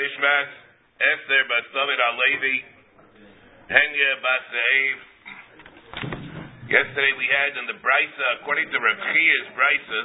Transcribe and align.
Esther 0.00 1.44
Alevi, 1.44 2.56
Henya 3.68 4.12
Bas 4.24 4.44
Ze'ev. 4.48 4.96
Yesterday 6.72 7.12
we 7.20 7.28
had 7.28 7.52
in 7.60 7.68
the 7.68 7.76
Brisa, 7.84 8.40
according 8.40 8.72
to 8.72 8.80
Rav 8.80 8.96
Chia's 8.96 9.48
Brisa, 9.52 10.00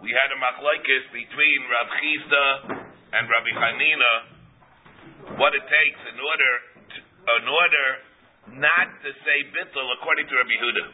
we 0.00 0.08
had 0.08 0.32
a 0.32 0.40
machlokes 0.40 1.04
between 1.12 1.58
Rav 1.68 1.88
Chisda 2.00 2.80
and 3.12 3.28
Rabbi 3.28 3.52
Hanina, 3.60 4.12
what 5.36 5.52
it 5.52 5.68
takes 5.68 6.00
in 6.08 6.16
order 6.16 6.52
to, 6.88 6.98
in 7.04 7.44
order 7.44 7.86
not 8.56 8.88
to 9.04 9.12
say 9.20 9.44
bittul 9.52 9.84
according 10.00 10.24
to 10.32 10.34
Rabbi 10.40 10.56
Huda. 10.64 10.84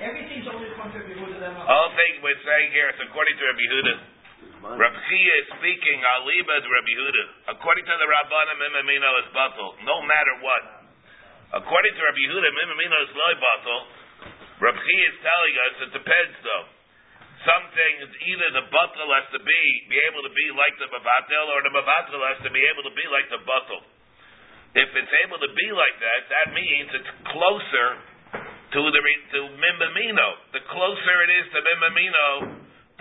Everything's 0.00 0.48
only 0.48 0.72
according 0.72 1.04
to 1.04 1.20
Rabbi 1.20 1.36
Huda. 1.36 1.68
All 1.68 1.92
thing 2.00 2.24
we're 2.24 2.40
saying 2.48 2.72
here 2.72 2.88
is 2.88 3.00
according 3.04 3.36
to 3.36 3.44
Rabbi 3.44 3.68
Huda. 3.76 4.21
Rabbi 4.62 5.18
is 5.42 5.46
speaking 5.58 5.98
aliba 6.06 6.54
to 6.62 6.68
Rabbi 6.70 6.94
Huda. 6.94 7.24
According 7.58 7.82
to 7.82 7.94
the 7.98 8.06
Rabbanim, 8.06 8.58
Mimamino 8.62 9.10
is 9.26 9.28
batal, 9.34 9.74
no 9.82 10.06
matter 10.06 10.34
what. 10.38 10.64
According 11.58 11.92
to 11.98 12.00
Rabbi 12.06 12.24
Huda, 12.30 12.46
Mimamino 12.46 12.96
is 13.02 13.10
loy 13.10 13.34
batal. 13.42 13.80
Rabbi 14.62 14.94
is 15.10 15.16
telling 15.18 15.54
us 15.66 15.72
it 15.82 15.92
depends 15.98 16.36
though. 16.46 16.66
Some 17.42 17.64
things 17.74 18.06
either 18.22 18.48
the 18.62 18.66
batal 18.70 19.10
has 19.18 19.26
to 19.34 19.42
be 19.42 19.62
be 19.90 19.98
able 20.06 20.22
to 20.22 20.30
be 20.30 20.46
like 20.54 20.78
the 20.78 20.86
mavatel, 20.94 21.46
or 21.50 21.58
the 21.66 21.74
mavatel 21.74 22.22
has 22.30 22.38
to 22.46 22.50
be 22.54 22.62
able 22.62 22.86
to 22.86 22.94
be 22.94 23.06
like 23.10 23.26
the 23.34 23.42
batal. 23.42 23.82
If 24.78 24.94
it's 24.94 25.14
able 25.26 25.42
to 25.42 25.50
be 25.58 25.68
like 25.74 25.96
that, 25.98 26.20
that 26.30 26.46
means 26.54 26.86
it's 27.02 27.12
closer 27.34 27.88
to 28.78 28.78
the 28.78 29.02
to 29.34 29.40
Mimamino. 29.58 30.28
The 30.54 30.62
closer 30.70 31.16
it 31.26 31.30
is 31.34 31.46
to 31.50 31.58
Mimamino, 31.66 32.28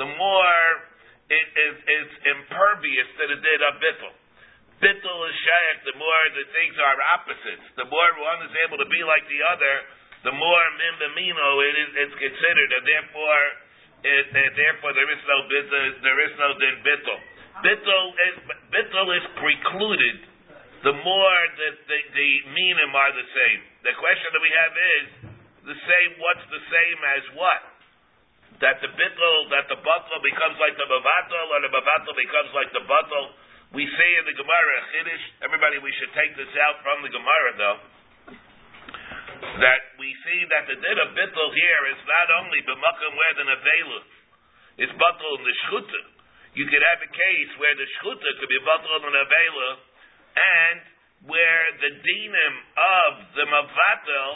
the 0.01 0.09
more 0.09 0.90
it 1.31 1.47
is 1.55 1.75
it's 1.87 2.15
impervious 2.27 3.07
to 3.15 3.23
the 3.31 3.39
din 3.39 3.61
of 3.63 3.79
bittul. 3.79 4.13
Bittul 4.83 5.19
is 5.31 5.35
shaykh, 5.39 5.77
the 5.87 5.95
more 5.95 6.23
the 6.35 6.45
things 6.51 6.75
are 6.75 6.99
opposites. 7.15 7.65
The 7.79 7.87
more 7.87 8.11
one 8.19 8.39
is 8.49 8.53
able 8.67 8.81
to 8.81 8.89
be 8.89 9.01
like 9.07 9.23
the 9.31 9.41
other, 9.47 9.75
the 10.27 10.35
more 10.35 10.63
Mimamino 10.75 11.49
it 11.63 11.75
is 11.79 11.89
it's 12.03 12.17
considered, 12.19 12.69
and 12.75 12.83
therefore 12.83 13.43
it, 14.03 14.25
it, 14.35 14.51
therefore 14.59 14.91
there 14.91 15.07
is 15.07 15.21
no 15.23 15.37
there 15.47 16.19
is 16.27 16.33
no 16.35 16.49
din 16.59 16.75
bittul. 16.83 17.19
Bittul 17.63 18.05
is 18.27 19.23
is 19.23 19.25
precluded 19.39 20.31
the 20.81 20.97
more 20.97 21.41
that 21.61 21.75
the, 21.85 21.99
the 22.09 22.29
minim 22.57 22.91
are 22.97 23.13
the 23.13 23.27
same. 23.37 23.61
The 23.85 23.93
question 24.01 24.29
that 24.33 24.41
we 24.41 24.49
have 24.49 24.73
is 24.73 25.05
the 25.69 25.77
same. 25.77 26.09
What's 26.17 26.45
the 26.49 26.63
same 26.73 26.99
as 27.21 27.23
what? 27.37 27.61
That 28.61 28.77
the 28.77 28.93
bittul, 28.93 29.37
that 29.49 29.65
the 29.73 29.79
batal 29.81 30.19
becomes 30.21 30.53
like 30.61 30.77
the 30.77 30.85
bavatal, 30.85 31.45
or 31.49 31.59
the 31.65 31.73
bavatal 31.73 32.13
becomes 32.13 32.51
like 32.53 32.69
the 32.77 32.85
batal. 32.85 33.33
We 33.73 33.89
say 33.89 34.09
in 34.21 34.25
the 34.29 34.37
Gemara 34.37 34.75
Chiddush. 34.93 35.25
Everybody, 35.41 35.81
we 35.81 35.89
should 35.97 36.13
take 36.13 36.37
this 36.37 36.53
out 36.61 36.77
from 36.85 37.01
the 37.01 37.09
Gemara 37.09 37.51
though. 37.57 37.79
That 39.65 39.81
we 39.97 40.13
see 40.13 40.41
that 40.53 40.69
the 40.69 40.77
din 40.77 40.97
of 41.01 41.09
bittul 41.17 41.49
here 41.57 41.83
is 41.89 42.01
not 42.05 42.27
only 42.37 42.61
b'makom 42.61 43.11
where 43.17 43.33
the 43.41 43.45
nevela 43.49 43.99
is 44.85 44.91
batal 44.93 45.31
in 45.41 45.43
the 45.49 45.55
shchuta. 45.65 46.01
You 46.53 46.69
could 46.69 46.85
have 46.93 47.01
a 47.01 47.09
case 47.09 47.51
where 47.57 47.73
the 47.73 47.87
shchuta 47.97 48.29
could 48.37 48.51
be 48.51 48.61
batal 48.61 49.09
in 49.09 49.09
the 49.09 49.25
and 50.37 50.79
where 51.25 51.65
the 51.81 51.91
dinim 51.97 52.55
of 52.77 53.11
the 53.33 53.45
mavatel 53.49 54.29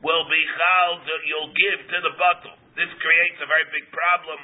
will 0.00 0.24
be 0.32 0.42
chal 0.48 0.90
that 1.04 1.20
you'll 1.28 1.52
give 1.52 1.80
to 1.92 1.98
the 2.08 2.14
bottle. 2.16 2.59
This 2.78 2.90
creates 3.02 3.38
a 3.42 3.48
very 3.50 3.66
big 3.74 3.86
problem 3.90 4.38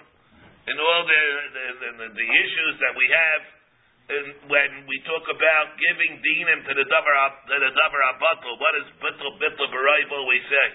in 0.66 0.76
all 0.78 1.02
the 1.06 1.22
the, 1.54 1.64
the, 1.78 2.06
the 2.10 2.28
issues 2.42 2.74
that 2.82 2.94
we 2.98 3.06
have 3.06 3.42
in, 4.06 4.24
when 4.50 4.70
we 4.86 4.96
talk 5.06 5.26
about 5.30 5.78
giving 5.78 6.18
dinim 6.22 6.66
to 6.66 6.72
the 6.74 6.86
davar 6.90 7.14
to 7.46 7.56
the 7.58 7.70
davar 7.70 8.02
bottle. 8.18 8.54
What 8.58 8.72
does 8.74 8.88
bittul 8.98 9.38
bittul 9.38 9.68
b'raiv 9.70 10.08
always 10.10 10.44
say? 10.50 10.68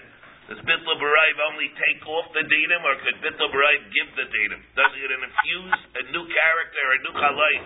Does 0.48 0.60
bittul 0.64 0.96
b'raiv 0.96 1.36
only 1.52 1.68
take 1.76 2.02
off 2.08 2.32
the 2.32 2.44
dinim, 2.44 2.82
or 2.84 2.96
could 3.04 3.20
bittul 3.20 3.52
b'raiv 3.52 3.80
give 3.92 4.08
the 4.16 4.26
dinim? 4.32 4.60
Does 4.72 4.92
it 4.96 5.10
infuse 5.12 5.80
a 5.96 6.02
new 6.08 6.24
character, 6.24 6.84
a 6.88 6.98
new 7.04 7.14
chalais 7.20 7.64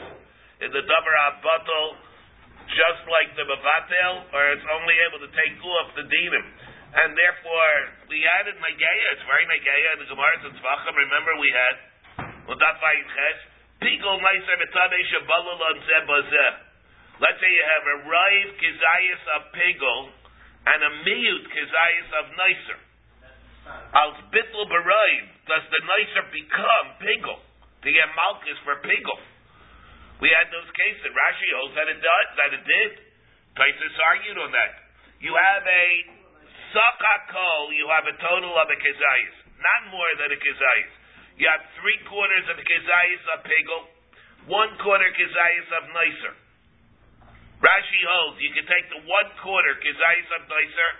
in 0.66 0.70
the 0.74 0.82
davar 0.82 1.42
bottle? 1.42 2.06
just 2.66 3.02
like 3.06 3.30
the 3.38 3.46
Mavatel, 3.46 4.26
or 4.34 4.42
it's 4.54 4.66
only 4.74 4.96
able 5.06 5.20
to 5.22 5.30
take 5.30 5.54
off 5.62 5.88
the 5.94 6.06
dinim. 6.06 6.46
And 6.94 7.18
therefore, 7.18 7.74
we 8.06 8.22
added 8.40 8.56
Nageya, 8.62 9.06
it's 9.18 9.26
very 9.26 9.46
Nageya 9.50 9.88
in 9.98 9.98
the 10.06 10.08
Gemara 10.10 10.32
and 10.46 10.54
Tzvachim. 10.54 10.94
Remember 10.94 11.32
we 11.42 11.50
had, 11.50 11.76
Shabalul 15.10 15.60
on 15.60 15.76
Zebazeh. 15.82 16.54
Let's 17.18 17.38
say 17.40 17.48
you 17.48 17.64
have 17.64 17.84
a 17.88 17.96
Raiv 18.06 18.48
Kizayas 18.60 19.22
of 19.40 19.42
Pigol, 19.56 20.00
and 20.66 20.80
a 20.82 20.90
Miyut 21.06 21.44
Kizayas 21.48 22.10
of 22.22 22.24
Neiser. 22.36 22.78
Als 23.96 24.16
Bittel 24.30 24.66
Baraiv, 24.70 25.24
does 25.48 25.64
the 25.72 25.80
Neiser 25.82 26.24
become 26.30 26.86
Pigol? 27.02 27.40
To 27.82 27.88
get 27.92 28.08
for 28.64 28.76
Pigol. 28.82 29.20
We 30.20 30.32
had 30.32 30.48
those 30.48 30.70
cases. 30.72 31.12
Rashi 31.12 31.48
holds 31.60 31.74
that 31.76 31.88
it 31.92 32.00
does, 32.00 32.28
that 32.40 32.50
it 32.56 32.64
did. 32.64 32.90
Taisus 33.56 33.96
argued 34.10 34.38
on 34.40 34.50
that. 34.52 34.72
You 35.20 35.32
have 35.32 35.64
a 35.64 35.84
sakakol, 36.76 37.72
you 37.72 37.88
have 37.88 38.04
a 38.04 38.16
total 38.20 38.52
of 38.52 38.68
a 38.68 38.76
kezayis, 38.76 39.36
not 39.56 39.82
more 39.88 40.12
than 40.20 40.28
a 40.28 40.38
kezayis. 40.40 40.92
You 41.40 41.48
have 41.48 41.64
three 41.80 41.96
quarters 42.04 42.44
of 42.52 42.60
kezayis 42.60 43.24
of 43.32 43.38
pigel, 43.48 43.82
one 44.52 44.76
quarter 44.84 45.08
kezayis 45.16 45.68
of 45.80 45.82
nicer. 45.96 46.34
Rashi 47.56 48.02
holds 48.04 48.36
you 48.44 48.52
can 48.52 48.68
take 48.68 48.86
the 48.92 49.00
one 49.08 49.30
quarter 49.40 49.72
kezayis 49.80 50.28
of 50.36 50.44
nicer, 50.52 50.90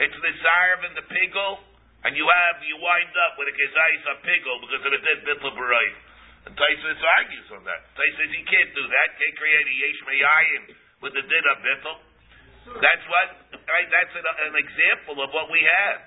it's 0.00 0.16
the 0.16 0.32
zarv 0.32 0.80
and 0.88 0.96
the 0.96 1.04
pigel, 1.08 1.60
and 2.08 2.16
you 2.16 2.24
have 2.24 2.56
you 2.64 2.76
wind 2.80 3.12
up 3.28 3.36
with 3.36 3.52
a 3.52 3.56
kezayis 3.56 4.04
of 4.08 4.16
pigel 4.24 4.56
because 4.64 4.84
of 4.88 4.92
the 4.96 5.02
dead 5.04 5.20
bittul 5.28 5.52
barayim. 5.52 5.96
And 6.48 6.54
Taisus 6.54 7.00
argues 7.18 7.48
on 7.52 7.66
that. 7.66 7.90
Taisus 7.98 8.30
he 8.30 8.44
can't 8.46 8.70
do 8.72 8.84
that. 8.86 9.08
Can't 9.18 9.36
create 9.36 9.66
a 9.66 9.74
yesh 9.82 10.00
with 11.02 11.12
the 11.12 11.24
din 11.26 11.44
of 11.50 11.58
bittul. 11.60 12.05
That's 12.74 13.04
what. 13.06 13.28
Right. 13.54 13.88
That's 13.90 14.14
an, 14.14 14.26
an, 14.26 14.56
example 14.58 15.22
of 15.22 15.30
what 15.30 15.50
we 15.50 15.62
have. 15.62 15.98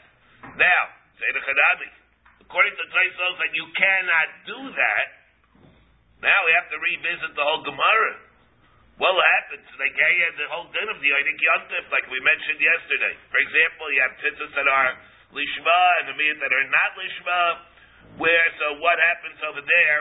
Now, 0.59 0.81
say 1.15 1.29
the 1.31 1.43
Chadami. 1.43 1.89
According 2.43 2.75
to 2.75 2.85
Taisus, 2.91 3.35
that 3.39 3.51
you 3.55 3.65
cannot 3.77 4.27
do 4.47 4.59
that. 4.73 5.07
Now 6.19 6.39
we 6.43 6.51
have 6.51 6.67
to 6.67 6.77
revisit 6.83 7.31
the 7.31 7.45
whole 7.45 7.63
Gemara. 7.63 8.13
What 8.99 9.15
happens? 9.15 9.63
They 9.79 9.91
gave 9.95 10.35
the 10.35 10.51
whole 10.51 10.67
din 10.75 10.87
of 10.91 10.99
the 10.99 11.07
Eidik 11.07 11.39
Yontif, 11.39 11.87
like 11.87 12.03
we 12.11 12.19
mentioned 12.19 12.59
yesterday. 12.59 13.15
For 13.31 13.39
example, 13.39 13.87
you 13.95 14.01
have 14.03 14.15
tzitzis 14.19 14.51
that 14.59 14.67
are 14.67 14.91
lishma 15.31 15.81
and 16.03 16.05
the 16.11 16.15
meat 16.19 16.35
that 16.35 16.51
are 16.51 16.67
not 16.67 16.91
lishma. 16.99 17.41
Where 18.19 18.47
so 18.59 18.83
what 18.83 18.99
happens 18.99 19.39
over 19.47 19.63
there? 19.63 19.99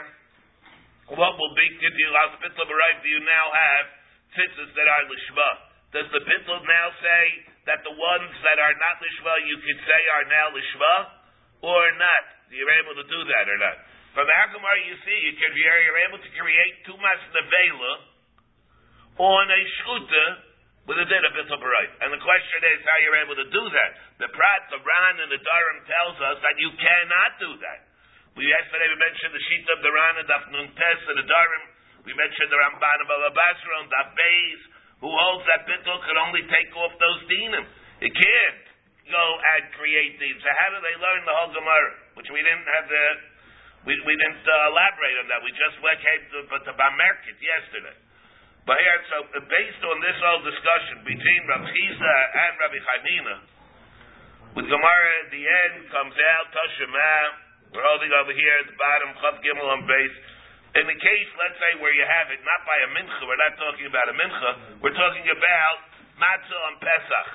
What 1.15 1.39
will 1.39 1.55
be 1.55 1.67
give 1.79 1.95
you 1.95 2.11
hospital 2.11 2.67
right? 2.67 2.99
Do 2.99 3.07
you 3.07 3.23
now 3.23 3.47
have 3.55 3.85
tzitzis 4.35 4.75
that 4.75 4.89
are 4.91 5.05
lishma? 5.07 5.68
Does 5.89 6.09
the 6.13 6.21
bittul 6.21 6.61
now 6.69 6.89
say 7.01 7.25
that 7.65 7.81
the 7.81 7.95
ones 7.97 8.35
that 8.45 8.59
are 8.61 8.77
not 8.77 8.97
lishma 9.01 9.35
you 9.49 9.57
could 9.65 9.81
say 9.89 10.01
are 10.21 10.27
now 10.29 10.47
lishma 10.53 10.95
or 11.65 11.85
not? 11.97 12.25
You're 12.53 12.77
able 12.81 12.97
to 12.97 13.07
do 13.09 13.21
that 13.25 13.45
or 13.49 13.59
not? 13.61 13.77
From 14.13 14.29
Akamar, 14.29 14.77
you 14.89 14.97
see 15.05 15.17
you 15.29 15.35
can 15.37 15.53
you're 15.57 16.03
able 16.09 16.21
to 16.21 16.31
create 16.37 16.75
tumas 16.85 17.23
nevela 17.33 17.93
on 19.17 19.47
a 19.49 19.61
shchuta 19.81 20.25
with 20.89 20.97
a 20.97 21.05
din 21.05 21.21
of 21.21 21.33
barayt. 21.37 21.93
And 22.01 22.17
the 22.17 22.23
question 22.25 22.61
is 22.65 22.81
how 22.81 22.97
you're 23.05 23.21
able 23.21 23.37
to 23.37 23.49
do 23.53 23.65
that. 23.69 23.91
The 24.25 24.29
Prat, 24.33 24.63
the 24.73 24.81
Ran, 24.81 25.15
and 25.21 25.29
the 25.29 25.37
Durham 25.37 25.79
tells 25.85 26.17
us 26.17 26.37
that 26.41 26.57
you 26.57 26.73
cannot 26.81 27.31
do 27.37 27.51
that. 27.61 27.81
We 28.41 28.49
yesterday 28.49 28.89
we 28.89 28.97
mentioned 28.97 29.37
the 29.37 29.45
sheet 29.53 29.69
of 29.69 29.85
the 29.85 29.93
Ran 29.93 30.15
and 30.25 30.29
Daf 30.29 30.45
Nun 30.49 30.69
Tes 30.73 31.01
and 31.13 31.19
the 31.21 31.29
Durham. 31.29 31.65
We 32.09 32.17
mentioned 32.17 32.49
the 32.49 32.57
Ramban 32.57 32.99
of 33.05 33.09
Alabasra 33.13 33.75
and 33.85 33.91
Daf 33.93 34.17
Beis, 34.17 34.61
who 34.99 35.11
holds 35.11 35.45
that 35.47 35.67
bittul 35.67 35.99
could 36.03 36.19
only 36.19 36.43
take 36.51 36.71
off 36.75 36.93
those 36.99 37.21
dinim. 37.31 37.65
It 38.03 38.13
can't 38.15 38.63
go 39.09 39.25
and 39.57 39.63
create 39.79 40.19
these. 40.19 40.37
So 40.43 40.49
how 40.51 40.69
do 40.75 40.79
they 40.83 40.97
learn 40.99 41.21
the 41.25 41.35
whole 41.35 41.53
Gemara? 41.55 41.93
Which 42.19 42.29
we 42.31 42.41
didn't 42.43 42.67
have 42.67 42.87
the, 42.91 43.05
we, 43.87 43.95
we 44.05 44.15
didn't 44.15 44.45
uh, 44.45 44.71
elaborate 44.75 45.17
on 45.23 45.27
that. 45.33 45.41
We 45.43 45.55
just 45.55 45.79
went 45.81 45.99
came 46.03 46.23
to, 46.35 46.39
to 46.51 46.73
Bamerkit 46.77 47.39
yesterday. 47.39 47.97
But 48.69 48.77
here, 48.85 49.01
so 49.09 49.17
uh, 49.25 49.41
based 49.49 49.83
on 49.87 49.97
this 50.05 50.19
whole 50.21 50.45
discussion 50.45 51.01
between 51.07 51.41
Rav 51.49 51.65
Chisda 51.65 52.17
and 52.37 52.53
Rabbi 52.61 52.81
Chanina, 52.85 53.37
with 54.59 54.67
Gemara 54.69 55.09
at 55.25 55.29
the 55.33 55.45
end 55.45 55.89
comes 55.89 56.17
out 56.17 56.45
Tashema. 56.53 57.17
We're 57.73 57.85
holding 57.85 58.13
over 58.17 58.33
here 58.33 58.57
at 58.65 58.67
the 58.69 58.77
bottom 58.81 59.09
Chav 59.21 59.37
Gimel 59.45 59.69
on 59.73 59.85
base. 59.89 60.17
In 60.79 60.87
the 60.87 60.95
case, 60.95 61.31
let's 61.43 61.59
say 61.59 61.83
where 61.83 61.91
you 61.91 62.07
have 62.07 62.31
it, 62.31 62.39
not 62.47 62.61
by 62.63 62.79
a 62.87 62.89
mincha, 62.95 63.23
we're 63.27 63.43
not 63.43 63.59
talking 63.59 63.87
about 63.91 64.07
a 64.07 64.15
mincha, 64.15 64.51
we're 64.79 64.95
talking 64.95 65.27
about 65.27 65.79
matzah 66.23 66.61
on 66.71 66.75
Pesach. 66.79 67.29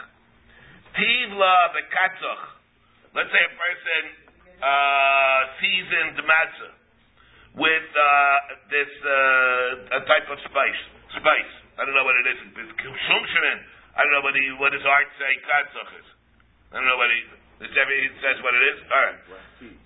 Tivla 0.96 1.56
bekatzach. 1.76 2.44
Let's 3.12 3.32
say 3.36 3.44
a 3.44 3.54
person 3.60 4.02
uh, 4.64 5.40
seasoned 5.60 6.18
matzah. 6.24 6.72
with 7.60 7.90
uh, 7.94 8.38
this 8.72 8.92
uh, 9.04 9.98
a 9.98 10.02
type 10.08 10.28
of 10.32 10.40
spice. 10.48 10.82
Spice. 11.20 11.54
I 11.78 11.84
don't 11.84 11.94
know 11.94 12.06
what 12.06 12.16
it 12.24 12.28
is. 12.32 12.40
It's 12.48 12.74
shumshimin. 12.80 13.60
I 13.94 14.08
don't 14.08 14.14
know 14.14 14.26
what, 14.26 14.34
he, 14.34 14.46
what 14.58 14.72
his 14.74 14.86
art 14.88 15.10
say 15.20 15.32
katzach 15.44 15.90
is. 16.00 16.08
I 16.72 16.82
don't 16.82 16.90
know 16.90 16.98
what 16.98 17.12
he, 17.12 17.20
it 17.68 18.14
says 18.24 18.38
what 18.42 18.56
it 18.56 18.64
is. 18.72 18.78
All 18.88 19.04
right. 19.04 19.20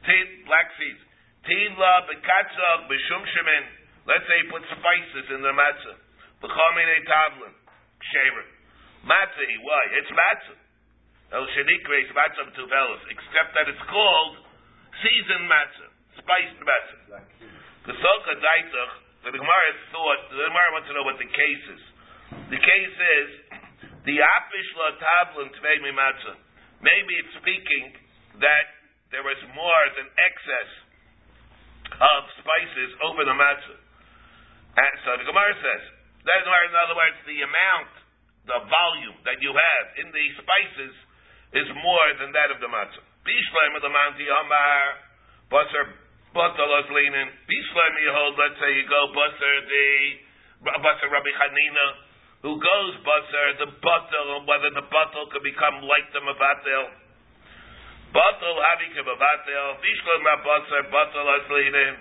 Seeds. 0.05 0.45
Black 0.47 0.67
seeds. 0.79 1.01
Bekatzach 1.47 2.91
b'shumshimin. 2.91 3.65
Let's 4.07 4.23
say 4.27 4.37
he 4.43 4.45
put 4.51 4.63
spices 4.67 5.25
in 5.31 5.41
the 5.43 5.53
matzah. 5.55 5.95
B'chamine 6.43 6.97
tavlin. 7.07 7.55
Shaver. 8.03 8.45
Matzah, 9.07 9.47
why? 9.63 9.83
It's 9.95 10.11
matzah. 10.11 10.59
El 11.31 11.47
shenikres 11.55 12.11
matzah 12.11 12.51
tuvelis. 12.51 13.03
Except 13.11 13.55
that 13.55 13.67
it's 13.71 13.85
called 13.87 14.43
seasoned 15.03 15.47
matzah. 15.47 15.89
Spiced 16.19 16.59
matzah. 16.59 17.23
The 17.87 17.95
Soka 17.95 18.33
Daitzach, 18.35 18.93
the 19.23 19.31
Gemara 19.31 19.69
thought, 19.95 20.21
the 20.27 20.43
Gemara 20.51 20.69
wants 20.75 20.91
to 20.91 20.93
know 20.99 21.07
what 21.07 21.15
the 21.23 21.31
case 21.31 21.65
is. 21.71 21.83
The 22.51 22.59
case 22.59 22.97
is, 23.23 23.29
the 24.03 24.19
Apish 24.19 24.69
La 24.75 24.91
Tablin 24.99 25.47
Tvei 25.55 25.79
mi 25.79 25.95
Matzah. 25.95 26.35
Maybe 26.83 27.15
it's 27.15 27.31
speaking 27.39 27.95
that 28.43 28.67
there 29.15 29.23
was 29.23 29.39
more 29.55 29.83
than 29.95 30.11
excess 30.19 30.69
of 31.95 32.21
spices 32.41 32.91
over 33.07 33.23
the 33.23 33.35
matzah. 33.35 33.79
And 34.77 34.93
so 35.07 35.09
the 35.17 35.25
Gemara 35.25 35.55
says, 35.57 35.83
that 36.27 36.43
in 36.43 36.75
other 36.75 36.97
words, 36.97 37.17
the 37.23 37.39
amount, 37.39 37.93
the 38.45 38.59
volume 38.67 39.17
that 39.23 39.39
you 39.39 39.51
have 39.55 39.85
in 40.03 40.11
the 40.11 40.25
spices 40.39 40.93
is 41.55 41.67
more 41.79 42.07
than 42.19 42.35
that 42.35 42.51
of 42.51 42.59
the 42.59 42.67
matzah. 42.67 43.03
Bishleim 43.27 43.75
of 43.75 43.83
the 43.83 43.91
Manti 43.91 44.23
Amar, 44.23 44.83
Basar 45.51 45.85
Batalas 46.31 46.87
leaning. 46.95 47.29
Bishleim 47.43 47.95
hold, 48.15 48.39
let's 48.39 48.55
say 48.59 48.71
you 48.71 48.87
go 48.87 49.11
Basar 49.11 49.55
the 49.67 49.87
Basar 50.63 51.11
Rabbi 51.11 51.31
Hanina, 51.35 51.87
who 52.47 52.55
goes 52.55 52.93
Basar, 53.03 53.47
the 53.59 53.69
Batal, 53.83 54.47
whether 54.47 54.71
the 54.71 54.85
Batal 54.87 55.27
could 55.35 55.43
become 55.43 55.83
like 55.83 56.07
the 56.15 56.23
Mavatel. 56.23 57.06
Batal 58.13 58.57
Havi 58.57 58.87
Kibavatel, 58.95 59.67
Bishleim 59.83 60.25
Basar 60.43 60.83
Batalas 60.91 61.47
leaning. 61.49 61.95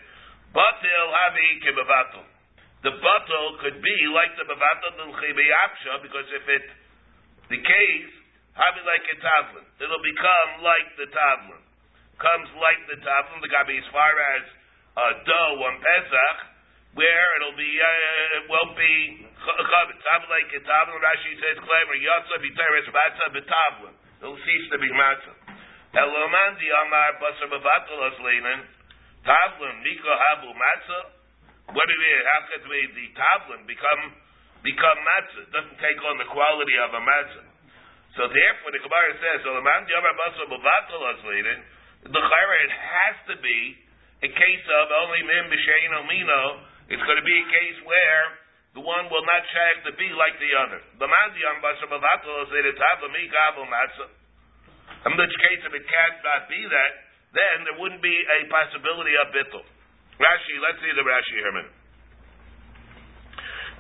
Batil 0.55 1.07
Havi 1.11 1.49
Kibavatel 1.63 2.37
the 2.87 2.95
bottle 3.03 3.49
could 3.59 3.83
be 3.83 3.99
like 4.15 4.31
the 4.39 4.47
Bavatal 4.47 4.95
Dilchibiyapsha, 4.95 6.07
because 6.07 6.29
if 6.31 6.45
it 6.47 6.65
decays, 7.51 8.11
having 8.55 8.87
like 8.87 9.07
a 9.11 9.17
tavlin, 9.19 9.67
it'll 9.83 10.07
become 10.07 10.51
like 10.63 10.89
the 10.95 11.11
tavlin. 11.11 11.63
Comes 12.23 12.47
like 12.55 12.81
the 12.87 13.03
tavlin, 13.03 13.43
the 13.43 13.51
gabi 13.51 13.75
as 13.81 13.89
far 13.91 14.13
as 14.39 14.45
uh, 14.95 15.13
dough 15.27 15.67
on 15.67 15.75
Pesach, 15.83 16.39
where 16.95 17.29
it'll 17.41 17.59
be, 17.59 17.69
uh, 17.69 18.39
it 18.39 18.45
won't 18.47 18.79
be 18.79 18.95
chavetz. 19.35 20.07
Having 20.07 20.31
like 20.31 20.49
a 20.55 20.63
tavlin, 20.63 21.01
Rashi 21.03 21.33
says, 21.43 21.59
clever, 21.61 21.97
yotza 21.99 22.37
b'teres 22.39 22.87
matzah 22.93 23.29
b'tavlin. 23.35 23.95
It'll 24.23 24.41
cease 24.47 24.67
to 24.71 24.79
be 24.79 24.89
matzah. 24.95 25.36
Eloman 25.95 26.59
di 26.59 26.69
amar 26.71 27.13
basar 27.23 27.49
Bavatal 27.51 28.01
asleinen, 28.11 28.61
tavlin, 29.23 29.77
miko 29.83 30.11
habu 30.11 30.51
matzah, 30.51 31.05
what 31.75 31.89
it 31.91 32.03
is, 32.03 32.23
how 32.27 32.41
could 32.51 32.65
be 32.67 32.83
the 32.95 33.07
tavlin 33.15 33.67
become 33.67 34.03
become 34.63 34.99
matzah? 35.03 35.47
Doesn't 35.51 35.79
take 35.79 36.01
on 36.03 36.19
the 36.19 36.29
quality 36.31 36.77
of 36.79 36.95
a 36.95 37.03
matzah. 37.03 37.47
So 38.17 38.25
therefore, 38.33 38.73
the 38.73 38.81
Gemara 38.81 39.13
says, 39.21 39.45
"So 39.45 39.53
the 39.53 39.61
man 39.61 39.85
the 42.07 42.23
chayra 42.23 42.57
it 42.65 42.71
has 42.73 43.17
to 43.29 43.37
be 43.43 43.59
a 44.23 44.29
case 44.29 44.67
of 44.69 44.85
only 45.05 45.23
min 45.23 45.51
b'shein 45.51 45.93
omino. 46.01 46.61
It's 46.89 47.03
going 47.03 47.19
to 47.19 47.27
be 47.27 47.35
a 47.35 47.49
case 47.51 47.79
where 47.83 48.25
the 48.75 48.81
one 48.81 49.11
will 49.11 49.27
not 49.27 49.43
shag 49.51 49.85
to 49.91 49.93
be 49.99 50.09
like 50.15 50.39
the 50.39 50.55
other. 50.55 50.81
The 51.03 51.09
man 51.09 51.29
yom 51.35 51.61
basar 51.61 51.89
b'vatal 51.91 52.47
asleinen 52.47 52.75
tavlin 52.79 53.11
mikavu 53.11 53.67
matzah. 53.69 54.09
In 55.07 55.13
which 55.15 55.35
case, 55.39 55.63
if 55.63 55.73
it 55.75 55.87
cannot 55.87 56.51
be 56.51 56.61
that, 56.67 56.93
then 57.31 57.57
there 57.63 57.79
wouldn't 57.79 58.03
be 58.03 58.17
a 58.17 58.39
possibility 58.51 59.15
of 59.23 59.31
bittul. 59.31 59.67
Rashi, 60.19 60.55
let's 60.59 60.81
see 60.83 60.93
the 60.97 61.07
Rashi 61.07 61.39
Herman. 61.47 61.69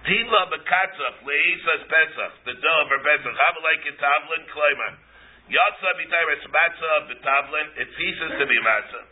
Tila 0.06 0.42
bekatzach 0.54 1.18
leisas 1.26 1.82
pesach, 1.90 2.32
the 2.46 2.54
dough 2.54 2.84
for 2.86 3.00
pesach, 3.02 3.34
havalei 3.34 3.76
kitavlin 3.82 4.42
klaimer. 4.54 4.92
Yatsa 5.50 5.90
b'tayres 5.98 6.44
matzah 6.46 7.10
b'tavlin, 7.10 7.66
it 7.82 7.88
ceases 7.98 8.30
to 8.38 8.44
be 8.46 8.58
matzah. 8.62 9.06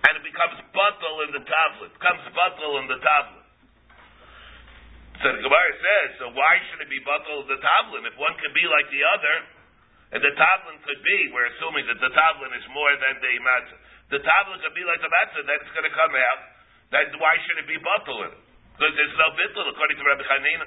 And 0.00 0.12
it 0.20 0.24
becomes 0.24 0.60
bottle 0.72 1.24
in 1.28 1.30
the 1.36 1.44
tavlin, 1.44 1.92
comes 2.00 2.24
bottle 2.36 2.84
in 2.84 2.86
the 2.88 3.00
tavlin. 3.00 3.44
So 5.20 5.36
the 5.36 5.42
Gemara 5.44 5.72
says, 5.76 6.08
so 6.16 6.24
why 6.32 6.52
should 6.68 6.80
it 6.84 6.88
be 6.88 7.00
bottle 7.04 7.44
in 7.44 7.48
the 7.48 7.60
tavlin? 7.60 8.08
If 8.08 8.16
one 8.16 8.36
could 8.40 8.56
be 8.56 8.64
like 8.68 8.88
the 8.88 9.04
other, 9.04 9.59
and 10.10 10.20
the 10.20 10.32
tavlin 10.34 10.78
could 10.82 11.02
be, 11.06 11.18
we're 11.30 11.48
assuming 11.54 11.86
that 11.86 11.98
the 12.02 12.10
tavlin 12.10 12.50
is 12.58 12.66
more 12.74 12.92
than 12.98 13.14
the 13.22 13.34
matzah 13.46 13.78
the 14.10 14.18
tablet 14.18 14.58
could 14.58 14.74
be 14.74 14.82
like 14.82 14.98
the 14.98 15.08
matzah, 15.08 15.46
then 15.46 15.56
it's 15.62 15.70
going 15.70 15.86
to 15.86 15.94
come 15.94 16.14
out. 16.18 16.40
That 16.90 17.14
why 17.22 17.38
should 17.46 17.62
it 17.62 17.70
be 17.70 17.78
bottled? 17.78 18.34
Because 18.74 18.92
there's 18.98 19.14
no 19.14 19.30
bittul 19.38 19.70
according 19.70 20.02
to 20.02 20.04
Rabbi 20.04 20.26
Chanina. 20.26 20.66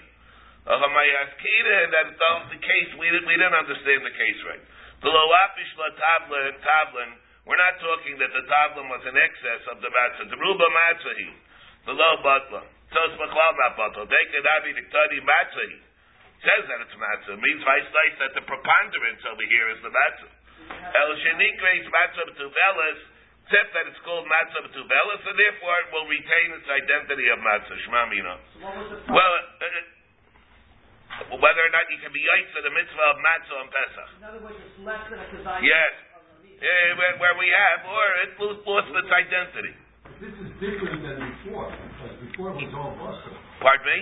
Uh, 0.64 0.80
that's 0.80 2.16
the 2.56 2.62
case. 2.64 2.90
We 2.96 3.12
didn't, 3.12 3.28
we 3.28 3.36
didn't 3.36 3.60
understand 3.60 4.00
the 4.08 4.16
case 4.16 4.40
right. 4.48 4.64
The 5.04 5.12
loapish 5.12 5.72
la 5.76 5.92
tablet 5.92 6.56
tablin. 6.64 7.20
We're 7.44 7.60
not 7.60 7.76
talking 7.84 8.16
that 8.24 8.32
the 8.32 8.48
tablin 8.48 8.88
was 8.88 9.04
in 9.04 9.16
excess 9.20 9.68
of 9.76 9.84
the 9.84 9.92
matzah. 9.92 10.32
The 10.32 10.40
ruba 10.40 10.64
matzahi, 10.64 11.30
the 11.92 11.96
low 12.00 12.24
butler. 12.24 12.64
Tos 12.96 13.12
machlal 13.20 13.54
not 13.60 13.76
butler. 13.76 14.08
They 14.08 14.24
could 14.32 14.48
be 14.64 14.72
the 14.80 14.88
tadi 14.88 15.20
matzahi. 15.20 15.80
Says 16.44 16.64
that 16.68 16.80
it's 16.84 16.96
matzah. 17.00 17.40
It 17.40 17.42
means 17.42 17.64
vice 17.64 17.88
that 18.20 18.36
the 18.36 18.44
preponderance 18.44 19.24
over 19.32 19.46
here 19.48 19.68
is 19.72 19.80
the 19.80 19.92
matzah. 19.92 20.32
El 20.92 21.12
shenikreis 21.24 21.88
matzah 21.88 22.28
to 22.36 22.46
velas 22.52 23.00
except 23.44 23.76
that 23.76 23.86
it's 23.92 24.02
called 24.08 24.24
matzah 24.26 24.66
b'tuvelas, 24.66 25.22
and 25.28 25.36
therefore 25.36 25.76
it 25.84 25.90
will 25.92 26.08
retain 26.08 26.50
its 26.56 26.66
identity 26.66 27.28
of 27.30 27.38
matzah 27.44 27.76
shmamina. 27.86 28.34
Well, 29.12 29.34
uh, 29.36 29.68
uh, 31.30 31.38
whether 31.38 31.62
or 31.62 31.72
not 31.76 31.86
you 31.92 32.00
can 32.00 32.10
be 32.16 32.24
yaitz 32.24 32.56
the 32.56 32.74
mitzvah 32.74 33.08
of 33.14 33.18
matzah 33.22 33.56
on 33.62 33.68
Pesach. 33.70 34.10
In 34.18 34.24
other 34.26 34.42
words, 34.42 34.58
it's 34.58 34.80
less 34.82 35.04
than 35.12 35.20
a 35.20 35.28
kazayim. 35.28 35.62
Yes. 35.70 35.94
Yeah, 36.64 36.96
where, 36.96 37.14
where, 37.20 37.36
we 37.36 37.52
have, 37.52 37.84
or 37.84 38.06
it 38.24 38.32
lost 38.40 38.88
its 38.88 39.12
identity. 39.12 39.76
This 40.24 40.32
is 40.40 40.50
different 40.64 41.04
than 41.04 41.20
before, 41.20 41.68
because 41.68 42.16
before 42.24 42.56
it 42.56 42.64
was 42.64 42.74
all 42.74 42.96
busted. 42.96 43.36
Pardon 43.60 43.84
me? 43.84 44.00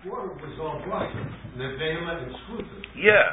Before 0.00 0.32
it 0.32 0.40
was 0.40 0.56
all 0.56 0.80
busted. 0.88 1.27
Nevela 1.58 2.12
and 2.22 2.30
Shkuta. 2.30 2.74
Yeah. 2.94 3.28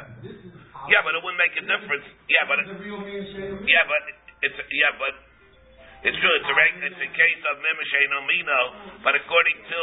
Yeah, 0.90 1.00
but 1.02 1.14
it 1.14 1.22
wouldn't 1.22 1.38
make 1.38 1.54
a 1.54 1.64
difference. 1.64 2.06
Yeah, 2.26 2.44
but 2.50 2.62
it, 2.62 2.66
the 2.70 2.78
real 2.82 2.98
meaning 3.02 3.26
yeah, 3.66 3.82
but 3.86 4.02
it's 4.42 4.58
yeah, 4.70 4.92
but 4.98 5.14
it's 6.06 6.18
true. 6.18 6.34
It's 6.38 6.50
a 6.50 6.54
it's 6.86 7.02
a 7.02 7.10
case 7.10 7.42
of 7.50 7.54
no 7.58 8.20
mino, 8.26 8.60
but 9.02 9.18
according 9.18 9.58
to 9.66 9.80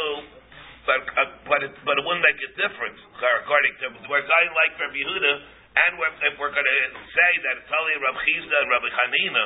but 0.84 1.00
uh, 1.04 1.28
but 1.48 1.60
it, 1.64 1.72
but 1.84 1.96
it 1.96 2.04
wouldn't 2.04 2.24
make 2.24 2.40
a 2.40 2.50
difference 2.56 3.00
according 3.16 3.74
to 3.84 3.86
where 4.08 4.24
I 4.24 4.42
like 4.52 4.72
Rabbi 4.80 4.96
Yehuda, 4.96 5.32
and 5.74 5.92
if 6.28 6.34
we're 6.40 6.52
going 6.52 6.64
to 6.64 6.80
say 7.12 7.30
that 7.44 7.54
it's 7.64 7.72
only 7.72 7.94
Rabbi 8.00 8.20
Chizda 8.24 8.56
and 8.64 8.68
Rabbi 8.72 8.90
Hanina, 8.92 9.44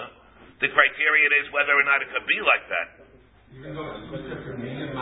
the 0.62 0.68
criterion 0.70 1.30
is 1.42 1.46
whether 1.54 1.74
or 1.74 1.86
not 1.86 2.02
it 2.02 2.10
could 2.10 2.26
be 2.26 2.38
like 2.42 2.64
that. 2.70 2.88
Even 3.54 3.74
though 3.74 3.88
it's 3.98 4.06
two 4.10 4.22
different 4.28 4.58
meanings, 4.62 4.94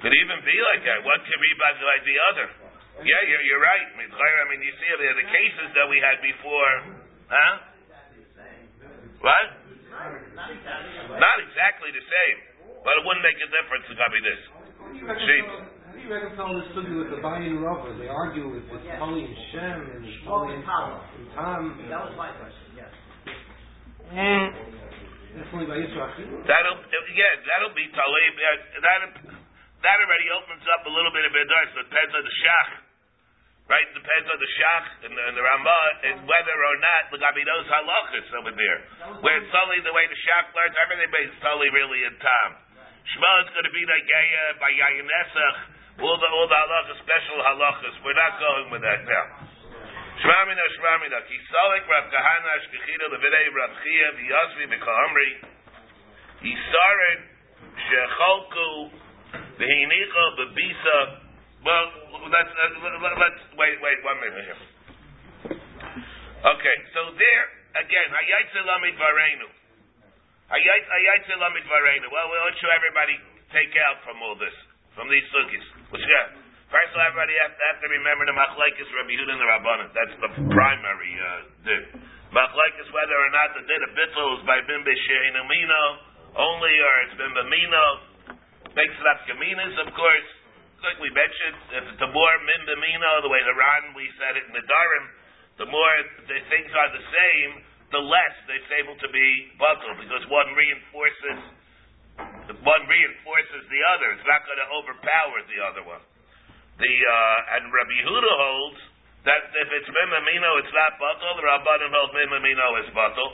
Could 0.00 0.14
even 0.14 0.38
be 0.42 0.56
like 0.74 0.82
that. 0.86 1.02
One 1.02 1.20
can 1.22 1.38
read 1.38 1.58
by 1.58 1.70
the 1.76 2.16
other. 2.34 2.65
Yeah, 2.96 3.22
you're, 3.28 3.44
you're 3.44 3.60
right. 3.60 3.86
I 3.92 4.44
mean, 4.48 4.60
you 4.64 4.72
see 4.80 4.88
the, 4.88 5.08
the 5.20 5.28
cases 5.28 5.68
that 5.76 5.86
we 5.88 6.00
had 6.00 6.16
before, 6.24 6.72
huh? 7.28 7.52
What? 9.20 9.46
Not 11.16 11.36
exactly 11.44 11.90
the 11.92 12.04
same, 12.04 12.38
but 12.84 12.92
it 12.96 13.02
wouldn't 13.04 13.24
make 13.24 13.36
a 13.36 13.48
difference 13.52 13.84
to 13.88 13.94
copy 14.00 14.20
this. 14.24 14.40
Sheep. 14.96 15.46
How 15.48 15.92
do 15.92 15.98
you 16.00 16.08
reconcile 16.08 16.52
this 16.56 16.68
study 16.72 16.92
with 16.92 17.10
the 17.12 17.20
Bayin 17.20 17.60
Rava? 17.60 17.96
They 17.96 18.08
argue 18.08 18.52
with 18.52 18.64
it's 18.68 18.86
Tali 18.96 19.24
and 19.24 19.36
Shem 19.52 19.78
and 19.96 20.04
Tali 20.24 20.56
and 20.56 20.64
Tam. 20.64 20.96
That 21.88 22.00
was 22.06 22.14
my 22.16 22.32
question, 22.36 22.80
yes. 22.80 22.92
Mm. 24.12 24.46
Definitely 25.36 25.68
by 25.68 25.76
Yisrael. 25.84 26.48
That'll 26.48 26.80
yeah, 27.12 27.32
that'll 27.44 27.76
be 27.76 27.84
Talib. 27.92 28.32
That 28.80 29.36
that 29.84 29.96
already 30.00 30.28
opens 30.32 30.64
up 30.72 30.86
a 30.88 30.92
little 30.92 31.12
bit 31.12 31.28
of 31.28 31.32
it. 31.36 31.44
It 31.44 31.76
depends 31.76 32.12
on 32.14 32.24
the 32.24 32.34
shach. 32.40 32.85
Right? 33.66 33.86
Depends 33.98 34.30
on 34.30 34.38
the 34.38 34.50
Shach 34.54 35.10
and 35.10 35.12
the, 35.18 35.22
and 35.26 35.34
the 35.34 35.42
Ramah 35.42 35.86
and 36.06 36.16
whether 36.22 36.54
or 36.54 36.76
not 36.78 37.10
the 37.10 37.18
Gabi 37.18 37.42
knows 37.42 37.66
halachas 37.66 38.30
over 38.38 38.54
there. 38.54 38.78
Where 39.26 39.42
only 39.42 39.82
the 39.82 39.90
way 39.90 40.06
the 40.06 40.20
Shach 40.22 40.54
learns, 40.54 40.74
everything 40.86 41.10
is 41.26 41.34
totally 41.42 41.74
really 41.74 42.06
in 42.06 42.14
time. 42.22 42.52
Shema 43.10 43.32
is 43.42 43.50
going 43.50 43.66
to 43.66 43.74
be 43.74 43.82
like 43.90 44.06
Gaya 44.06 44.44
by 44.62 44.70
Yayin 44.70 45.10
Esach, 45.10 45.58
all 45.98 46.14
the, 46.14 46.28
all 46.30 46.46
the 46.46 46.58
halachas, 46.58 46.98
special 47.02 47.38
halachas. 47.42 47.94
We're 48.06 48.14
not 48.14 48.38
going 48.38 48.66
with 48.70 48.86
that 48.86 49.02
now. 49.02 49.26
Shmamina, 50.22 50.64
Shmamina, 50.78 51.18
Kisalik, 51.26 51.84
Rav 51.90 52.06
Kahana, 52.08 52.52
Shkechida, 52.70 53.10
Levidei, 53.10 53.46
Rav 53.50 53.72
Chia, 53.82 54.08
V'yasvi, 54.14 54.64
V'kahamri, 54.72 55.30
Yisarin, 56.46 57.20
shecholku 57.76 58.90
v'hinicha 59.58 60.24
bebisa. 60.38 61.25
Well, 61.66 61.86
let's 62.30 62.52
uh, 62.54 63.10
let's 63.18 63.42
wait 63.58 63.74
wait 63.82 63.98
one 64.06 64.18
minute 64.22 64.46
here. 64.46 64.60
Okay, 66.46 66.76
so 66.94 67.10
there 67.18 67.44
again, 67.82 68.08
hayaytze 68.14 68.62
lamid 68.62 68.94
varenu. 68.94 69.50
Hayaytze 70.46 71.34
lamid 71.42 71.66
varenu. 71.66 72.06
Well, 72.06 72.30
we'll 72.30 72.54
show 72.62 72.70
everybody 72.70 73.18
take 73.50 73.74
out 73.90 73.98
from 74.06 74.22
all 74.22 74.38
this, 74.38 74.54
from 74.94 75.10
these 75.10 75.26
sugis. 75.34 75.66
Which 75.90 76.06
yeah. 76.06 76.38
First 76.70 76.94
of 76.94 77.02
all, 77.02 77.06
everybody 77.10 77.34
have 77.42 77.54
to, 77.54 77.62
have 77.74 77.78
to 77.82 77.88
remember 77.90 78.30
the 78.30 78.34
machlekes 78.38 78.86
Rabbi 78.86 79.14
Yehuda 79.14 79.32
and 79.34 79.42
the 79.42 79.50
Rabbanan. 79.50 79.88
That's 79.90 80.16
the 80.22 80.30
primary 80.54 81.14
uh, 81.18 81.50
din. 81.66 81.82
Machlekes 82.30 82.90
whether 82.94 83.18
or 83.18 83.30
not 83.34 83.58
the 83.58 83.66
din 83.66 83.82
of 83.86 83.94
is 83.94 84.42
by 84.46 84.62
bimbe 84.70 84.94
she'inamino 84.94 85.82
only, 86.38 86.74
or 86.78 86.94
it's 87.10 87.14
bimbe 87.18 87.42
mino. 87.50 87.86
Makes 88.70 88.98
it 89.02 89.06
up 89.10 89.18
kaminas, 89.26 89.74
of 89.82 89.90
course. 89.98 90.45
Like 90.84 91.00
we 91.00 91.08
mentioned, 91.08 91.58
it's 91.72 92.02
a 92.04 92.10
more 92.12 92.36
mino, 92.44 93.10
the 93.24 93.32
way 93.32 93.40
the 93.44 93.56
Ran 93.56 93.96
we 93.96 94.06
said 94.20 94.36
it 94.36 94.44
in 94.44 94.52
the 94.52 94.64
Darim, 94.64 95.04
the 95.56 95.68
more 95.72 95.94
the 96.28 96.38
things 96.52 96.68
are 96.68 96.90
the 96.92 97.04
same, 97.08 97.52
the 97.96 98.02
less 98.02 98.34
it's 98.50 98.72
able 98.82 98.98
to 99.00 99.08
be 99.08 99.56
batal 99.56 99.96
because 99.96 100.24
one 100.28 100.52
reinforces 100.52 101.40
one 102.64 102.84
reinforces 102.88 103.62
the 103.68 103.80
other. 103.96 104.08
It's 104.16 104.28
not 104.28 104.42
going 104.48 104.60
to 104.60 104.68
overpower 104.80 105.38
the 105.48 105.58
other 105.64 105.82
one. 105.84 106.02
The 106.80 106.92
uh, 106.92 107.54
and 107.56 107.72
Rabbi 107.72 107.96
Yehuda 108.04 108.32
holds 108.36 108.80
that 109.24 109.48
if 109.48 109.68
it's 109.80 109.90
mimamino, 109.90 110.50
it's 110.60 110.74
not 110.76 111.00
batal. 111.00 111.40
The 111.40 111.46
Rabbanan 111.46 111.90
holds 111.92 112.12
mimamino 112.12 112.66
is 112.84 112.88
batal. 112.92 113.30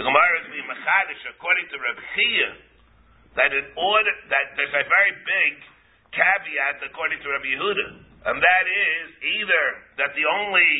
The 0.00 0.04
Gemara 0.08 0.34
is 0.40 0.48
being 0.54 0.68
machadish 0.68 1.22
according 1.36 1.66
to 1.68 1.76
Rabbi 1.76 2.04
Chia 2.16 2.50
that 3.36 3.50
in 3.52 3.66
order 3.76 4.14
that 4.32 4.56
there's 4.56 4.72
a 4.72 4.84
very 4.88 5.14
big 5.26 5.54
caveat 6.12 6.82
according 6.88 7.20
to 7.22 7.26
Rabbi 7.28 7.50
Yehuda, 7.52 7.86
and 8.28 8.36
that 8.40 8.64
is 8.66 9.04
either 9.22 9.64
that 10.02 10.10
the 10.16 10.26
only 10.26 10.70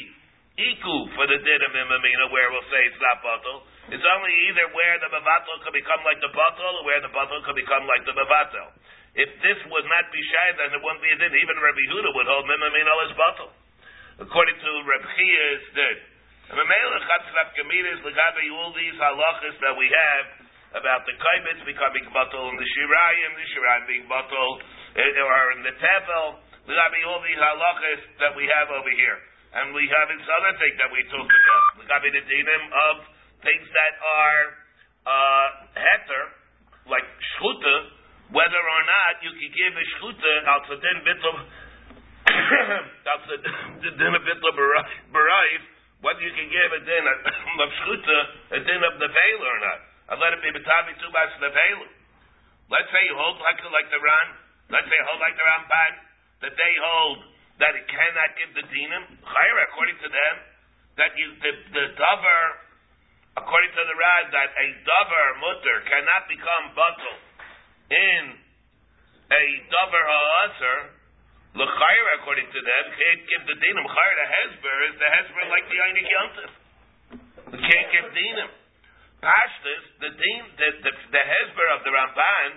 iku 0.58 0.96
for 1.14 1.24
the 1.30 1.38
din 1.38 1.60
of 1.64 1.70
mimamino, 1.70 2.34
where 2.34 2.50
we'll 2.50 2.66
say 2.66 2.80
it's 2.90 2.98
not 2.98 3.22
batal, 3.22 3.62
it's 3.94 4.04
only 4.04 4.34
either 4.50 4.66
where 4.74 4.96
the 5.00 5.10
mevatel 5.14 5.56
could 5.62 5.76
become 5.76 6.02
like 6.02 6.18
the 6.18 6.32
batal, 6.34 6.72
or 6.80 6.84
where 6.84 7.00
the 7.00 7.12
batal 7.14 7.38
could 7.46 7.56
become 7.56 7.86
like 7.86 8.02
the 8.04 8.16
mevatel. 8.16 8.74
If 9.16 9.30
this 9.42 9.58
would 9.70 9.86
not 9.88 10.06
be 10.12 10.20
shy, 10.20 10.48
then 10.60 10.76
it 10.76 10.80
wouldn't 10.82 11.02
be 11.02 11.10
a 11.10 11.18
din. 11.18 11.32
Even 11.32 11.56
Rabbi 11.58 11.84
Huda 11.90 12.10
would 12.12 12.28
hold 12.28 12.44
mimamino 12.46 12.94
as 13.08 13.12
batal. 13.16 13.50
According 14.18 14.58
to 14.58 14.70
Rabbi 14.84 15.08
Chia's 15.14 15.64
din. 15.74 15.98
And 16.48 16.56
Mamela 16.56 16.98
Chatzlaf 17.04 17.52
Gemidas, 17.60 18.00
Legabe, 18.00 18.44
all 18.56 18.72
these 18.72 18.96
halachas 18.96 19.56
that 19.60 19.76
we 19.76 19.84
have 19.84 20.24
about 20.76 21.08
the 21.08 21.14
kaibitz 21.16 21.64
becoming 21.64 22.04
bottle 22.12 22.52
and 22.52 22.58
the 22.60 22.68
shirayim, 22.68 23.30
the 23.36 23.46
shirayim 23.56 23.84
being 23.88 24.06
batal, 24.10 24.50
or 24.60 25.44
in 25.56 25.60
the 25.64 25.74
tevel, 25.80 26.44
Legabe, 26.68 27.00
all 27.08 27.24
these 27.24 27.40
halachas 27.40 28.00
that 28.20 28.36
we 28.36 28.44
have 28.44 28.68
over 28.68 28.92
here. 28.92 29.18
And 29.56 29.72
we 29.72 29.88
have 29.88 30.12
this 30.12 30.28
other 30.28 30.52
thing 30.60 30.76
that 30.76 30.92
we 30.92 31.00
talked 31.08 31.32
about. 31.32 31.64
Legabe 31.80 32.12
the 32.12 32.24
dinim 32.28 32.64
of 32.68 32.94
things 33.40 33.64
that 33.72 33.94
are 33.96 34.42
uh, 35.08 35.48
heter, 35.80 36.24
like 36.92 37.08
shchuta, 37.08 37.76
whether 38.36 38.60
or 38.60 38.82
not 38.84 39.12
you 39.24 39.32
can 39.32 39.48
give 39.48 39.72
a 39.72 39.84
shchuta 39.96 40.32
al 40.52 40.60
tzadin 40.68 40.98
bitl 41.08 41.34
al 43.16 43.20
tzadin 43.24 44.12
bitl 44.20 44.48
baraif, 45.08 45.62
whether 46.04 46.20
you 46.20 46.34
can 46.36 46.52
give 46.52 46.68
a 46.76 46.80
din 46.84 47.04
of 47.08 47.68
shchuta, 47.80 48.18
a 48.52 48.60
din 48.60 48.80
of 48.84 48.94
nevela 49.00 49.48
or 49.48 49.60
not. 49.64 49.87
Let 50.08 50.32
it 50.32 50.40
be 50.40 50.48
betavi 50.56 50.96
tubas 51.04 51.32
nevela. 51.36 51.88
Let's 52.68 52.88
say 52.92 53.00
you 53.04 53.16
hold 53.16 53.36
like, 53.44 53.60
like 53.60 53.88
the 53.92 54.00
Ran, 54.00 54.28
let's 54.72 54.88
say 54.88 54.96
you 54.96 55.06
hold 55.08 55.20
like 55.20 55.36
the 55.36 55.44
Ramban, 55.44 55.92
that 56.44 56.54
they 56.56 56.74
hold 56.80 57.18
that 57.60 57.72
it 57.74 57.86
cannot 57.90 58.30
give 58.38 58.50
the 58.54 58.64
dinim, 58.70 59.04
chayra, 59.20 59.62
according 59.72 59.98
to 59.98 60.08
them, 60.08 60.34
that 60.96 61.10
you, 61.18 61.26
the, 61.42 61.52
the 61.74 61.84
davar, 61.98 62.44
according 63.40 63.72
to 63.74 63.82
the 63.82 63.96
Ran, 63.98 64.24
that 64.32 64.50
a 64.52 64.66
davar 64.86 65.28
mutter 65.42 65.76
cannot 65.90 66.22
become 66.30 66.64
batal 66.72 67.16
in 67.88 68.22
a 69.28 69.44
davar 69.72 70.04
ha'asr, 70.06 70.78
l'chayra, 71.56 72.10
according 72.22 72.48
to 72.52 72.60
them, 72.62 72.84
can't 72.96 73.22
give 73.26 73.42
the 73.44 73.56
dinim. 73.60 73.84
Chayra, 73.84 74.14
the 74.16 74.28
hezber, 74.28 74.76
is 74.88 74.94
the 74.96 75.08
hezber 75.08 75.44
like 75.50 75.66
the 75.68 75.78
Einik 75.82 76.06
Yontif. 76.06 76.52
You 77.56 77.60
can't 77.64 77.88
give 77.92 78.06
dinim. 78.12 78.50
Pashtas, 79.18 79.84
the 79.98 80.10
the, 80.14 80.68
the, 80.86 80.92
the 81.10 81.22
hezber 81.22 81.68
of 81.74 81.80
the 81.82 81.90
Ramban, 81.90 82.50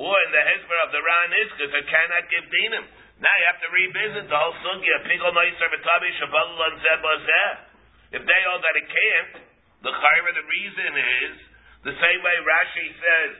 or 0.00 0.14
in 0.24 0.30
the 0.32 0.40
hezber 0.40 0.78
of 0.86 0.90
the 0.94 1.02
Ran 1.04 1.30
is 1.36 1.48
because 1.58 1.84
cannot 1.84 2.24
give 2.32 2.46
dinim. 2.48 2.84
Now 3.18 3.34
you 3.34 3.46
have 3.50 3.60
to 3.60 3.70
revisit 3.74 4.24
the 4.30 4.38
whole 4.38 4.56
sugya. 4.62 4.96
Pigol 5.04 5.34
noiser 5.34 5.68
v'tabi 5.68 6.10
shabalul 6.22 6.78
zeh 6.80 8.16
If 8.16 8.22
they 8.24 8.40
hold 8.46 8.62
that 8.62 8.76
it 8.78 8.88
can't, 8.88 9.34
the 9.82 9.92
chayra, 9.92 10.30
the 10.38 10.46
reason 10.46 10.92
is 10.96 11.34
the 11.82 11.94
same 11.98 12.20
way 12.22 12.36
Rashi 12.46 12.86
says 12.94 13.32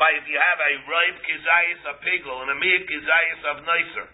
by 0.00 0.08
if 0.16 0.24
you 0.28 0.36
have 0.40 0.60
a 0.60 0.72
ripe 0.88 1.18
kizayis 1.24 1.80
of 1.88 1.94
pigol 2.04 2.48
and 2.48 2.50
a 2.52 2.56
miyad 2.60 2.84
kizayis 2.88 3.40
of 3.52 3.56
noiser. 3.64 4.06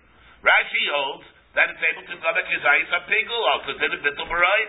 Rashi 0.42 0.84
holds 0.90 1.26
that 1.54 1.70
it's 1.70 1.82
able 1.86 2.06
to 2.06 2.16
cover 2.18 2.42
kizayis 2.44 2.90
of 2.92 3.02
pigol 3.06 3.42
also 3.56 3.72
a 3.72 3.78
bittul 3.78 4.26
b'rayv. 4.26 4.68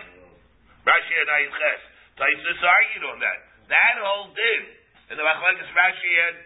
Rashi 0.86 1.14
and 1.18 1.30
Ayin 1.34 1.50
Ches. 1.50 1.82
Taisus 2.14 2.60
argued 2.62 3.04
on 3.10 3.18
that. 3.18 3.38
That 3.70 3.94
whole 3.98 4.30
did 4.34 4.62
in 5.10 5.14
the 5.18 5.24
Machlekes 5.26 5.70
Rashi 5.74 6.12
and 6.30 6.36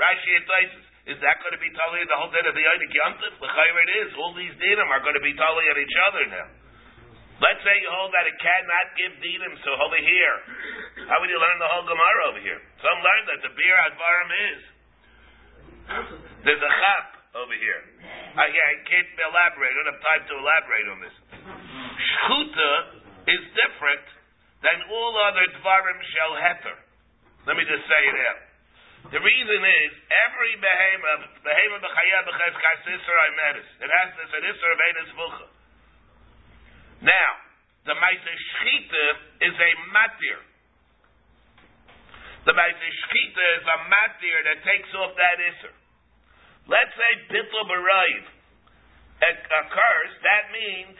Rashi 0.00 0.30
and 0.40 0.46
Taisus. 0.48 0.86
Is 1.08 1.18
that 1.24 1.40
going 1.40 1.56
to 1.56 1.62
be 1.62 1.72
totally 1.72 2.04
the 2.04 2.18
whole 2.20 2.28
din 2.28 2.44
of 2.44 2.52
the 2.52 2.60
Yodik 2.60 2.92
Yontif? 2.92 3.32
The 3.40 3.48
it 3.48 3.90
is. 4.04 4.08
All 4.20 4.36
these 4.36 4.52
dinim 4.60 4.88
are 4.92 5.00
going 5.00 5.16
to 5.16 5.24
be 5.24 5.32
totally 5.32 5.64
at 5.72 5.80
each 5.80 5.96
other 6.04 6.24
now. 6.28 6.48
Let's 7.40 7.64
say 7.64 7.72
you 7.80 7.88
hold 7.88 8.12
that 8.12 8.28
it 8.28 8.36
cannot 8.36 8.86
give 8.98 9.12
dinim, 9.24 9.54
so 9.64 9.70
over 9.78 9.96
here, 9.96 10.36
how 11.08 11.16
would 11.22 11.32
you 11.32 11.40
learn 11.40 11.56
the 11.62 11.70
whole 11.70 11.86
Gemara 11.88 12.22
over 12.28 12.42
here? 12.44 12.60
Some 12.82 12.98
learn 13.00 13.22
that 13.30 13.40
the 13.46 13.52
beer 13.56 13.76
advarim 13.88 14.30
is. 14.52 14.60
There's 16.44 16.60
a 16.60 16.72
chap 16.76 17.06
over 17.40 17.56
here. 17.56 17.80
I, 18.36 18.44
I 18.52 18.72
can't 18.84 19.08
elaborate. 19.16 19.70
I 19.70 19.76
don't 19.80 19.90
have 19.96 20.04
time 20.04 20.22
to 20.28 20.34
elaborate 20.44 20.86
on 20.92 20.98
this. 21.00 21.16
Shchuta 21.96 22.72
is 23.32 23.42
different 23.56 24.17
than 24.62 24.78
all 24.90 25.12
other 25.30 25.46
dvarim 25.58 25.98
shall 26.14 26.34
heter. 26.34 26.76
Let 27.46 27.54
me 27.56 27.64
just 27.64 27.84
say 27.86 28.02
it 28.10 28.18
out. 28.28 28.42
The 29.14 29.22
reason 29.22 29.60
is 29.62 29.90
every 30.10 30.54
behemoth, 30.58 31.40
behemoth 31.46 31.82
b'chayah 31.86 32.22
b'cheskas 32.28 32.80
isser 32.92 33.18
imeris. 33.32 33.68
It 33.80 33.90
has 33.90 34.08
this 34.18 34.30
an 34.34 34.44
of 34.44 34.78
enes 34.82 35.10
vucha. 35.14 35.46
Now, 37.08 37.30
the 37.86 37.94
Maisa 37.94 38.32
Shchita 38.34 39.06
is 39.48 39.54
a 39.54 39.70
matir. 39.94 40.40
The 42.44 42.52
Maisa 42.52 42.86
Shchita 42.90 43.44
is 43.62 43.64
a 43.64 43.78
matir 43.86 44.38
that 44.50 44.58
takes 44.66 44.90
off 44.98 45.14
that 45.14 45.36
isser. 45.40 45.74
Let's 46.66 46.92
say 46.92 47.10
bittul 47.32 47.64
b'rayv 47.64 48.24
occurs, 49.24 50.12
that 50.22 50.52
means 50.52 50.96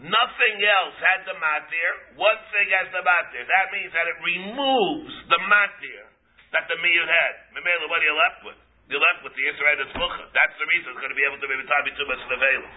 nothing 0.00 0.56
else 0.62 0.96
had 1.00 1.20
the 1.28 1.36
matir, 1.36 1.92
one 2.16 2.40
thing 2.54 2.68
has 2.72 2.88
the 2.92 3.02
matir. 3.04 3.42
That 3.44 3.66
means 3.74 3.92
that 3.92 4.06
it 4.08 4.18
removes 4.22 5.14
the 5.28 5.40
matir 5.48 6.04
that 6.52 6.68
the 6.68 6.76
miyud 6.80 7.08
had. 7.08 7.34
Memela, 7.56 7.88
what 7.88 8.00
are 8.00 8.08
you 8.08 8.16
left 8.16 8.40
with? 8.44 8.58
You're 8.92 9.00
left 9.00 9.24
with 9.24 9.32
the 9.32 9.44
Yisrael 9.48 9.80
Tzmucha. 9.88 10.24
That's 10.36 10.56
the 10.60 10.68
reason 10.68 10.92
it's 10.92 11.00
going 11.00 11.14
to 11.14 11.16
be 11.16 11.24
able 11.24 11.40
to 11.40 11.48
be 11.48 11.56
Mitabi 11.56 11.96
too 11.96 12.04
much 12.04 12.20
Nevela. 12.28 12.68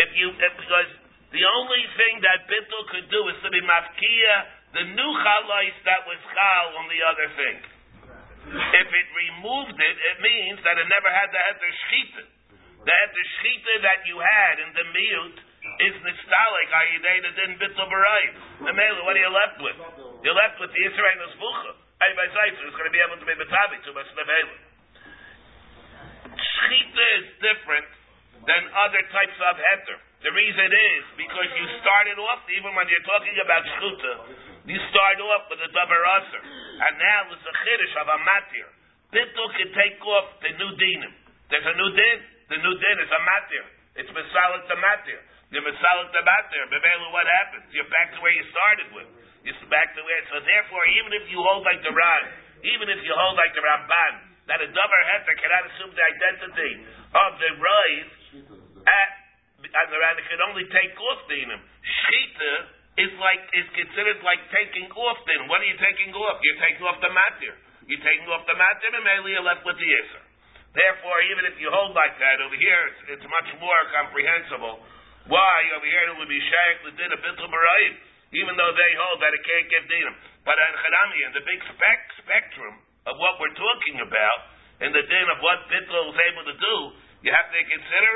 If 0.00 0.10
you, 0.16 0.32
if, 0.32 0.52
because 0.56 0.90
the 1.36 1.44
only 1.44 1.84
thing 2.00 2.24
that 2.24 2.48
Bittul 2.48 2.84
could 2.88 3.08
do 3.12 3.20
is 3.28 3.36
to 3.44 3.50
be 3.52 3.60
Mafkia, 3.60 4.36
the 4.72 4.84
new 4.96 5.12
Chalais 5.20 5.76
that 5.84 6.08
was 6.08 6.16
Chal 6.32 6.66
on 6.80 6.86
the 6.88 7.00
other 7.04 7.28
thing. 7.36 7.56
If 8.56 8.88
it 8.88 9.08
removed 9.10 9.74
it, 9.76 9.96
it 10.00 10.16
means 10.22 10.62
that 10.62 10.78
it 10.78 10.86
never 10.86 11.10
had 11.10 11.28
the 11.34 11.40
Heter 11.44 11.72
Shchita. 11.76 12.24
The 12.86 12.94
Heter 12.94 13.24
Shchita 13.36 13.74
that 13.84 14.00
you 14.06 14.16
had 14.16 14.54
in 14.64 14.70
the 14.70 14.84
miyut 14.96 15.36
is 15.86 15.94
Nistalik, 16.00 16.68
Ayidei, 16.72 17.16
that 17.24 17.34
didn't 17.36 17.58
Bittul 17.60 17.86
Barai. 17.88 18.24
Memela, 18.64 19.00
what 19.04 19.14
are 19.16 19.24
you 19.24 19.32
left 19.32 19.58
with? 19.60 19.78
You're 20.24 20.36
left 20.36 20.56
with 20.60 20.72
the 20.72 20.80
Yisrael 20.80 21.20
Tzmucha. 21.36 21.72
Hey, 21.96 22.12
by 22.12 22.28
Zaytzer 22.28 22.64
is 22.68 22.76
going 22.76 22.88
to 22.88 22.94
be 22.94 23.00
able 23.00 23.16
to 23.16 23.26
be 23.26 23.32
Batavi 23.32 23.80
to 23.84 23.90
Masnevela. 23.96 24.56
Shchita 26.36 27.06
is 27.20 27.26
different 27.40 27.88
than 28.44 28.62
other 28.76 29.02
types 29.12 29.36
of 29.36 29.54
heter. 29.56 29.98
The 30.24 30.32
reason 30.32 30.68
is 30.72 31.02
because 31.20 31.48
you 31.54 31.64
started 31.84 32.16
off, 32.18 32.42
even 32.50 32.72
when 32.72 32.88
you're 32.88 33.04
talking 33.06 33.36
about 33.40 33.62
shchuta, 33.78 34.12
you 34.66 34.78
start 34.90 35.20
off 35.22 35.46
with 35.52 35.60
a 35.62 35.70
davar 35.70 36.02
aser, 36.18 36.42
and 36.42 36.92
now 36.98 37.30
it's 37.30 37.46
a 37.46 37.54
chiddush 37.62 37.94
of 38.00 38.06
a 38.10 38.18
matir. 38.24 38.68
Bittul 39.14 39.48
can 39.54 39.70
take 39.76 40.00
off 40.02 40.26
the 40.42 40.50
new 40.56 40.72
dinim. 40.80 41.14
There's 41.52 41.68
a 41.68 41.76
new 41.78 41.90
din. 41.94 42.18
The 42.50 42.58
new 42.58 42.74
din 42.74 42.96
is 43.06 43.12
a 43.12 43.20
matir. 43.22 43.66
It's 44.02 44.10
misalik 44.10 44.66
the 44.66 44.78
matir. 44.82 45.20
The 45.50 45.62
matir. 45.62 46.64
Bevelu, 46.70 47.06
what 47.14 47.26
happens? 47.26 47.66
You're 47.70 47.90
back 47.90 48.10
to 48.14 48.18
where 48.18 48.34
you 48.34 48.44
started 48.50 48.88
with. 48.98 49.08
You're 49.46 49.54
back 49.70 49.94
to 49.94 50.02
where. 50.02 50.22
So 50.34 50.42
therefore, 50.42 50.82
even 50.98 51.14
if 51.14 51.30
you 51.30 51.38
hold 51.38 51.62
like 51.62 51.82
the 51.86 51.94
Ran, 51.94 52.24
even 52.66 52.90
if 52.90 53.00
you 53.06 53.14
hold 53.14 53.38
like 53.38 53.54
the 53.54 53.62
Ramban, 53.62 54.14
that 54.50 54.62
a 54.62 54.68
davar 54.70 55.02
heter 55.10 55.34
cannot 55.38 55.62
assume 55.70 55.90
the 55.94 56.06
identity 56.06 56.72
of 57.14 57.30
the 57.38 57.50
at 58.86 59.10
and 59.66 59.88
the 59.90 59.98
it 59.98 60.26
can 60.30 60.40
only 60.46 60.66
take 60.70 60.94
off 60.94 61.20
dinim. 61.26 61.58
Shchita 61.82 62.52
is 63.02 63.12
like 63.18 63.42
is 63.56 63.66
considered 63.74 64.22
like 64.22 64.38
taking 64.54 64.86
off 64.94 65.18
dinim. 65.26 65.50
What 65.50 65.62
are 65.62 65.68
you 65.68 65.78
taking 65.82 66.14
off? 66.14 66.38
You're 66.42 66.62
taking 66.62 66.84
off 66.86 66.98
the 67.02 67.10
matir. 67.10 67.54
You're 67.90 68.02
taking 68.02 68.26
off 68.30 68.46
the 68.46 68.54
matir, 68.54 68.90
and 68.94 69.02
mainly 69.02 69.34
you're 69.34 69.46
left 69.46 69.66
with 69.66 69.78
the 69.78 69.88
yisr. 69.88 70.22
Therefore, 70.74 71.18
even 71.32 71.48
if 71.48 71.56
you 71.58 71.72
hold 71.72 71.96
like 71.96 72.14
that 72.20 72.38
over 72.44 72.54
here, 72.54 72.82
it's, 72.92 73.16
it's 73.16 73.26
much 73.26 73.48
more 73.58 73.80
comprehensible. 73.96 74.84
Why 75.26 75.56
over 75.74 75.86
here 75.86 76.06
it 76.10 76.16
would 76.18 76.30
be 76.30 76.38
shaykh 76.38 76.78
the 76.86 76.94
din 76.94 77.10
of 77.10 77.20
bittul 77.22 77.50
barayim, 77.50 77.94
even 78.34 78.54
though 78.54 78.74
they 78.74 78.92
hold 78.98 79.18
that 79.22 79.34
it 79.34 79.42
can't 79.42 79.68
give 79.70 79.84
dinim. 79.90 80.14
But 80.46 80.54
in 80.54 80.72
Chanami, 80.78 81.18
in 81.26 81.32
the 81.34 81.44
big 81.46 81.60
spec 81.66 82.00
spectrum 82.22 82.74
of 83.10 83.18
what 83.18 83.42
we're 83.42 83.54
talking 83.58 84.06
about, 84.06 84.38
in 84.86 84.94
the 84.94 85.02
din 85.02 85.26
of 85.34 85.38
what 85.42 85.66
bittul 85.66 86.14
is 86.14 86.18
able 86.30 86.44
to 86.46 86.56
do, 86.56 86.76
you 87.26 87.34
have 87.34 87.50
to 87.50 87.58
consider 87.58 88.12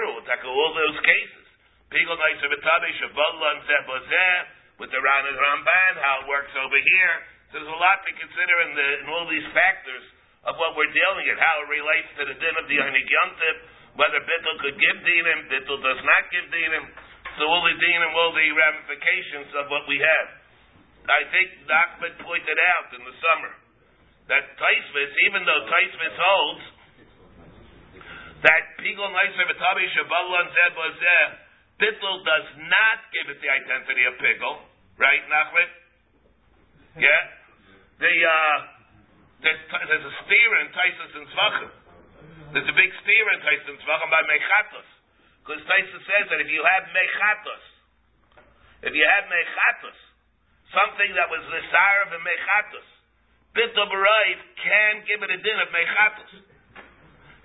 all 0.51 0.73
those 0.75 0.99
cases. 1.03 1.45
Pigel 1.91 2.15
Naiser 2.15 2.47
Vitabi 2.47 2.91
Shaballan 3.03 3.59
Zebozeh 3.67 4.39
with 4.79 4.95
the 4.95 5.01
Ran 5.03 5.25
and 5.27 5.39
Ramban, 5.39 5.93
how 5.99 6.23
it 6.23 6.27
works 6.31 6.55
over 6.55 6.79
here. 6.79 7.15
So 7.51 7.59
there's 7.59 7.75
a 7.75 7.83
lot 7.83 7.99
to 8.07 8.13
consider 8.15 8.55
in, 8.71 8.71
the, 8.79 8.89
in 9.03 9.07
all 9.11 9.27
these 9.27 9.47
factors 9.51 10.05
of 10.47 10.55
what 10.57 10.79
we're 10.79 10.95
dealing 10.95 11.27
with, 11.27 11.37
how 11.43 11.67
it 11.67 11.69
relates 11.69 12.11
to 12.17 12.23
the 12.31 12.37
din 12.39 12.55
of 12.63 12.65
the 12.71 12.79
Yonik 12.79 13.09
Yontib, 13.11 13.57
whether 13.99 14.21
Bittul 14.23 14.57
could 14.63 14.77
give 14.79 14.97
dinim, 15.03 15.51
Bittul 15.51 15.81
does 15.83 16.03
not 16.05 16.23
give 16.31 16.47
dinim. 16.51 16.85
So 17.39 17.47
all 17.47 17.63
the 17.65 17.75
dinim, 17.79 18.11
all 18.15 18.33
the 18.35 18.49
ramifications 18.53 19.51
of 19.59 19.71
what 19.71 19.87
we 19.91 19.99
have. 19.99 20.29
I 21.11 21.27
think 21.33 21.49
Ahmed 21.67 22.15
pointed 22.23 22.59
out 22.77 22.89
in 22.95 23.03
the 23.03 23.17
summer 23.19 23.53
that 24.31 24.45
Taisvis, 24.55 25.13
even 25.27 25.43
though 25.43 25.63
Taisvis 25.67 26.17
holds 26.21 26.65
that 28.47 28.63
Pigol 28.81 29.11
Naiser 29.11 29.47
Vitabi 29.49 29.85
Shaballan 29.97 30.47
Zebozeh, 30.49 31.27
Bittul 31.81 32.17
does 32.25 32.49
not 32.69 32.99
give 33.13 33.27
it 33.33 33.41
the 33.41 33.51
identity 33.51 34.05
of 34.05 34.15
Pigol, 34.21 34.65
right, 35.01 35.25
Nachman? 35.33 35.69
Yeah? 37.01 37.21
The, 38.01 38.13
uh, 38.13 38.57
there's, 39.45 39.63
there's 39.89 40.07
a 40.09 40.15
steer 40.25 40.51
in 40.61 40.69
Taisus 40.77 41.13
and 41.17 41.27
Zvachim. 41.33 41.71
There's 42.51 42.67
a 42.67 42.75
big 42.75 42.91
steer 43.07 43.27
in 43.31 43.39
and 43.47 43.79
Zvachim 43.79 44.11
by 44.11 44.23
Mechatos. 44.27 44.89
Because 45.47 45.63
Taisus 45.71 46.03
says 46.03 46.27
that 46.35 46.43
if 46.43 46.51
you 46.51 46.67
have 46.67 46.83
Mechatos, 46.91 47.65
if 48.83 48.91
you 48.91 49.07
have 49.07 49.31
Mechatos, 49.31 49.99
something 50.75 51.15
that 51.15 51.31
was 51.31 51.47
sire 51.47 52.03
of 52.07 52.11
a 52.11 52.19
Mechatos, 52.19 52.89
Bittul 53.55 53.87
Barayv 53.87 54.39
can 54.59 54.95
give 55.07 55.23
it 55.23 55.31
a 55.31 55.39
din 55.39 55.59
of 55.63 55.71
Mechatos. 55.71 56.33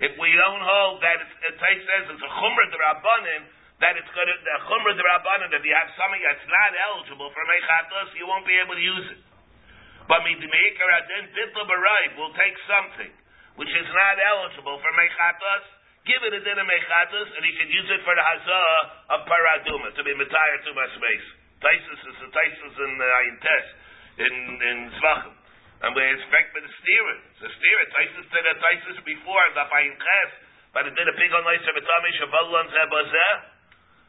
If 0.02 0.18
we 0.18 0.28
don't 0.34 0.64
hold 0.66 0.98
that 1.06 1.22
it's, 1.22 1.34
it 1.54 1.56
says 1.56 2.02
it's 2.10 2.24
a 2.26 2.32
chumrah 2.42 2.68
derabanan, 2.74 3.42
that 3.78 3.94
it's 3.94 4.10
going 4.10 4.26
to 4.26 4.36
the 4.42 4.58
chumrah 4.66 4.98
derabanan. 4.98 5.54
If 5.54 5.62
you 5.62 5.74
have 5.78 5.90
something 5.94 6.22
that's 6.26 6.46
not 6.50 6.70
eligible 6.90 7.30
for 7.30 7.42
mechatos, 7.46 8.10
you 8.18 8.26
won't 8.26 8.44
be 8.44 8.58
able 8.58 8.74
to 8.74 8.82
use 8.82 9.06
it. 9.14 9.22
But 10.10 10.26
meikar 10.26 10.90
adin 10.98 11.30
bittul 11.30 11.62
b'rayv 11.62 12.10
will 12.18 12.34
take 12.34 12.58
something 12.66 13.14
which 13.56 13.72
is 13.72 13.88
not 13.92 14.16
eligible 14.20 14.76
for 14.80 14.90
mechatos, 14.96 15.64
give 16.04 16.20
it 16.22 16.32
a 16.32 16.40
din 16.40 16.56
of 16.60 16.68
mechatos, 16.68 17.28
and 17.36 17.42
he 17.44 17.52
can 17.56 17.68
use 17.68 17.88
it 17.90 18.00
for 18.04 18.14
the 18.14 18.24
hazah 18.24 18.76
of 19.16 19.18
paraduma 19.24 19.92
to 19.96 20.02
be 20.04 20.14
metired 20.14 20.60
to 20.64 20.72
my 20.76 20.86
space. 20.94 21.26
Taisus 21.60 22.00
is 22.04 22.16
a 22.20 22.28
taisus 22.30 22.74
in 22.76 22.92
uh, 23.00 23.28
in 23.32 23.34
test 23.40 23.70
in 24.20 24.34
in 24.60 24.78
zvachim. 25.00 25.34
And 25.84 25.92
we 25.92 26.00
expect 26.00 26.56
with 26.56 26.64
the 26.64 26.72
steering. 26.80 27.20
The 27.36 27.52
steering, 27.52 27.88
Taisus 27.92 28.26
did 28.32 28.44
a 28.48 28.54
Taisus 28.56 28.96
before, 29.04 29.44
the 29.52 29.68
Fayin 29.68 29.92
Ches, 29.92 30.30
but 30.72 30.88
it 30.88 30.96
did 30.96 31.04
a 31.04 31.12
big 31.12 31.28
on 31.36 31.44
Leiser 31.44 31.72
B'Tami 31.76 32.10
Shabalon 32.16 32.66
Zebazeh. 32.72 33.34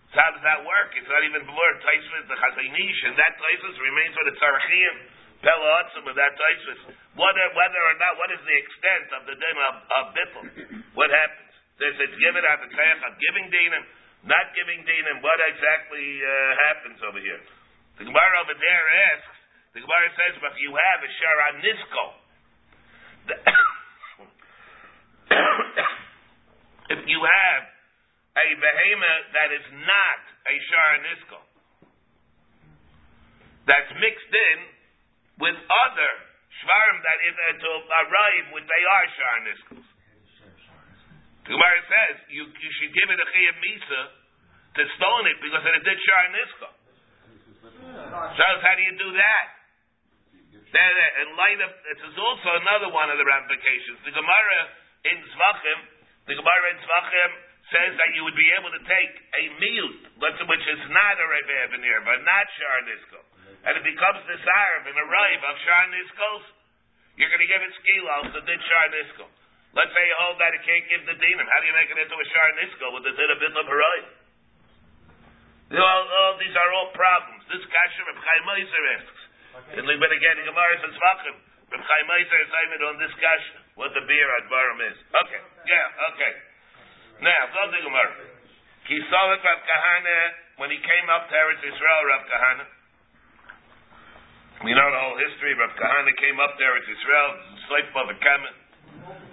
So 0.07 0.15
how 0.15 0.31
does 0.31 0.45
that 0.47 0.63
work? 0.63 0.95
It's 0.95 1.11
not 1.11 1.27
even 1.27 1.43
before 1.43 1.71
Taisus, 1.83 2.23
the 2.31 2.39
Chazon 2.39 2.71
Ish, 2.71 2.99
and 3.11 3.19
that 3.19 3.35
Taisus 3.35 3.75
remains 3.83 4.15
with 4.15 4.27
the 4.31 4.35
Tzarachim, 4.39 4.95
Pella 5.41 5.85
with 6.01 6.17
that 6.17 6.33
Taisus. 6.33 6.81
Whether, 7.13 7.45
whether 7.53 7.81
or 7.81 7.95
not, 8.01 8.17
what 8.17 8.33
is 8.33 8.41
the 8.41 8.57
extent 8.57 9.07
of 9.21 9.29
the 9.29 9.37
din 9.37 9.57
of, 9.69 9.75
of? 9.85 10.05
What 10.97 11.13
happens? 11.13 11.53
There's 11.77 11.93
it's 12.01 12.17
given 12.17 12.41
at 12.41 12.57
the 12.65 12.73
Tzayach 12.73 13.05
of 13.05 13.21
giving 13.21 13.53
dinim, 13.53 13.85
not 14.25 14.49
giving 14.57 14.81
dinim, 14.81 15.21
what 15.21 15.37
exactly 15.45 16.25
uh, 16.25 16.57
happens 16.65 16.97
over 17.05 17.21
here? 17.21 17.37
The 18.01 18.09
Gemara 18.09 18.35
over 18.41 18.57
there 18.57 18.85
asks, 19.13 19.37
the 19.77 19.85
Gemara 19.85 20.09
says, 20.17 20.41
but 20.41 20.57
if 20.57 20.61
you 20.65 20.73
have 20.73 21.05
a 21.05 21.09
Shara 21.21 21.61
Nisko, 21.61 22.05
if 26.97 27.01
you 27.05 27.21
have 27.21 27.61
a 28.41 28.47
behemoth 28.57 29.25
that 29.37 29.53
is 29.53 29.69
not 29.85 30.21
a 30.49 30.55
Shara 30.65 30.97
Nisko, 31.05 31.37
that's 33.69 33.93
mixed 34.01 34.33
in 34.33 34.76
with 35.37 35.57
other 35.57 36.11
Shvarim 36.57 36.97
that 37.05 37.19
is 37.29 37.35
uh, 37.37 37.45
to 37.61 37.71
arrive 37.85 38.45
with 38.57 38.65
they 38.65 38.83
are 38.89 39.05
Shara 39.13 39.41
Niskos. 39.45 39.87
The 41.45 41.55
Gemara 41.55 41.81
says, 41.87 42.15
you, 42.33 42.43
you 42.49 42.71
should 42.81 42.91
give 42.91 43.07
it 43.07 43.19
a 43.21 43.27
Chiyam 43.31 43.57
Misa 43.63 44.01
to 44.75 44.81
stone 44.99 45.25
it 45.31 45.37
because 45.39 45.63
it 45.63 45.83
did 45.85 45.99
Shara 46.01 46.29
Nisko. 46.33 46.69
So 48.35 48.43
how 48.61 48.73
do 48.75 48.83
you 48.83 48.95
do 48.97 49.09
that? 49.15 49.47
Then, 50.67 50.93
in 51.23 51.27
light 51.39 51.59
of 51.63 51.71
this 51.87 52.01
is 52.03 52.15
also 52.19 52.49
another 52.59 52.91
one 52.91 53.07
of 53.07 53.15
the 53.15 53.23
ramifications. 53.23 54.03
The 54.03 54.11
Gemara 54.11 54.59
in 55.07 55.17
Zvachim, 55.31 55.79
the 56.27 56.35
Gemara 56.35 56.65
in 56.75 56.79
Zvachim 56.83 57.31
says 57.71 57.91
that 57.95 58.09
you 58.15 58.27
would 58.27 58.35
be 58.35 58.49
able 58.59 58.71
to 58.75 58.83
take 58.83 59.13
a 59.15 59.43
miut, 59.63 59.97
which 60.19 60.65
is 60.67 60.81
not 60.91 61.15
a 61.19 61.25
Rebbe 61.27 61.55
Ebenir, 61.67 62.03
but 62.03 62.19
not 62.23 62.45
Shar 62.59 62.77
Nisko, 62.83 63.19
and 63.65 63.73
it 63.77 63.85
becomes 63.85 64.21
the 64.29 64.37
Sarv 64.37 64.81
and 64.85 64.97
a 64.97 65.05
Rive 65.07 65.43
of 65.47 65.55
Shar 65.65 65.85
Niskos, 65.89 66.45
you're 67.17 67.31
going 67.33 67.41
to 67.41 67.49
give 67.49 67.61
it 67.63 67.73
skilal 67.81 68.21
to 68.29 68.39
did 68.45 68.61
Shar 68.61 68.85
Nisko. 68.93 69.25
Let's 69.73 69.93
say 69.93 70.03
you 70.05 70.17
hold 70.21 70.37
that 70.41 70.53
it 70.53 70.63
can't 70.65 70.85
give 70.89 71.03
the 71.05 71.17
demon. 71.17 71.45
How 71.45 71.59
do 71.61 71.65
you 71.69 71.75
make 71.77 71.89
it 71.89 71.97
into 71.97 72.17
a 72.17 72.27
Shar 72.29 72.49
Nisko 72.61 72.85
with 72.93 73.03
the 73.05 73.13
din 73.17 73.29
of 73.29 73.37
Bidlam 73.41 73.67
Hariv? 73.67 74.05
All, 75.75 76.03
all, 76.07 76.33
these 76.39 76.55
are 76.55 76.69
all 76.79 76.95
problems. 76.95 77.43
This 77.51 77.59
kasher 77.67 78.05
of 78.07 78.15
Chaim 78.15 78.43
Meiser 78.47 78.83
asks. 78.95 79.21
Okay. 79.51 79.83
And 79.83 79.99
but 79.99 80.11
again, 80.15 80.35
the 80.39 80.47
Gemara 80.47 80.79
says 80.79 80.95
Vachim. 80.95 81.35
Reb 81.67 81.83
Chaim 81.83 82.05
Meiser 82.07 82.39
is 82.39 82.51
aiming 82.63 82.83
on 82.87 82.95
this 83.03 83.11
kasher, 83.19 83.59
what 83.75 83.91
the 83.91 83.99
beer 84.07 84.29
at 84.39 84.47
Baram 84.47 84.79
is. 84.87 84.97
Okay, 85.27 85.41
yeah, 85.67 86.07
okay. 86.15 86.33
Now, 87.19 87.51
go 87.51 87.67
to 87.67 87.79
Gemara. 87.83 88.15
Kisavet 88.87 89.43
Rav 89.43 89.61
Kahana, 89.67 90.19
when 90.63 90.71
he 90.71 90.79
came 90.79 91.07
up 91.11 91.27
to 91.27 91.35
Eretz 91.35 91.59
Israel, 91.59 92.01
Rav 92.07 92.23
Kahana, 92.31 92.65
we 94.65 94.73
know 94.73 94.89
the 94.89 95.01
whole 95.05 95.19
history. 95.21 95.53
Rav 95.53 95.69
Kahana 95.77 96.09
came 96.17 96.41
up 96.41 96.57
to 96.57 96.63
Eretz 96.65 96.89
Israel, 96.89 97.29
the 97.69 97.93
Bavakaman. 97.93 98.55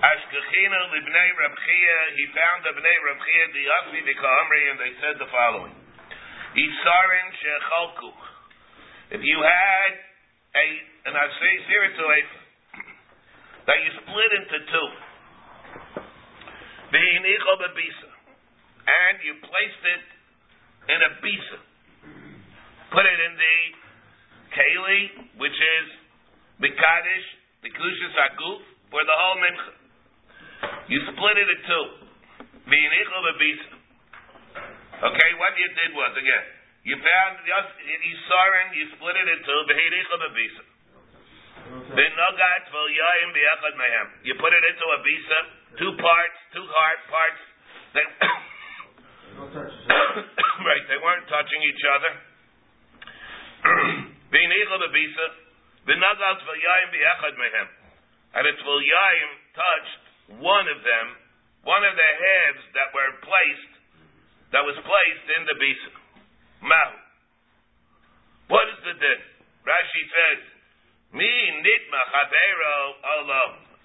Ashkechina 0.05 0.81
libnei 0.93 1.31
Rav 1.41 1.55
Chia, 1.65 1.99
he 2.13 2.25
found 2.37 2.61
the 2.69 2.73
bnei 2.77 2.99
Rav 3.09 3.19
Chia, 3.25 3.45
the 3.57 3.65
Asvi, 3.65 4.01
the 4.05 4.17
Kahamri, 4.21 4.63
and 4.69 4.77
they 4.85 4.93
said 5.01 5.17
the 5.17 5.29
following. 5.33 5.73
Isarin 6.53 7.29
shechalku. 7.41 8.13
If 9.17 9.23
you 9.25 9.39
had 9.41 9.93
a, 10.61 10.67
and 11.09 11.15
I 11.17 11.25
say 11.41 11.53
seriously, 11.73 12.21
that 13.65 13.79
you 13.81 13.91
split 14.05 14.31
into 14.45 14.59
two, 14.61 14.89
and 18.85 19.15
you 19.25 19.33
placed 19.41 19.85
it 19.89 20.05
in 20.93 20.99
a 21.01 21.11
bisa, 21.25 21.59
put 22.93 23.09
it 23.09 23.19
in 23.25 23.35
the 23.41 23.84
keli, 24.55 25.27
which 25.37 25.59
is 25.59 25.87
mikadish, 26.63 27.27
the 27.67 27.71
kushas 27.75 28.15
aguf, 28.31 28.63
for 28.91 29.03
the 29.03 29.17
whole 29.19 29.39
mincha. 29.43 29.73
You 30.89 31.01
split 31.13 31.37
it 31.37 31.49
in 31.51 31.61
two. 31.67 31.87
Okay, 35.05 35.31
what 35.37 35.53
you 35.59 35.69
did 35.75 35.93
was 35.93 36.17
again, 36.17 36.47
you 36.85 36.97
found 36.97 37.39
the 37.45 37.53
isarin, 37.53 38.75
you 38.79 38.89
split 38.97 39.17
it 39.17 39.29
in 39.29 39.37
into 39.37 39.53
behericha 39.69 40.17
bebisa. 40.23 40.65
You 44.25 44.35
put 44.37 44.53
it 44.53 44.65
into 44.65 44.85
a 44.85 44.99
bisa, 45.01 45.39
two 45.81 45.93
parts, 45.97 46.37
two 46.55 46.65
hard 46.65 46.99
parts. 47.11 47.41
They, 47.95 48.03
right, 50.67 50.83
they 50.91 50.99
weren't 50.99 51.31
touching 51.31 51.63
each 51.63 51.79
other. 51.95 52.11
V'yayim 56.45 56.91
mehem. 57.39 57.69
And 58.35 58.43
it's 58.51 58.63
v'yayim 58.63 59.31
touched 59.55 60.05
one 60.43 60.67
of 60.67 60.83
them, 60.83 61.07
one 61.63 61.85
of 61.85 61.95
the 61.95 62.11
halves 62.19 62.65
that 62.75 62.91
were 62.91 63.13
placed 63.23 63.75
that 64.53 64.63
was 64.67 64.75
placed 64.83 65.27
in 65.39 65.43
the 65.47 65.57
bisa. 65.59 65.93
Mahu. 66.63 66.97
What 68.49 68.67
is 68.71 68.79
the 68.85 68.95
din? 68.99 69.21
Rashi 69.65 70.03
says, 70.11 70.41
Mi 71.15 71.31
nitma 71.63 72.01
chavero. 72.11 72.79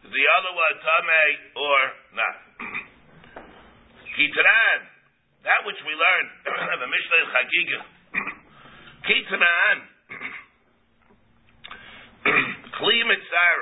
Is 0.06 0.12
the 0.12 0.28
other 0.40 0.54
one 0.56 0.76
tame 0.82 1.22
or 1.58 1.80
not? 2.18 2.36
Kitran, 4.18 4.80
that 5.46 5.62
which 5.68 5.78
we 5.86 5.94
learned 5.94 6.30
the 6.82 6.90
Mishnah 6.90 7.22
Chagiga. 7.30 7.80
Kitran, 9.08 9.78
Kli 12.80 12.98
Mitzar, 13.04 13.58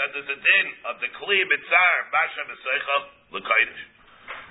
that 0.00 0.08
there's 0.16 0.32
a 0.32 0.40
din 0.40 0.66
of 0.88 0.96
the 1.04 1.12
Kli 1.20 1.38
Mitzar, 1.44 1.94
Basha 2.08 2.42
V'Seicha, 2.48 2.96
L'Kodesh. 3.36 3.82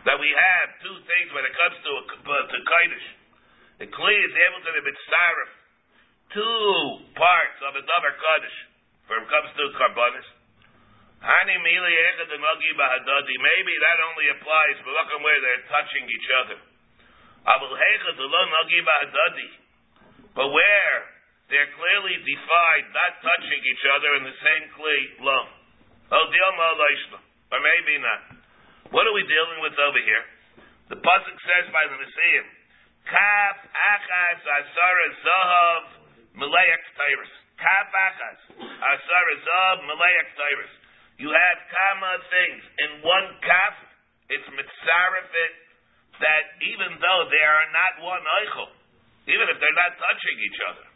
That 0.05 0.17
we 0.21 0.29
have 0.29 0.67
two 0.85 0.97
things 1.09 1.29
when 1.33 1.41
it 1.41 1.53
comes 1.57 1.77
to, 1.81 1.91
uh, 1.97 2.33
to 2.45 2.57
Kodesh. 2.61 3.07
The 3.81 3.89
Kli 3.89 4.15
is 4.21 4.33
able 4.45 4.61
to 4.61 4.71
be 4.77 4.81
Mitzaref, 4.85 5.51
two 6.37 6.69
parts 7.17 7.59
of 7.65 7.73
a 7.73 7.81
Davar 7.81 8.13
Kodesh, 8.21 8.57
when 9.09 9.25
it 9.25 9.29
comes 9.33 9.49
to 9.57 9.63
Karbonis. 9.81 10.29
Hani 11.21 11.57
Mili 11.57 11.93
Echad 12.13 12.29
Bahadadi, 12.29 13.35
maybe 13.41 13.73
that 13.81 13.97
only 14.05 14.27
applies, 14.37 14.77
but 14.85 14.93
look 14.93 15.09
where 15.21 15.41
they're 15.41 15.65
touching 15.65 16.05
each 16.05 16.29
other. 16.45 16.57
Abul 17.45 17.73
Hechad 17.73 18.21
Nogi 18.21 18.79
Bahadadi, 18.85 19.49
but 20.37 20.49
where 20.49 21.20
they're 21.51 21.71
clearly 21.75 22.15
defined, 22.23 22.87
not 22.95 23.19
touching 23.19 23.61
each 23.61 23.83
other 23.91 24.09
in 24.17 24.23
the 24.23 24.37
same 24.39 24.65
kli, 24.71 24.99
lo. 25.19 25.39
Oh, 26.11 26.25
or 27.51 27.59
maybe 27.59 27.95
not. 27.99 28.21
What 28.95 29.03
are 29.07 29.15
we 29.15 29.23
dealing 29.27 29.59
with 29.59 29.75
over 29.75 29.99
here? 29.99 30.25
The 30.91 30.99
pasuk 30.99 31.37
says 31.43 31.71
by 31.71 31.83
the 31.87 31.99
Messiah, 31.99 32.45
Kaf 33.07 33.57
achas 33.63 34.41
asara 34.43 35.07
zahav 35.23 35.83
malayak 36.39 36.83
tyrus. 36.95 37.33
Kaf 37.59 37.87
achas 37.91 38.39
asara 38.79 39.35
zahav 39.43 39.77
malayak 39.87 40.27
tyrus. 40.35 40.73
You 41.19 41.31
have 41.31 41.59
kama 41.71 42.11
things 42.27 42.63
in 42.87 42.91
one 43.03 43.27
kaf. 43.43 43.75
It's 44.31 44.47
mitzarefit 44.47 45.53
that 46.23 46.43
even 46.63 46.99
though 46.99 47.21
they 47.27 47.43
are 47.43 47.67
not 47.75 47.93
one 47.99 48.23
eichel, 48.43 48.71
even 49.27 49.47
if 49.51 49.59
they're 49.59 49.79
not 49.79 49.95
touching 49.99 50.37
each 50.39 50.59
other, 50.71 50.90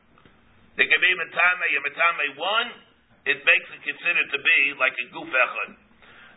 they 0.75 0.87
can 0.87 0.99
be 0.99 1.11
metame 1.15 1.63
and 1.71 1.83
metame 1.87 2.27
one. 2.35 2.69
It 3.25 3.41
makes 3.41 3.67
it 3.73 3.81
considered 3.81 4.29
to 4.31 4.39
be 4.39 4.59
like 4.77 4.93
a 4.93 5.05
guf 5.15 5.31
echad. 5.31 5.71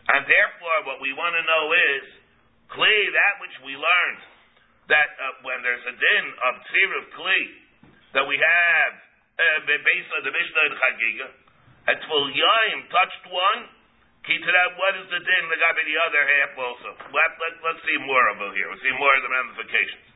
And 0.09 0.21
therefore, 0.25 0.77
what 0.89 0.97
we 1.05 1.13
want 1.13 1.37
to 1.37 1.43
know 1.45 1.65
is, 1.69 2.03
kli, 2.73 2.97
that 3.13 3.33
which 3.45 3.53
we 3.61 3.77
learned, 3.77 4.21
that 4.89 5.09
uh, 5.21 5.45
when 5.45 5.61
there's 5.61 5.85
a 5.85 5.93
din 5.93 6.25
of 6.49 6.53
tzir 6.65 6.89
of 6.97 7.05
kli, 7.13 7.41
that 8.17 8.25
we 8.25 8.41
have, 8.41 8.91
uh, 9.37 9.69
based 9.69 10.11
on 10.17 10.21
the 10.25 10.33
Mishnah 10.33 10.65
and 10.65 10.75
Chagiga, 10.81 11.27
at 11.93 11.97
Tvul 12.09 12.33
Yaim 12.33 12.79
touched 12.89 13.25
one, 13.29 13.69
key 14.25 14.41
to 14.41 14.49
that, 14.49 14.69
what 14.81 14.97
is 14.97 15.05
the 15.13 15.21
din 15.21 15.43
that 15.45 15.59
got 15.61 15.77
the 15.77 15.97
other 16.09 16.23
half 16.25 16.51
also? 16.57 16.89
Let, 17.13 17.29
let, 17.37 17.53
let's 17.69 17.81
see 17.85 17.97
more 18.01 18.25
over 18.33 18.49
here. 18.57 18.65
We'll 18.65 18.81
see 18.81 18.97
more 18.97 19.13
of 19.13 19.21
the 19.21 19.29
ramifications. 19.29 20.08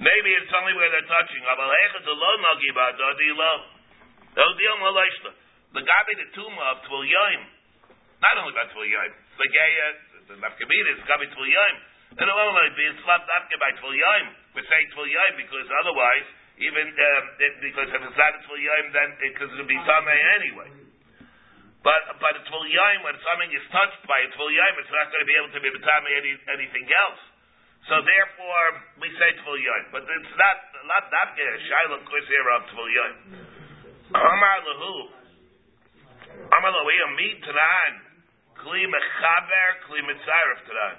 Maybe 0.00 0.30
it's 0.32 0.52
only 0.56 0.72
where 0.80 0.88
they're 0.88 1.04
touching. 1.04 1.44
The 5.70 5.86
gabi 5.86 6.12
the 6.18 6.26
tumah 6.34 6.66
of 6.74 6.82
Tvul 6.82 7.06
Yaim, 7.06 7.42
not 8.18 8.34
only 8.42 8.50
about 8.50 8.74
Tvul 8.74 8.90
Yaim, 8.90 9.12
the 9.38 9.46
Geya, 9.46 9.88
the 10.26 10.34
Nafkamid 10.42 10.86
is 10.90 10.98
gabi 11.06 11.30
Tvul 11.30 11.46
Yaim. 11.46 11.76
And 12.10 12.26
it 12.26 12.34
won't 12.34 12.74
be 12.74 12.90
slapped 13.06 13.30
after 13.30 13.54
by 13.62 13.70
Tvul 13.78 13.94
Yaim. 13.94 14.26
We're 14.58 14.66
saying 14.66 14.90
Tvul 14.98 15.06
Yaim 15.06 15.38
because 15.38 15.68
otherwise, 15.84 16.26
even 16.58 16.90
um, 16.90 17.24
because 17.62 17.86
if 17.86 18.00
it's 18.02 18.18
not 18.18 18.34
Tvul 18.50 18.58
Yaim, 18.58 18.86
then 18.90 19.08
it'll 19.30 19.62
be 19.70 19.78
Tameh 19.78 20.20
anyway. 20.42 20.70
But 21.86 22.18
but 22.18 22.34
a 22.34 22.42
Yaim, 22.42 22.98
when 23.06 23.14
something 23.22 23.50
is 23.54 23.62
touched 23.70 24.02
by 24.10 24.18
a 24.26 24.28
Tvul 24.34 24.50
Yaim, 24.50 24.74
it's 24.82 24.90
not 24.90 25.06
going 25.06 25.22
to 25.22 25.28
be 25.30 25.36
able 25.38 25.52
to 25.54 25.60
be 25.62 25.70
Tameh 25.70 26.12
any, 26.18 26.32
anything 26.58 26.86
else. 26.90 27.22
So 27.88 27.96
therefore, 28.04 28.66
we 29.00 29.08
say 29.16 29.30
Tvul 29.40 29.56
Yoim. 29.56 29.84
But 29.94 30.04
it's 30.04 30.34
not, 30.36 30.56
not 30.84 31.04
that 31.08 31.28
Shiloh 31.36 32.04
Kurs 32.04 32.26
here 32.28 32.48
of 32.52 32.62
Tvul 32.74 32.90
Yoim. 32.92 33.16
Amar 34.14 34.58
Lahu. 34.68 34.94
Amar 36.50 36.70
Lahu, 36.74 36.84
we 36.84 36.96
are 37.00 37.14
meet 37.16 37.38
Tanan. 37.40 37.92
Kli 38.60 38.84
Mechaber, 38.84 39.68
Kli 39.88 40.00
Mitzaref 40.04 40.60
Tanan. 40.68 40.96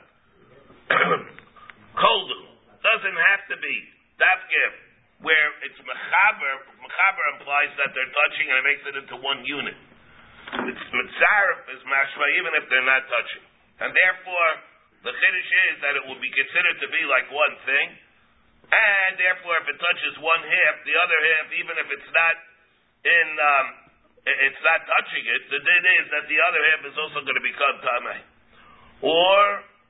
Koldu. 2.02 2.42
Doesn't 2.82 3.20
have 3.30 3.44
to 3.54 3.58
be. 3.62 3.76
Dafke, 4.18 4.64
where 5.22 5.50
it's 5.66 5.78
Mechaber, 5.86 6.54
Mechaber 6.82 7.26
implies 7.38 7.72
that 7.78 7.94
they're 7.94 8.14
touching 8.14 8.50
and 8.50 8.58
it 8.58 8.66
makes 8.66 8.84
it 8.90 8.96
into 8.98 9.16
one 9.22 9.46
unit. 9.46 9.78
It's 10.66 10.86
Mitzaref 10.90 11.62
is 11.78 11.82
Mashma, 11.86 12.26
even 12.42 12.52
if 12.58 12.66
they're 12.68 12.90
not 12.90 13.06
touching. 13.06 13.46
And 13.82 13.90
therefore, 13.94 14.50
the 15.02 15.14
chiddush 15.14 15.52
is 15.74 15.76
that 15.82 15.94
it 15.98 16.04
will 16.06 16.22
be 16.22 16.30
considered 16.30 16.78
to 16.82 16.88
be 16.94 17.02
like 17.10 17.28
one 17.34 17.56
thing, 17.66 17.88
and 18.72 19.20
therefore, 19.20 19.60
if 19.60 19.68
it 19.68 19.78
touches 19.82 20.14
one 20.24 20.44
half, 20.48 20.76
the 20.88 20.96
other 20.96 21.20
half, 21.20 21.46
even 21.60 21.76
if 21.76 21.88
it's 21.92 22.12
not 22.16 22.36
in, 23.04 23.28
um, 23.36 23.66
it's 24.24 24.64
not 24.64 24.80
touching 24.88 25.26
it, 25.28 25.42
the 25.52 25.60
din 25.60 25.84
is 26.00 26.08
that 26.16 26.26
the 26.32 26.40
other 26.40 26.62
half 26.72 26.82
is 26.88 26.96
also 26.96 27.20
going 27.20 27.36
to 27.36 27.44
become 27.44 27.76
tamei. 27.84 28.20
Or 29.02 29.42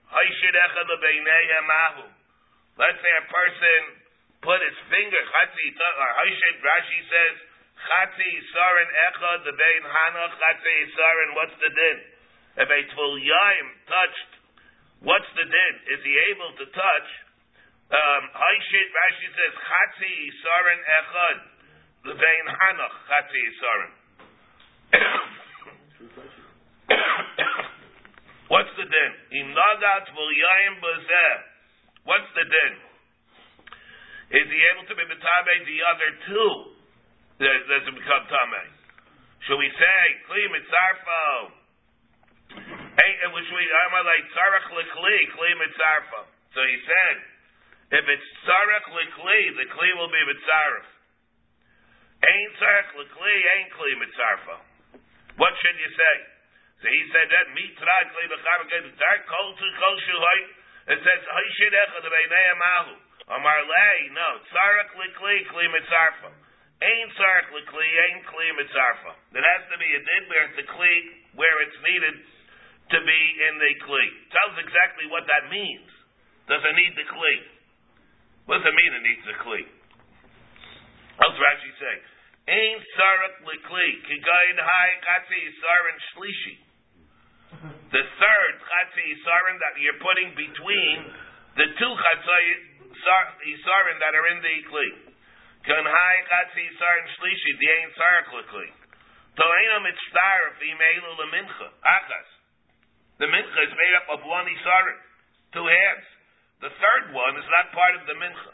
haishid 0.10 0.56
echad 0.56 0.90
let's 2.80 3.00
say 3.04 3.14
a 3.20 3.26
person 3.28 3.80
put 4.42 4.58
his 4.64 4.78
finger 4.90 5.24
Haishid 5.30 6.56
Rashi 6.66 7.00
says 7.06 7.36
chatzi 7.86 8.32
sarin 8.50 8.90
echad 9.12 9.40
the 9.46 9.54
bein 9.54 9.84
hana 9.86 10.26
chatzi 10.42 10.78
sarin. 10.96 11.30
What's 11.38 11.58
the 11.62 11.70
din? 11.70 11.98
If 12.66 12.70
a 12.72 12.80
tvul 12.96 13.14
yaim 13.22 13.68
touched 13.86 14.41
What's 15.02 15.26
the 15.34 15.50
din? 15.50 15.74
Is 15.98 16.02
he 16.06 16.14
able 16.30 16.54
to 16.62 16.66
touch? 16.78 17.10
Um, 17.90 18.24
Rashi 18.38 19.30
says, 19.34 19.54
Chatzi 19.58 20.14
Yisaren 20.14 20.78
Echad, 20.78 21.42
Levein 22.06 22.46
Hanach, 22.54 22.96
Chatzi 23.10 23.42
Yisaren. 23.42 23.98
What's 28.54 28.70
the 28.78 28.86
din? 28.86 29.12
Inagat 29.42 30.06
V'Yayim 30.14 30.78
Bazeh. 30.86 31.50
What's 32.06 32.30
the 32.38 32.46
din? 32.46 32.78
Is 34.38 34.46
he 34.48 34.60
able 34.72 34.86
to 34.86 34.96
be 34.96 35.04
betabe 35.10 35.66
the 35.66 35.82
other 35.82 36.14
two 36.30 36.78
doesn't 37.42 37.98
become 37.98 38.30
tame? 38.30 38.70
Should 39.50 39.58
we 39.58 39.66
say, 39.74 40.02
Kli 40.30 40.46
Mitzarfo, 40.46 41.58
which 43.42 43.50
we 43.56 43.64
I'm 43.64 43.96
like 44.04 44.26
tzarach 44.36 44.68
likli 44.76 45.20
kli 45.32 45.52
mitzarfa. 45.56 46.22
So 46.52 46.60
he 46.60 46.78
said, 46.84 47.16
if 47.96 48.06
it's 48.06 48.30
tzarach 48.44 48.88
likli, 48.92 49.42
the 49.56 49.66
kli 49.72 49.90
will 49.96 50.12
be 50.12 50.24
mitzarf. 50.28 50.86
Ain't 52.22 52.54
tzarach 52.60 52.92
likli, 53.00 53.36
ain't 53.56 53.72
kli 53.72 53.92
mitzarfa. 54.04 54.56
What 55.40 55.54
should 55.64 55.78
you 55.80 55.92
say? 55.96 56.16
So 56.84 56.86
he 56.92 57.02
said 57.16 57.28
that 57.32 57.48
tzarach 57.56 58.10
kli 58.12 58.26
b'cham 58.28 58.60
get 58.68 58.84
tzarach 59.00 59.24
kol 59.26 59.48
to 59.56 59.68
kol 59.80 59.96
shuhay. 60.06 60.42
It 60.92 61.00
says 61.00 61.22
hayshid 61.24 61.74
echad 61.74 62.04
b'nei 62.04 62.46
amahu. 62.60 62.96
Amar 63.32 63.60
lei 63.64 64.12
no 64.12 64.30
tzarach 64.52 64.92
likli 65.00 65.48
kli 65.48 65.66
mitzarfa. 65.72 66.36
Ain't 66.84 67.12
tzarach 67.16 67.48
likli, 67.56 67.88
ain't 68.04 68.26
kli 68.28 68.48
mitzarfa. 68.60 69.16
There 69.32 69.46
has 69.46 69.64
to 69.72 69.78
be 69.80 69.88
a 69.88 70.02
din 70.04 70.24
where 70.28 70.44
it's 70.52 70.60
a 70.60 70.68
kli 70.68 70.94
where 71.40 71.58
it's 71.64 71.80
needed 71.80 72.41
to 72.92 73.00
be 73.08 73.22
in 73.48 73.54
the 73.56 73.72
kli. 73.88 74.08
Tells 74.36 74.56
exactly 74.60 75.08
what 75.08 75.24
that 75.32 75.48
means. 75.48 75.88
Does 76.52 76.60
it 76.60 76.76
need 76.76 76.94
the 77.00 77.08
kli? 77.08 77.36
What 78.46 78.60
does 78.60 78.68
it 78.68 78.76
mean 78.76 78.92
it 78.92 79.04
needs 79.08 79.24
the 79.24 79.38
kli? 79.40 79.64
How's 81.22 81.38
Rashi 81.40 81.72
say? 81.80 81.96
Ain 82.52 82.78
sarak 82.98 83.46
likli 83.48 83.90
kigayin 84.04 84.60
hai 84.60 84.90
chatzi 85.06 85.42
sarin 85.62 85.98
shlishi. 86.12 86.56
The 87.96 88.04
third 88.04 88.54
chatzi 88.60 89.08
sarin 89.24 89.58
that 89.62 89.78
you're 89.80 90.02
putting 90.02 90.34
between 90.36 90.98
the 91.56 91.68
two 91.78 91.94
chatzi 91.96 93.52
sarin 93.64 93.98
that 94.02 94.14
are 94.18 94.28
in 94.36 94.40
the 94.42 94.56
kli. 94.68 94.90
Kan 95.64 95.86
hai 95.86 96.16
chatzi 96.28 96.66
sarin 96.76 97.08
shlishi 97.16 97.52
the 97.62 97.68
ain 97.72 97.90
sarak 97.96 98.28
likli. 98.36 98.70
To'ena 99.38 99.80
mitzvah 99.86 100.60
female 100.60 101.16
lemincha 101.24 101.72
achas. 101.86 102.41
The 103.22 103.30
mincha 103.30 103.60
is 103.70 103.74
made 103.78 103.96
up 104.02 104.18
of 104.18 104.26
one 104.26 104.50
isarin, 104.50 105.00
two 105.54 105.62
halves. 105.62 106.10
The 106.66 106.74
third 106.74 107.14
one 107.14 107.38
is 107.38 107.46
not 107.54 107.70
part 107.70 107.94
of 108.02 108.10
the 108.10 108.18
mincha. 108.18 108.52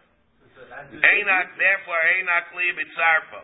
Einak, 0.91 1.55
therefore, 1.55 1.95
Einak 1.95 2.51
li 2.51 2.75
bitzarfa. 2.75 3.41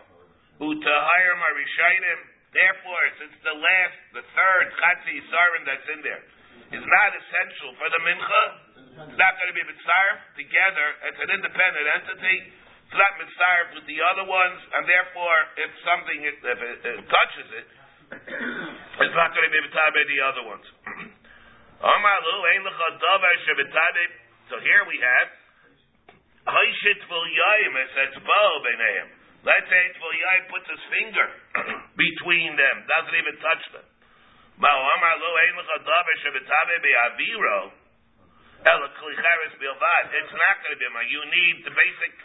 Utahayim 0.60 1.40
arishainim. 1.40 2.20
Therefore, 2.52 3.06
since 3.24 3.36
the 3.40 3.56
last, 3.56 3.98
the 4.20 4.26
third 4.36 4.66
chatzi 4.76 5.24
isarin 5.24 5.64
that's 5.64 5.88
in 5.96 6.04
there 6.04 6.24
is 6.76 6.84
not 6.84 7.10
essential 7.16 7.72
for 7.80 7.88
the 7.88 8.02
mincha, 8.04 8.44
it's 9.08 9.16
not 9.16 9.34
going 9.40 9.48
to 9.48 9.56
be 9.56 9.64
mitzarf 9.64 10.20
together. 10.36 10.88
It's 11.08 11.22
an 11.24 11.32
independent 11.40 11.88
entity. 12.04 12.52
It's 12.52 13.00
not 13.00 13.16
mitzarf 13.16 13.80
with 13.80 13.88
the 13.88 13.98
other 14.12 14.28
ones, 14.28 14.60
and 14.76 14.84
therefore, 14.92 15.38
if 15.56 15.72
something 15.88 16.20
if 16.20 16.36
it, 16.44 16.78
it 16.84 17.00
touches 17.08 17.48
it, 17.64 17.68
It's 18.14 19.16
not 19.18 19.34
going 19.34 19.46
to 19.46 19.54
be 19.54 19.62
betabe 19.66 20.02
the 20.06 20.20
other 20.22 20.44
ones. 20.46 20.66
So 24.48 24.56
here 24.64 24.84
we 24.88 24.96
have. 25.04 25.28
Let's 29.44 29.68
say 29.68 29.84
yayim 29.92 30.48
puts 30.48 30.68
his 30.72 30.80
finger 30.88 31.28
between 32.00 32.56
them, 32.56 32.88
doesn't 32.88 33.16
even 33.20 33.36
touch 33.44 33.64
them. 33.76 33.84
It's 33.84 34.64
not 40.40 40.56
going 40.64 40.72
to 40.72 40.80
be 40.80 40.88
my. 40.88 41.04
You 41.04 41.20
need 41.28 41.68
the 41.68 41.76
basic 41.76 42.16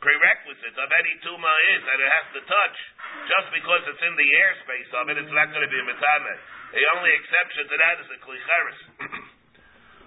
prerequisites 0.00 0.78
of 0.78 0.88
any 0.92 1.14
tuma 1.24 1.54
is 1.76 1.80
that 1.84 1.98
it 2.00 2.10
has 2.10 2.26
to 2.36 2.40
touch. 2.44 2.78
Just 3.26 3.48
because 3.56 3.82
it's 3.88 4.04
in 4.04 4.14
the 4.16 4.28
airspace 4.28 4.90
of 5.00 5.04
it, 5.10 5.16
it's 5.18 5.34
not 5.34 5.48
going 5.50 5.64
to 5.64 5.72
be 5.72 5.80
mitame. 5.82 6.34
The 6.76 6.84
only 6.96 7.12
exception 7.16 7.64
to 7.68 7.76
that 7.80 7.94
is 8.04 8.08
the. 8.12 8.18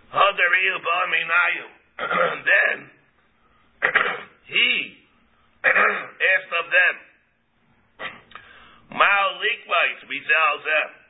Hadariyu. 0.10 0.75
Then 2.49 2.78
he 4.54 4.99
asked 5.63 6.54
of 6.54 6.65
them. 6.71 6.95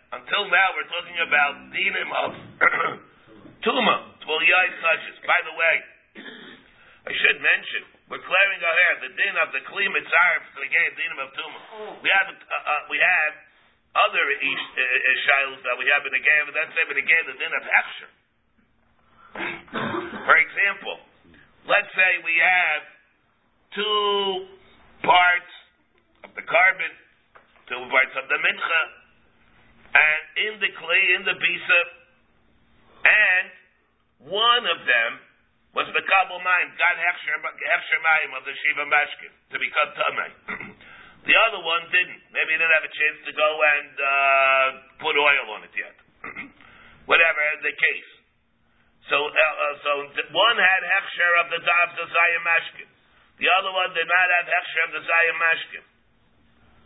Until 0.10 0.50
now, 0.50 0.68
we're 0.74 0.90
talking 0.90 1.20
about 1.22 1.70
dinim 1.70 2.10
of 2.10 2.32
tuma, 3.62 3.96
yai 4.26 4.68
touches. 4.82 5.18
By 5.22 5.40
the 5.46 5.54
way, 5.54 5.76
I 7.06 7.14
should 7.14 7.38
mention, 7.42 7.84
we're 8.10 8.26
clearing 8.26 8.62
our 8.66 8.74
hair. 8.74 8.94
The 9.06 9.14
din 9.14 9.36
of 9.38 9.54
the 9.54 9.62
kli 9.70 9.86
mitzaref 9.86 10.44
to 10.54 10.58
the 10.66 10.72
game 10.74 10.92
dinim 10.98 11.20
of 11.22 11.30
tuma. 11.38 11.60
We 12.02 12.10
have 12.10 12.28
uh, 12.34 12.34
uh, 12.34 12.82
we 12.90 12.98
have 12.98 13.34
other 13.94 14.26
ish, 14.34 14.66
uh, 14.74 14.82
uh, 14.82 15.18
shilos 15.30 15.62
that 15.62 15.78
we 15.78 15.86
have 15.94 16.02
in 16.10 16.14
the 16.18 16.26
game, 16.26 16.44
but 16.50 16.58
that's 16.58 16.74
in 16.74 16.98
the 16.98 17.06
game 17.06 17.26
the 17.30 17.38
din 17.38 17.54
of 17.54 17.64
hechsher. 17.70 18.12
For 20.26 20.38
example, 20.42 20.98
let's 21.70 21.90
say 21.94 22.10
we 22.26 22.34
have 22.42 22.82
two 23.78 24.58
parts 25.06 25.54
of 26.26 26.34
the 26.34 26.46
carbon, 26.50 26.92
two 27.70 27.82
parts 27.94 28.14
of 28.18 28.26
the 28.26 28.38
mincha, 28.42 28.82
and 29.94 30.20
in 30.50 30.54
the 30.66 30.72
clay, 30.82 31.04
in 31.14 31.22
the 31.30 31.38
bisa, 31.38 31.82
and 33.06 33.46
one 34.34 34.66
of 34.66 34.82
them 34.82 35.29
was 35.78 35.86
the 35.94 36.02
kabul 36.02 36.42
mind, 36.42 36.74
God 36.82 36.98
hechsher 36.98 38.00
mayim 38.02 38.32
of 38.34 38.42
the 38.42 38.54
shiva 38.58 38.86
mashkin, 38.90 39.34
to 39.54 39.58
become 39.62 39.90
tamei. 39.94 40.32
the 41.30 41.36
other 41.46 41.62
one 41.62 41.86
didn't. 41.94 42.22
Maybe 42.34 42.58
he 42.58 42.58
didn't 42.58 42.74
have 42.74 42.88
a 42.90 42.94
chance 42.94 43.18
to 43.30 43.32
go 43.38 43.50
and 43.54 43.92
uh, 43.94 44.68
put 44.98 45.14
oil 45.14 45.46
on 45.54 45.62
it 45.70 45.74
yet. 45.78 45.96
Whatever 47.12 47.42
the 47.62 47.74
case. 47.78 48.10
So, 49.14 49.18
uh, 49.18 49.30
uh, 49.30 49.76
so 49.86 49.92
one 50.34 50.58
had 50.58 50.82
hechsher 50.86 51.32
of 51.46 51.48
the 51.54 51.62
of 51.62 51.90
the 52.02 52.06
zayim 52.10 52.44
mashkin. 52.46 52.90
The 53.38 53.50
other 53.62 53.72
one 53.74 53.94
did 53.94 54.10
not 54.10 54.28
have 54.42 54.46
hechsher 54.50 54.84
of 54.90 54.92
the 54.98 55.04
zayim 55.06 55.38
mashkin. 55.38 55.86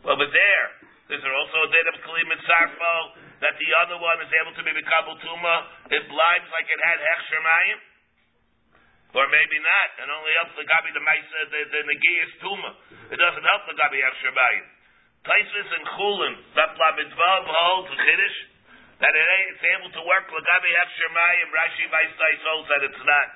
Well, 0.04 0.20
but 0.20 0.28
there, 0.28 0.66
there, 1.08 1.16
is 1.16 1.24
there 1.24 1.36
also 1.40 1.58
a 1.64 1.70
date 1.72 1.88
of 1.88 1.96
kalim 2.04 2.28
sarfo 2.44 2.96
that 3.48 3.56
the 3.56 3.70
other 3.80 3.96
one 3.96 4.20
is 4.20 4.32
able 4.44 4.52
to 4.60 4.64
be 4.64 4.76
kabul 4.76 5.16
tuma? 5.24 5.56
It 5.88 6.04
blinds 6.12 6.48
like 6.52 6.68
it 6.68 6.80
had 6.84 7.00
hechsher 7.00 7.40
mayim. 7.40 7.93
Or 9.14 9.30
maybe 9.30 9.58
not, 9.62 9.90
and 10.02 10.10
only 10.10 10.34
helps 10.42 10.58
the 10.58 10.66
Gabi 10.66 10.90
the 10.90 11.04
Maisa, 11.06 11.38
uh, 11.38 11.46
the, 11.54 11.62
the 11.70 11.82
Negiyas 11.86 12.34
Tuma. 12.42 12.72
It 13.14 13.18
doesn't 13.22 13.46
help 13.46 13.62
the 13.70 13.78
Gabi 13.78 14.02
Yachshabayim. 14.02 14.66
Taisus 15.22 15.70
and 15.70 15.86
Chulin, 15.94 16.34
holds 16.34 17.90
the 17.94 18.00
Kiddush, 18.02 18.38
that 18.98 19.14
it, 19.14 19.26
it's 19.54 19.66
able 19.78 19.94
to 19.94 20.02
work 20.10 20.26
with 20.34 20.42
Gabi 20.42 20.66
Yachshabayim, 20.66 21.48
Rashi 21.54 21.86
Vaistais 21.94 22.42
holds 22.42 22.68
that 22.74 22.82
it's 22.90 23.04
not. 23.06 23.30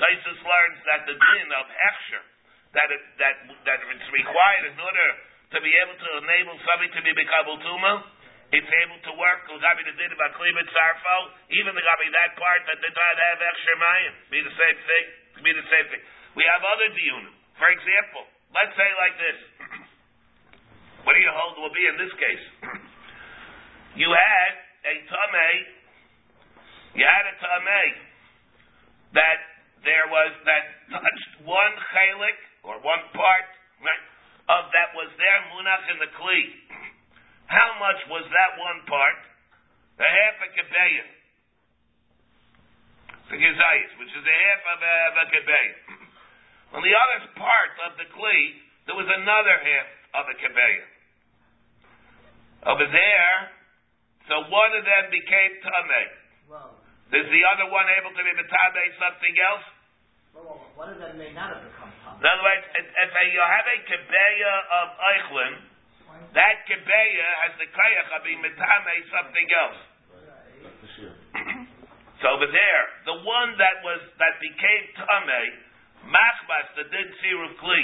Taisus 0.00 0.40
learns 0.40 0.78
that 0.88 1.04
the 1.04 1.16
din 1.20 1.48
of 1.52 1.66
Hechsher, 1.68 2.24
that, 2.72 2.88
it, 2.88 3.02
that, 3.20 3.34
that 3.68 3.78
it's 3.92 4.10
required 4.16 4.72
in 4.72 4.80
order 4.80 5.08
to 5.52 5.58
be 5.60 5.72
able 5.84 6.00
to 6.00 6.10
enable 6.24 6.56
somebody 6.64 6.90
to 6.96 7.00
be 7.04 7.12
Bekabul 7.12 7.60
Tuma, 7.60 8.08
it's 8.50 8.72
able 8.82 8.98
to 9.06 9.12
work 9.14 9.46
Gabi 9.46 9.82
the 9.86 9.94
din 9.94 10.10
about 10.10 10.34
Klimat 10.34 10.66
Sarfo, 10.74 11.16
even 11.54 11.70
the 11.70 11.84
Gabi 11.86 12.06
that 12.10 12.34
part 12.34 12.60
that 12.66 12.78
did 12.82 12.94
not 12.94 13.14
have 13.14 13.38
extra 13.38 13.74
Mayim, 13.78 14.14
be 14.30 14.38
the 14.42 14.54
same 14.58 14.78
thing, 14.82 15.04
be 15.46 15.52
the 15.54 15.68
same 15.70 15.86
thing. 15.94 16.02
We 16.34 16.42
have 16.50 16.62
other 16.66 16.90
diunim. 16.90 17.34
For 17.58 17.70
example, 17.70 18.24
let's 18.50 18.74
say 18.74 18.90
like 18.98 19.16
this. 19.18 19.38
What 21.00 21.16
do 21.16 21.20
you 21.24 21.32
hold 21.32 21.56
will 21.64 21.72
be 21.72 21.86
in 21.88 21.96
this 21.96 22.12
case? 22.18 22.44
You 23.90 24.06
had 24.06 24.52
a 24.86 24.94
Tameh, 25.10 25.56
you 26.94 27.02
had 27.02 27.24
a 27.26 27.34
Tameh 27.42 27.90
that 29.18 29.38
there 29.82 30.06
was, 30.06 30.30
that 30.46 30.64
touched 30.94 31.32
one 31.42 31.74
chalik, 31.90 32.38
or 32.62 32.78
one 32.86 33.02
part, 33.10 33.46
right, 33.82 34.04
of 34.46 34.70
that 34.70 34.94
was 34.94 35.10
there, 35.18 35.40
munach 35.50 35.84
in 35.90 35.98
the 35.98 36.10
Kli. 36.14 36.42
How 37.50 37.68
much 37.82 37.98
was 38.06 38.22
that 38.30 38.50
one 38.62 38.80
part? 38.86 39.18
A 39.98 40.06
half 40.06 40.36
a 40.46 40.48
kebeya. 40.54 41.06
The 43.30 43.38
gezayis, 43.38 43.90
which 43.98 44.10
is 44.14 44.22
a 44.22 44.36
half 44.46 44.62
of 44.74 44.78
a, 44.78 44.94
of 45.10 45.14
a 45.18 45.26
kebeya. 45.34 45.74
On 46.78 46.80
the 46.82 46.94
other 46.94 47.18
part 47.34 47.72
of 47.90 47.98
the 47.98 48.06
kli, 48.14 48.40
there 48.86 48.94
was 48.94 49.10
another 49.10 49.56
half 49.58 49.88
of 50.22 50.24
a 50.30 50.36
kebeya. 50.38 50.86
Over 52.70 52.86
there, 52.86 53.36
so 54.30 54.46
one 54.46 54.72
of 54.78 54.86
them 54.86 55.04
became 55.10 55.52
tameh. 55.66 56.08
Well, 56.46 56.78
Is 57.10 57.26
the 57.26 57.42
other 57.50 57.66
one 57.66 57.86
able 57.98 58.14
to 58.14 58.22
be 58.22 58.32
betame 58.38 58.92
something 59.02 59.34
else? 59.50 59.66
well, 60.38 60.46
well, 60.46 60.60
one 60.78 60.88
of 60.94 60.98
them 61.02 61.18
may 61.18 61.34
not 61.34 61.50
have 61.50 61.66
become 61.66 61.90
In 61.90 62.26
other 62.26 62.44
words, 62.46 62.64
if 62.78 62.86
if 62.86 63.10
a, 63.10 63.24
you 63.26 63.42
have 63.42 63.66
a 63.66 63.78
kebeya 63.90 64.54
of 64.70 64.86
eichlin, 65.02 65.54
that 66.34 66.56
kebeya 66.70 67.28
has 67.46 67.52
the 67.58 67.68
kayach 67.70 68.08
of 68.14 68.22
being 68.22 68.38
metame 68.42 68.94
something 69.10 69.48
else. 69.50 69.80
So 72.20 72.28
over 72.36 72.44
there, 72.52 72.82
the 73.08 73.16
one 73.24 73.56
that 73.56 73.80
was 73.80 74.00
that 74.20 74.36
became 74.44 74.82
tame, 74.92 75.56
machbas 76.12 76.66
that 76.76 76.86
didn't 76.92 77.16
see 77.24 77.32
roof 77.32 77.56
kli, 77.56 77.82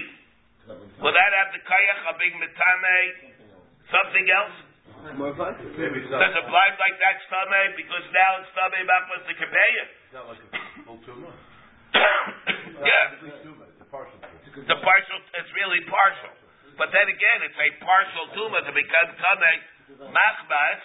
will 1.01 1.15
that 1.17 1.33
have 1.33 1.51
the 1.57 1.62
kayach 1.65 2.03
of 2.12 2.15
being 2.21 2.37
metame 2.37 3.33
something 3.89 4.27
else? 4.29 4.57
Maybe 5.07 6.03
it's 6.03 6.11
Does 6.11 6.35
it 6.35 6.47
blind 6.51 6.77
like 6.83 6.97
that 7.01 7.17
tame 7.31 7.73
because 7.81 8.05
now 8.12 8.31
it's 8.45 8.53
tame 8.53 8.85
machbas 8.85 9.23
the 9.25 9.37
kebeya? 9.41 9.85
not 10.12 10.29
like 10.29 10.43
a 10.45 10.49
full 10.85 11.01
tumor. 11.09 11.33
yeah, 11.97 13.17
It's 13.17 13.81
a 13.81 13.89
partial 13.89 14.21
tumor. 14.21 14.69
the 14.69 14.79
partial. 14.85 15.19
It's 15.41 15.53
really 15.57 15.81
partial. 15.89 16.33
But 16.77 16.93
then 16.93 17.09
again, 17.09 17.39
it's 17.49 17.57
a 17.57 17.71
partial 17.81 18.25
tumor 18.37 18.61
to 18.61 18.73
become 18.73 19.09
tame 19.17 19.61
machbas. 20.12 20.81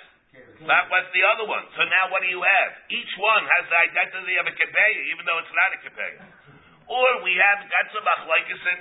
That 0.64 0.88
was 0.88 1.04
the 1.12 1.24
other 1.36 1.46
one. 1.48 1.68
So 1.76 1.84
now 1.84 2.08
what 2.14 2.24
do 2.24 2.30
you 2.32 2.40
have? 2.40 2.70
Each 2.88 3.14
one 3.20 3.44
has 3.44 3.64
the 3.68 3.80
identity 3.92 4.36
of 4.40 4.48
a 4.48 4.56
kebeya, 4.56 5.02
even 5.12 5.28
though 5.28 5.40
it's 5.44 5.52
not 5.52 5.70
a 5.76 5.80
kebeya. 5.84 6.24
Or 6.88 7.10
we 7.28 7.36
have 7.36 7.60
Gatsa 7.68 8.00
Machlaikison, 8.00 8.78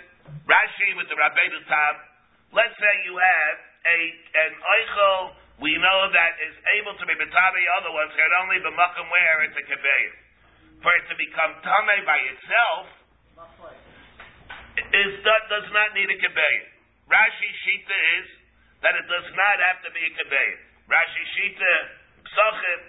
Rashi 0.46 0.88
with 0.99 1.11
the 1.11 1.18
Rabbeinu 1.18 1.61
Tam. 1.66 1.94
Let's 2.55 2.75
say 2.79 2.92
you 3.07 3.18
have 3.18 3.57
a 3.87 3.99
an 4.46 4.53
Eichel 4.59 5.18
we 5.61 5.77
know 5.77 6.01
that 6.09 6.33
is 6.40 6.57
able 6.81 6.96
to 6.96 7.05
be 7.05 7.14
betabe 7.20 7.62
other 7.77 7.92
ones 7.92 8.09
can 8.16 8.33
only 8.40 8.59
be 8.64 8.70
makom 8.73 9.07
where 9.12 9.44
it's 9.44 9.59
a 9.61 9.64
kebeya. 9.68 10.12
For 10.81 10.88
it 10.96 11.05
to 11.12 11.14
become 11.20 11.53
tame 11.61 12.03
by 12.09 12.18
itself 12.33 12.85
is 14.81 15.12
does 15.20 15.68
not 15.77 15.92
need 15.92 16.09
a 16.09 16.16
kebeya. 16.16 16.79
Rashi 17.11 17.51
Shita 17.66 17.99
is 18.23 18.27
that 18.87 18.94
it 18.94 19.07
does 19.11 19.29
not 19.35 19.57
have 19.66 19.83
to 19.83 19.90
be 19.90 20.03
a 20.07 20.12
kebeya. 20.14 20.57
Rashi 20.87 21.23
Shita, 21.35 21.75
Psachim, 22.23 22.81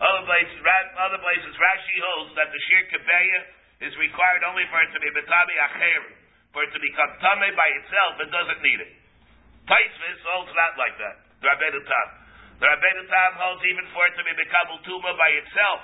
other 0.00 0.24
places, 0.24 0.58
other 0.96 1.20
places, 1.20 1.52
Rashi 1.52 1.96
holds 2.00 2.32
that 2.38 2.48
the 2.48 2.60
sheer 2.70 2.84
kebeya 2.88 3.40
is 3.84 3.92
required 3.98 4.42
only 4.46 4.64
for 4.72 4.78
it 4.80 4.90
to 4.94 5.00
be 5.02 5.10
betabi 5.10 5.54
acher, 5.58 6.02
for 6.54 6.64
it 6.64 6.72
to 6.72 6.80
become 6.80 7.10
tame 7.20 7.50
by 7.52 7.68
itself. 7.82 8.12
It 8.24 8.30
doesn't 8.30 8.62
need 8.62 8.80
it. 8.82 8.92
Taisvis 9.68 10.20
holds 10.32 10.54
not 10.56 10.80
like 10.80 10.96
that. 11.02 11.28
The 11.42 11.46
Rabbeinu 11.52 11.82
Tam. 11.84 12.08
The 12.62 12.66
Rabbeinu 12.72 13.04
Tam 13.04 13.32
holds 13.36 13.62
even 13.68 13.86
for 13.92 14.02
it 14.08 14.14
to 14.16 14.22
be 14.24 14.32
bekabel 14.32 14.80
tuma 14.86 15.12
by 15.18 15.30
itself. 15.44 15.80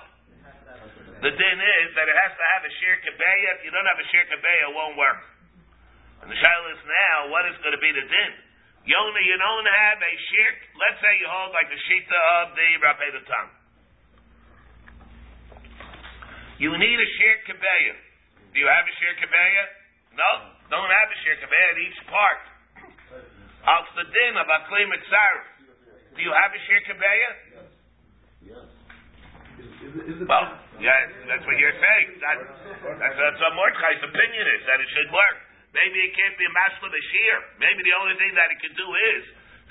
The 1.20 1.30
din 1.30 1.58
is 1.60 1.90
that 1.94 2.06
it 2.08 2.16
has 2.16 2.32
to 2.32 2.44
have 2.54 2.62
a 2.64 2.72
sheer 2.80 2.96
kebeya. 3.02 3.48
If 3.58 3.68
you 3.68 3.70
don't 3.74 3.86
have 3.86 4.00
a 4.00 4.06
sheer 4.08 4.24
kebeya, 4.30 4.70
it 4.70 4.74
won't 4.74 4.96
work. 4.96 5.33
And 6.24 6.32
the 6.32 6.40
shaila 6.40 6.68
is 6.72 6.80
now, 6.88 7.16
what 7.28 7.44
is 7.52 7.56
going 7.60 7.76
to 7.76 7.82
be 7.84 7.92
the 7.92 8.00
din? 8.00 8.32
You 8.88 8.96
only, 8.96 9.20
you 9.28 9.36
don't 9.36 9.68
have 9.68 10.00
a 10.00 10.12
sheer, 10.32 10.50
let's 10.72 10.96
say 11.04 11.12
you 11.20 11.28
hold 11.28 11.52
like 11.52 11.68
the 11.68 11.76
shita 11.84 12.20
of 12.40 12.56
the 12.56 12.68
Rabbeinu 12.80 13.20
Tam. 13.28 13.46
You 16.64 16.72
need 16.80 16.96
a 16.96 17.08
sheer 17.20 17.36
kebeya. 17.44 17.94
Do 18.52 18.56
you 18.56 18.68
have 18.72 18.88
a 18.88 18.94
sheer 18.96 19.12
kebeya? 19.20 19.64
No, 20.16 20.30
don't 20.72 20.88
have 20.88 21.08
a 21.12 21.18
sheer 21.28 21.36
kebeya 21.44 21.68
at 21.76 21.78
each 21.92 22.00
part. 22.08 22.40
Al 23.68 23.84
the 23.92 24.08
din 24.08 24.32
of 24.40 24.48
akli 24.48 24.80
mitzaref. 24.88 25.44
Do 26.16 26.20
you 26.24 26.32
have 26.32 26.56
a 26.56 26.60
sheer 26.64 26.80
kebeya? 26.88 27.30
is 30.08 30.16
the 30.16 30.24
Well, 30.24 30.56
yes, 30.80 31.04
that's 31.28 31.44
what 31.44 31.56
you're 31.60 31.76
saying. 31.76 32.16
That, 32.24 32.36
that's, 32.96 33.16
that's 33.20 33.40
what 33.44 33.52
Mordechai's 33.60 34.00
opinion 34.08 34.44
is, 34.56 34.60
that 34.72 34.80
it 34.80 34.88
should 34.88 35.12
work. 35.12 35.43
Maybe 35.74 35.98
it 36.06 36.12
can't 36.14 36.38
be 36.38 36.46
a 36.46 36.54
mashla 36.54 36.86
bashir. 36.86 37.36
Maybe 37.58 37.82
the 37.82 37.94
only 37.98 38.14
thing 38.14 38.32
that 38.38 38.48
it 38.54 38.58
can 38.62 38.74
do 38.78 38.86
is 38.86 39.22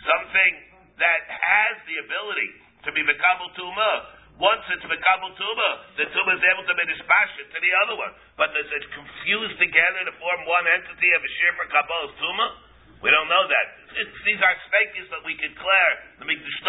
something 0.04 0.52
that 1.00 1.22
has 1.32 1.74
the 1.88 1.96
ability 2.04 2.50
to 2.84 2.90
be 2.92 3.02
Mekabel 3.08 3.50
Tuma. 3.56 3.92
Once 4.36 4.66
it's 4.76 4.84
Mekabel 4.84 5.32
Tuma, 5.40 5.70
the 5.96 6.06
Tuma 6.12 6.32
is 6.36 6.44
able 6.44 6.66
to 6.68 6.76
be 6.76 6.86
dispassionate 6.92 7.50
to 7.56 7.60
the 7.64 7.74
other 7.88 7.96
one. 7.96 8.12
But 8.36 8.52
does 8.52 8.68
it 8.68 8.84
confuse 8.92 9.54
together 9.56 10.02
to 10.12 10.14
form 10.20 10.42
one 10.44 10.66
entity 10.76 11.10
of 11.16 11.22
a 11.24 11.32
shir 11.40 11.52
for 11.56 11.66
Kabbal's 11.72 12.14
Tuma? 12.20 12.48
We 13.00 13.08
don't 13.12 13.32
know 13.32 13.46
that. 13.48 13.66
It's, 14.00 14.16
these 14.28 14.40
are 14.44 14.56
spekies 14.68 15.08
that 15.12 15.24
we 15.24 15.40
clear. 15.40 15.90
The 16.20 16.26
Mikdash 16.28 16.60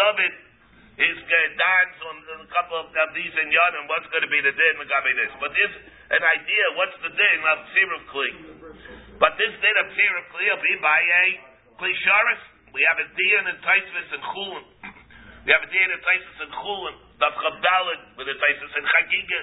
is 0.95 1.17
uh, 1.19 1.35
dance 1.59 1.97
on, 2.07 2.15
on 2.23 2.39
a 2.47 2.49
couple 2.55 2.79
of, 2.79 2.87
of 2.87 3.09
these 3.11 3.31
in 3.35 3.47
Yad 3.51 3.71
and 3.75 3.87
what's 3.91 4.07
going 4.15 4.23
to 4.23 4.31
be 4.31 4.39
the 4.39 4.55
din 4.55 4.75
this. 4.79 5.31
But 5.43 5.51
there's 5.51 5.75
an 6.15 6.23
idea 6.23 6.63
what's 6.79 6.95
the 7.03 7.11
din 7.11 7.39
of 7.43 7.57
Tzir 7.71 7.89
of 7.99 8.03
Kli. 8.15 8.31
But 9.15 9.39
this 9.39 9.55
of 9.55 9.87
Kli 9.95 10.45
be 10.59 10.73
by 10.83 10.99
a 10.99 11.25
Kli 11.79 11.91
Sharis. 12.03 12.43
We 12.75 12.83
have 12.83 12.99
a 12.99 13.07
din 13.15 13.43
in 13.47 13.57
Taisvis 13.63 14.09
and 14.11 14.23
Chulin. 14.35 14.65
We 15.47 15.55
have 15.55 15.63
a 15.63 15.71
din 15.71 15.87
in 15.87 15.99
Taisvis 16.03 16.39
and 16.43 16.51
Chulin. 16.51 16.95
Dav 17.23 17.31
Chabdalid 17.31 18.19
with 18.19 18.27
a 18.27 18.35
Taisvis 18.35 18.73
and 18.75 18.83
Chagiga. 18.83 19.41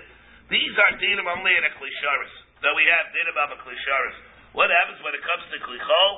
These 0.52 0.74
are 0.76 0.92
dinim 1.00 1.24
only 1.24 1.56
in 1.56 1.64
a 1.64 1.72
Kli 1.80 1.88
Sharis. 2.04 2.34
So 2.60 2.68
we 2.76 2.84
have 2.92 3.08
dinim 3.16 3.36
of 3.40 3.56
a 3.56 3.58
Kli 3.64 3.76
Sharis. 3.88 4.16
What 4.52 4.68
happens 4.68 5.00
when 5.00 5.16
it 5.16 5.24
comes 5.24 5.44
to 5.48 5.56
Kli 5.64 5.80
Chol? 5.80 6.12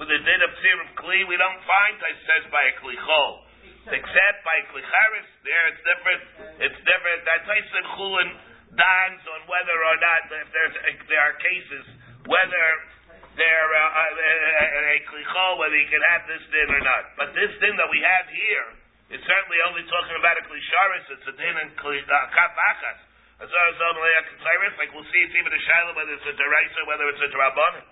With 0.00 0.08
the 0.08 0.20
din 0.24 0.40
of 0.40 0.50
Tzir 0.56 0.76
of 0.88 0.90
Kli, 1.04 1.28
we 1.28 1.36
don't 1.36 1.60
find 1.68 1.92
Taisvis 2.00 2.48
by 2.48 2.62
a 2.72 2.74
Kli 2.80 2.96
Chol. 2.96 3.44
Except 3.84 4.38
by 4.48 4.56
Klicharis, 4.72 5.28
there 5.44 5.64
it's 5.68 5.82
different. 5.84 6.22
It's 6.56 6.80
different. 6.88 7.20
That 7.28 7.44
Tyson 7.44 7.84
Chulin 8.00 8.32
dons 8.72 9.22
on 9.28 9.40
whether 9.44 9.76
or 9.76 9.96
not 10.00 10.20
if 10.40 10.48
there's 10.56 10.76
if 10.88 11.00
there 11.04 11.20
are 11.20 11.36
cases 11.36 11.84
whether 12.28 12.64
there 13.34 13.66
uh, 13.74 13.82
uh, 13.82 14.94
a 14.94 14.96
klichol 15.10 15.58
whether 15.58 15.74
you 15.74 15.88
can 15.90 16.02
have 16.14 16.22
this 16.30 16.42
din 16.50 16.68
or 16.70 16.82
not. 16.82 17.04
But 17.18 17.34
this 17.34 17.50
din 17.58 17.74
that 17.76 17.90
we 17.90 18.00
have 18.00 18.26
here 18.30 18.66
is 19.18 19.20
certainly 19.26 19.60
only 19.68 19.84
talking 19.90 20.16
about 20.16 20.38
a 20.38 20.44
klisharis. 20.46 21.06
It's 21.18 21.26
a 21.28 21.34
din 21.34 21.54
in 21.64 21.68
kapachas. 21.76 23.00
As 23.42 23.50
far 23.50 23.64
as 23.74 23.76
like 24.78 24.94
we'll 24.94 25.04
see, 25.10 25.20
it's 25.26 25.36
even 25.36 25.50
a 25.50 25.62
shiloh 25.62 25.94
whether 25.98 26.14
it's 26.14 26.28
a 26.30 26.34
deraisa, 26.38 26.80
whether 26.86 27.06
it's 27.10 27.22
a 27.22 27.30
drabanan. 27.34 27.84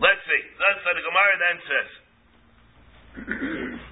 Let's 0.00 0.22
see. 0.24 0.42
So 0.56 0.88
the 0.94 1.04
Gemara 1.04 1.34
then 1.36 1.56
says. 1.66 1.90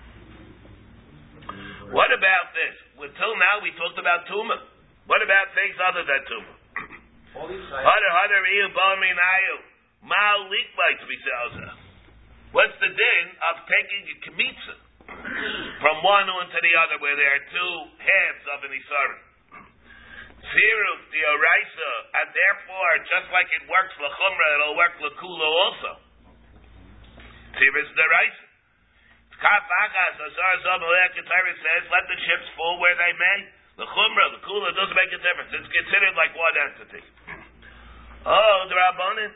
What 1.88 2.12
about 2.12 2.52
this? 2.52 2.76
Until 3.00 3.32
now, 3.40 3.64
we 3.64 3.72
talked 3.80 3.96
about 3.96 4.28
tuma. 4.28 4.60
What 5.08 5.24
about 5.24 5.48
things 5.56 5.72
other 5.80 6.04
than 6.04 6.20
tuma? 6.28 6.57
What's 12.52 12.76
the 12.80 12.88
din 12.88 13.24
of 13.52 13.54
taking 13.68 14.02
a 14.08 14.16
kmitza 14.24 14.76
from 15.84 15.96
one 16.00 16.28
one 16.32 16.48
to 16.48 16.60
the 16.64 16.74
other, 16.80 16.96
where 17.04 17.16
there 17.16 17.28
are 17.28 17.44
two 17.52 17.74
halves 18.00 18.44
of 18.56 18.58
an 18.64 18.72
isarim? 18.72 19.20
Tziruf 20.48 21.00
the 21.12 21.22
oraisa, 21.28 21.92
and 22.24 22.28
therefore, 22.32 22.92
just 23.04 23.28
like 23.36 23.48
it 23.52 23.68
works 23.68 23.92
lechumra, 24.00 24.46
it'll 24.56 24.76
work 24.80 24.94
lekula 24.96 25.44
also. 25.44 25.92
Tziruf 27.52 27.88
the 27.92 28.04
oraisa. 28.04 28.46
says, 31.62 31.82
let 31.92 32.04
the 32.08 32.18
ships 32.26 32.48
fall 32.56 32.80
where 32.80 32.96
they 32.96 33.12
may. 33.12 33.57
The 33.78 33.86
chumrah, 33.86 34.28
the 34.34 34.42
kula, 34.42 34.74
doesn't 34.74 34.98
make 34.98 35.14
a 35.14 35.22
difference. 35.22 35.54
It's 35.54 35.70
considered 35.70 36.18
like 36.18 36.34
one 36.34 36.56
entity. 36.66 37.02
Oh, 38.26 38.58
the 38.66 38.74
rabbanin. 38.74 39.30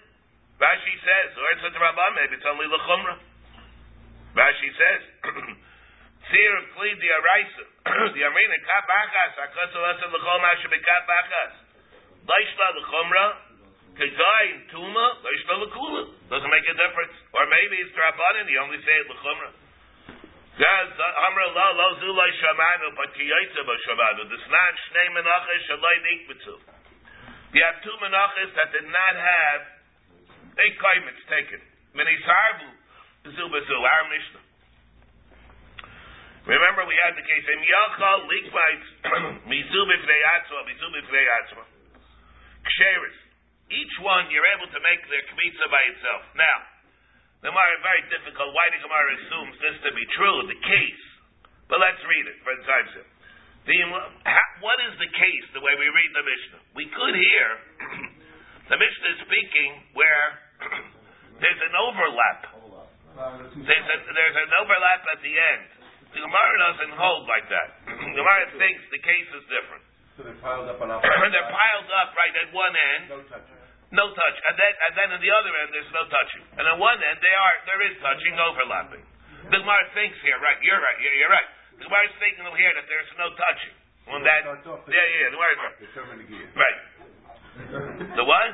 Rashi 0.59 0.95
says, 0.99 1.31
or 1.39 1.47
it's 1.55 1.63
a 1.63 1.71
rabban, 1.79 2.11
maybe 2.19 2.35
it's 2.43 2.49
only 2.51 2.67
the 2.67 2.83
chumrah. 2.83 3.23
Rashi 4.35 4.71
says, 4.75 5.03
Tziruf 6.27 6.67
Kli 6.75 6.91
the 6.99 7.11
Araisa, 7.15 7.65
the 8.19 8.23
Amrina 8.27 8.59
Kat 8.67 8.83
Bachas, 8.91 9.33
Akasa 9.47 9.79
Lasa 9.79 10.07
L'chol 10.11 10.39
Masha 10.43 10.67
Bekat 10.75 11.03
Bachas. 11.07 11.55
Leishla 12.27 12.67
the 12.75 12.85
chumrah, 12.91 13.31
Kezayin 13.95 14.59
Tuma, 14.75 15.07
Leishla 15.23 15.55
L'kula. 15.71 16.03
Doesn't 16.35 16.51
make 16.51 16.67
a 16.67 16.75
difference. 16.75 17.15
Or 17.31 17.47
maybe 17.47 17.79
it's 17.79 17.95
the 17.95 18.03
rabbanin, 18.03 18.51
he 18.51 18.59
only 18.59 18.83
say 18.83 18.95
it 19.07 19.07
L'chumrah. 20.63 21.27
Amra 21.27 21.47
la 21.53 21.67
lo 21.75 21.89
shamanu, 21.99 22.95
but. 22.95 23.11
This 24.31 24.43
shnei. 24.91 25.11
You 27.53 27.61
have 27.61 27.83
two 27.85 27.97
menachas 28.01 28.51
that 28.57 28.73
did 28.73 28.89
not 28.89 29.15
have 29.19 29.61
a 30.57 30.67
kaimets 30.79 31.23
taken. 31.29 31.61
Bezu 33.23 33.45
bezu, 33.51 33.77
our 33.79 34.05
Mishnah. 34.11 34.43
Remember, 36.43 36.83
we 36.91 36.99
had 37.07 37.15
the 37.15 37.23
case 37.23 37.47
in 37.47 37.61
Yachal 37.63 38.27
Likbait 38.27 38.83
Mizu 39.51 39.81
Bifnei 39.87 40.23
Atzma, 40.35 40.67
Mizu. 40.67 40.91
Ksheris. 42.67 43.19
Each 43.71 43.95
one 44.03 44.27
you're 44.29 44.47
able 44.59 44.67
to 44.67 44.81
make 44.83 45.07
their 45.07 45.23
kmitza 45.31 45.67
by 45.71 45.83
itself. 45.95 46.23
Now, 46.35 46.72
the 47.43 47.51
Gemara 47.51 47.71
is 47.75 47.83
very 47.83 48.05
difficult. 48.07 48.55
Why 48.55 48.67
the 48.71 48.79
Gemara 48.87 49.19
assumes 49.19 49.55
this 49.59 49.77
to 49.83 49.91
be 49.91 50.07
true, 50.15 50.47
the 50.47 50.61
case. 50.63 51.05
But 51.67 51.83
let's 51.83 51.99
read 52.07 52.27
it 52.31 52.39
for 52.47 52.55
the 52.55 52.63
sake. 52.63 53.03
The, 53.67 53.79
what 54.63 54.79
is 54.87 54.95
the 55.03 55.11
case 55.11 55.47
the 55.55 55.63
way 55.63 55.75
we 55.75 55.87
read 55.91 56.11
the 56.15 56.23
Mishnah? 56.23 56.63
We 56.79 56.87
could 56.87 57.15
hear 57.19 57.47
the 58.71 58.79
Mishnah 58.79 59.15
speaking 59.27 59.71
where 59.99 60.27
there's 61.43 61.63
an 61.67 61.75
overlap. 61.75 62.41
There's, 63.59 63.87
a, 63.91 63.97
there's 64.07 64.39
an 64.39 64.53
overlap 64.63 65.03
at 65.11 65.21
the 65.23 65.35
end. 65.35 65.67
The 66.15 66.23
Gemara 66.23 66.55
doesn't 66.63 66.95
hold 66.95 67.27
like 67.27 67.47
that. 67.51 67.69
The 68.13 68.19
Gemara 68.23 68.55
thinks 68.55 68.83
the 68.95 69.03
case 69.03 69.31
is 69.35 69.45
different. 69.51 69.83
So 70.15 70.29
they're 70.29 70.39
piled 70.45 70.69
up 70.69 70.79
on 70.79 70.93
they're 71.33 71.51
piled 71.51 71.91
up 71.91 72.15
right 72.15 72.35
at 72.39 72.49
one 72.55 72.75
end. 72.77 73.03
No 73.93 74.09
touch. 74.09 74.37
And 74.49 74.57
then, 74.57 74.73
and 74.73 74.93
then 74.97 75.09
on 75.13 75.21
the 75.21 75.29
other 75.29 75.53
end, 75.53 75.69
there's 75.77 75.93
no 75.93 76.09
touching. 76.09 76.41
And 76.57 76.65
on 76.65 76.81
one 76.81 76.97
end, 76.97 77.21
they 77.21 77.37
are, 77.37 77.55
there 77.69 77.83
is 77.93 77.95
touching, 78.01 78.33
overlapping. 78.41 79.05
The 79.53 79.61
Gemara 79.61 79.85
thinks 79.93 80.17
here, 80.25 80.41
right, 80.41 80.57
you're 80.65 80.81
right, 80.81 80.97
you're, 80.97 81.13
you're 81.21 81.29
right. 81.29 81.45
The 81.77 81.85
Gemara 81.85 82.09
is 82.09 82.17
thinking 82.17 82.49
over 82.49 82.57
here 82.57 82.73
that 82.73 82.89
there's 82.89 83.13
no 83.21 83.29
touching. 83.37 83.77
On 84.09 84.25
that, 84.25 84.43
yeah, 84.43 84.97
yeah, 84.97 85.29
the 85.29 85.37
Gemara 85.37 85.53
is 85.53 85.61
right. 85.61 85.77
Right. 86.57 86.79
The 88.17 88.25
what? 88.25 88.51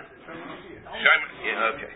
Yeah, 1.47 1.71
okay. 1.79 1.93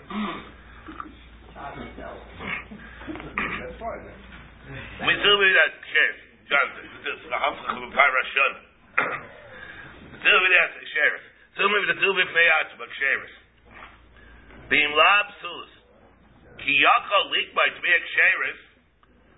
That's 3.58 3.76
fine 3.82 4.02
then. 4.06 4.18
We 5.02 5.12
still 5.18 5.38
read 5.42 5.56
that, 5.58 5.72
Sheriff. 5.82 6.18
Jonathan, 6.46 6.86
this 7.02 7.18
is 7.18 7.26
the 7.26 7.38
Hamzach 7.42 7.74
of 7.74 7.90
Parashon. 7.90 8.52
Still 10.22 10.38
read 10.38 10.54
that, 10.54 10.70
Sheriff. 10.94 11.31
Still 11.62 11.70
maybe 11.70 11.94
the 11.94 12.00
two 12.02 12.10
bifnei 12.18 12.48
atzma 12.58 12.90
ksheris. 12.90 13.34
Being 14.66 14.90
lab 14.98 15.26
sus. 15.38 15.70
Ki 16.58 16.74
yakal 16.74 17.30
likbay 17.30 17.68
to 17.78 17.80
be 17.86 17.86
a. 17.86 18.58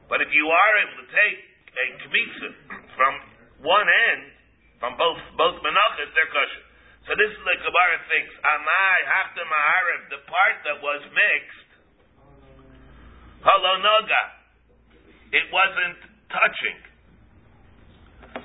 But 0.09 0.25
if 0.25 0.33
you 0.33 0.49
are 0.49 0.75
able 0.89 1.05
to 1.05 1.09
take 1.13 1.41
a 1.69 1.85
kmitza 2.01 2.49
from 2.97 3.13
one 3.61 3.85
end, 4.09 4.33
from 4.81 4.97
both 4.97 5.21
both 5.37 5.61
menachas, 5.61 6.09
they're 6.17 6.33
kosher. 6.33 6.65
So 7.05 7.13
this 7.13 7.29
is 7.29 7.43
the 7.45 7.57
Gemara 7.61 7.99
thinks. 8.09 8.33
Amai 8.41 8.99
hafta 9.05 9.45
ma'arev, 9.45 10.01
the 10.09 10.21
part 10.25 10.57
that 10.65 10.81
was 10.81 11.05
mixed. 11.13 11.71
Halo 13.45 13.85
noga. 13.85 14.25
It 15.29 15.53
wasn't 15.53 16.01
touching. 16.33 16.81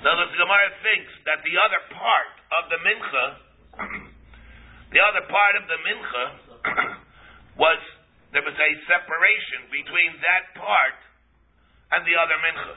Now 0.04 0.20
the 0.20 0.36
Gemara 0.36 0.68
thinks 0.84 1.16
that 1.32 1.40
the 1.48 1.56
other 1.64 1.80
part 1.96 2.36
of 2.60 2.68
the 2.76 2.80
mincha 2.84 3.48
the 4.94 5.02
other 5.02 5.24
part 5.30 5.54
of 5.56 5.64
the 5.70 5.78
mincha 5.84 6.26
was 7.64 7.80
there 8.30 8.46
was 8.46 8.54
a 8.54 8.72
separation 8.86 9.74
between 9.74 10.12
that 10.22 10.54
part 10.54 10.98
and 11.98 12.06
the 12.06 12.14
other 12.14 12.38
mincha. 12.44 12.76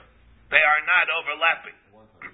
They 0.49 0.61
are 0.61 0.83
not 0.85 1.07
overlapping. 1.13 1.77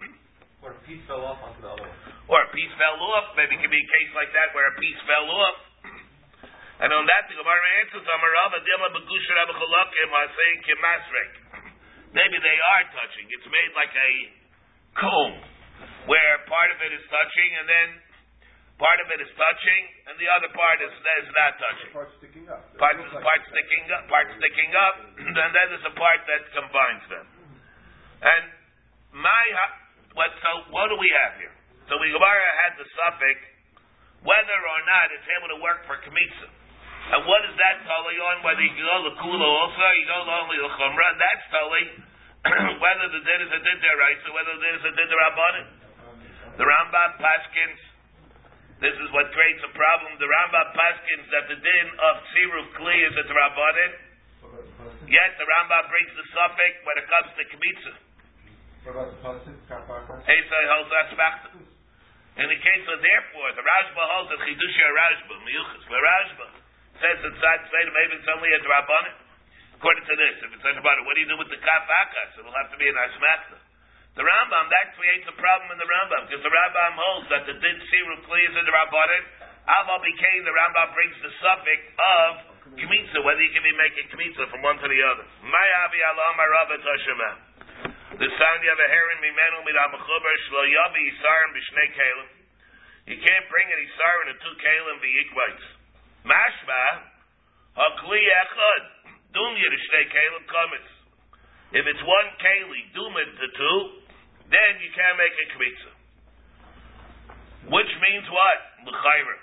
or 0.63 0.75
a 0.75 0.81
piece 0.87 1.03
fell 1.07 1.23
off 1.23 1.43
onto 1.43 1.63
the 1.63 1.71
other 1.71 1.87
one. 1.87 1.97
Or 2.31 2.39
a 2.45 2.51
piece 2.55 2.71
fell 2.79 2.99
off. 2.99 3.35
Maybe 3.35 3.57
it 3.57 3.61
could 3.63 3.73
be 3.73 3.83
a 3.83 3.91
case 3.95 4.11
like 4.15 4.31
that 4.35 4.55
where 4.55 4.67
a 4.71 4.77
piece 4.79 4.99
fell 5.07 5.29
off. 5.31 5.59
And 6.79 6.95
on 6.95 7.03
that, 7.11 7.27
the 7.27 7.35
Gemara 7.35 7.69
answers, 7.83 8.07
Maybe 12.15 12.37
they 12.39 12.59
are 12.63 12.85
touching. 12.95 13.27
It's 13.35 13.51
made 13.51 13.73
like 13.75 13.91
a 13.99 14.11
comb, 14.95 15.35
where 16.07 16.35
part 16.47 16.71
of 16.71 16.79
it 16.87 16.95
is 16.95 17.03
touching, 17.11 17.51
and 17.59 17.67
then 17.67 17.89
Part 18.79 18.99
of 19.03 19.11
it 19.11 19.19
is 19.27 19.31
touching, 19.35 19.83
and 20.07 20.15
the 20.23 20.31
other 20.39 20.55
part 20.55 20.79
is, 20.79 20.95
is 20.95 21.31
not 21.35 21.59
touching. 21.59 21.91
Part 21.91 22.11
sticking 22.23 22.47
up. 22.47 22.63
Part, 22.79 22.95
part 22.95 23.43
sticking 23.51 23.85
up, 23.91 24.07
part 24.07 24.31
sticking 24.39 24.71
up, 24.71 24.95
and 25.19 25.35
then 25.35 25.67
there's 25.75 25.89
a 25.91 25.97
part 25.99 26.23
that 26.31 26.43
combines 26.55 27.05
them. 27.11 27.27
And 28.23 28.45
my, 29.19 29.43
what, 30.15 30.31
so 30.31 30.71
what 30.71 30.95
do 30.95 30.97
we 31.03 31.11
have 31.27 31.43
here? 31.43 31.55
So 31.91 31.99
we 31.99 32.15
Gemara 32.15 32.51
had 32.63 32.79
the 32.79 32.87
suffix 32.87 33.37
whether 34.23 34.59
or 34.59 34.81
not 34.87 35.15
it's 35.15 35.29
able 35.39 35.51
to 35.55 35.59
work 35.63 35.87
for 35.87 35.95
Kmitza. 36.03 36.49
And 37.09 37.25
what 37.25 37.41
is 37.47 37.55
that 37.57 37.77
totally 37.87 38.19
on? 38.21 38.43
Whether 38.45 38.63
you 38.67 38.75
go 38.75 38.97
the 39.09 39.15
Kula 39.17 39.47
also, 39.47 39.85
you 39.97 40.05
go 40.11 40.19
only 40.27 40.59
the 40.59 40.71
Chumrah, 40.75 41.13
that's 41.17 41.47
totally 41.49 41.87
whether 42.85 43.07
the 43.11 43.23
din 43.25 43.39
is 43.47 43.51
a 43.51 43.61
din 43.63 43.79
right, 43.99 44.19
so 44.27 44.29
whether 44.35 44.53
the 44.55 44.63
din 44.63 44.75
is 44.77 44.85
a 44.85 44.93
din 44.93 45.09
rabbanim. 45.09 45.67
The 46.59 46.67
Rambam 46.67 47.11
Paskins, 47.23 47.81
this 48.79 48.95
is 48.95 49.09
what 49.11 49.27
creates 49.35 49.63
a 49.67 49.73
problem. 49.75 50.15
The 50.23 50.31
Rambam 50.31 50.69
Paskins 50.71 51.27
that 51.35 51.51
the 51.51 51.59
din 51.59 51.87
of 51.99 52.15
Tziruf 52.31 52.69
Kli 52.79 52.97
is 53.11 53.15
a 53.19 53.25
rabbanim. 53.27 53.93
Yet 55.11 55.31
the 55.35 55.47
Rambam 55.47 55.85
brings 55.91 56.13
the 56.15 56.27
suffix 56.31 56.79
when 56.87 56.97
it 57.03 57.07
comes 57.11 57.31
to 57.35 57.43
Kmitza. 57.43 57.95
In 62.39 62.47
the 62.47 62.61
case 62.63 62.85
of 62.87 62.99
therefore, 63.03 63.51
the 63.59 63.67
Rashba 63.67 64.03
holds 64.15 64.31
that 64.31 64.47
Chidushia 64.47 64.89
Rashba, 64.95 65.35
Miyuchas, 65.43 65.83
where 65.91 65.99
Rashba 65.99 66.47
says 67.03 67.19
inside 67.19 67.61
Seder, 67.67 67.91
maybe 67.91 68.15
it's 68.15 68.31
only 68.31 68.51
a 68.55 68.61
Drabanan. 68.63 69.27
According 69.75 70.07
to 70.07 70.15
this, 70.15 70.35
if 70.47 70.55
it's 70.55 70.63
a 70.63 70.73
Drabanan, 70.79 71.03
what 71.03 71.19
do 71.19 71.27
you 71.27 71.31
do 71.31 71.35
with 71.35 71.51
the 71.51 71.59
Kaf 71.59 71.83
Akas? 71.83 72.39
It'll 72.39 72.55
have 72.55 72.71
to 72.71 72.79
be 72.79 72.87
an 72.87 72.95
Ashmachta. 72.95 73.59
The 74.17 74.25
Rambam, 74.25 74.67
that 74.73 74.97
creates 74.97 75.27
a 75.29 75.37
problem 75.37 75.69
in 75.75 75.79
the 75.79 75.87
Rambam, 75.87 76.27
because 76.27 76.43
the 76.43 76.51
Rambam 76.51 76.93
holds 76.97 77.27
that 77.31 77.45
the 77.47 77.57
Din 77.59 77.79
Siru 77.91 78.17
Kli 78.27 78.41
is 78.49 78.55
the 78.57 78.65
Drabanan. 78.67 79.23
Aval 79.69 80.01
became 80.01 80.43
the 80.49 80.55
Rambam 80.57 80.97
brings 80.97 81.17
the 81.21 81.33
suffix 81.45 81.81
of 81.93 82.31
Kmitza, 82.81 83.21
whether 83.23 83.41
you 83.45 83.53
can 83.53 83.63
be 83.63 83.77
making 83.77 84.09
Kmitza 84.11 84.49
from 84.49 84.65
one 84.65 84.81
to 84.81 84.89
the 84.89 85.01
other. 85.05 85.25
Mayavi 85.45 86.01
Allah 86.09 86.31
Maravat 86.41 86.83
Hashem. 86.83 87.21
The 88.19 88.27
Sanya 88.27 88.71
of 88.75 88.81
a 88.83 88.89
heron 88.91 89.19
mimenu 89.23 89.63
midamachuber 89.63 90.35
shlo 90.51 90.61
yavi 90.67 91.01
yisarim 91.07 91.51
b'shnei 91.55 91.89
kalim. 91.95 92.29
You 93.07 93.17
can't 93.23 93.47
bring 93.47 93.69
an 93.71 93.79
yisarim 93.79 94.27
in 94.35 94.37
two 94.43 94.55
kalim 94.59 94.97
v'yikvayis. 94.99 95.67
Mashma 96.27 96.83
hakli 97.79 98.19
echad 98.19 98.83
dumya 99.31 99.69
to 99.71 99.79
shnei 99.87 100.05
kamitz. 100.11 100.98
If 101.73 101.85
it's 101.85 102.01
one 102.01 102.29
keli 102.41 102.81
dumid 102.97 103.29
to 103.29 103.47
two, 103.53 103.79
then 104.49 104.73
you 104.81 104.89
can't 104.97 105.21
make 105.21 105.37
a 105.37 105.47
kmitza. 105.53 105.93
Which 107.69 107.93
means 108.01 108.25
what? 108.33 108.59
L'chayra. 108.89 109.37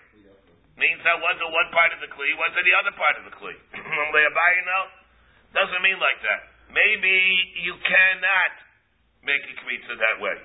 Means 0.75 0.99
that 1.07 1.21
wasn't 1.21 1.55
one 1.55 1.69
part 1.71 1.95
of 1.95 2.03
the 2.03 2.11
kli, 2.11 2.35
wasn't 2.35 2.65
the 2.65 2.75
other 2.75 2.91
part 2.97 3.15
of 3.21 3.23
the 3.29 3.35
kli. 3.37 3.55
Doesn't 5.55 5.83
mean 5.85 6.01
like 6.03 6.19
that. 6.25 6.51
Maybe 6.67 7.15
you 7.63 7.79
cannot 7.79 8.53
make 9.23 9.39
a 9.45 9.55
kmitza 9.63 9.95
that 9.95 10.19
way. 10.19 10.35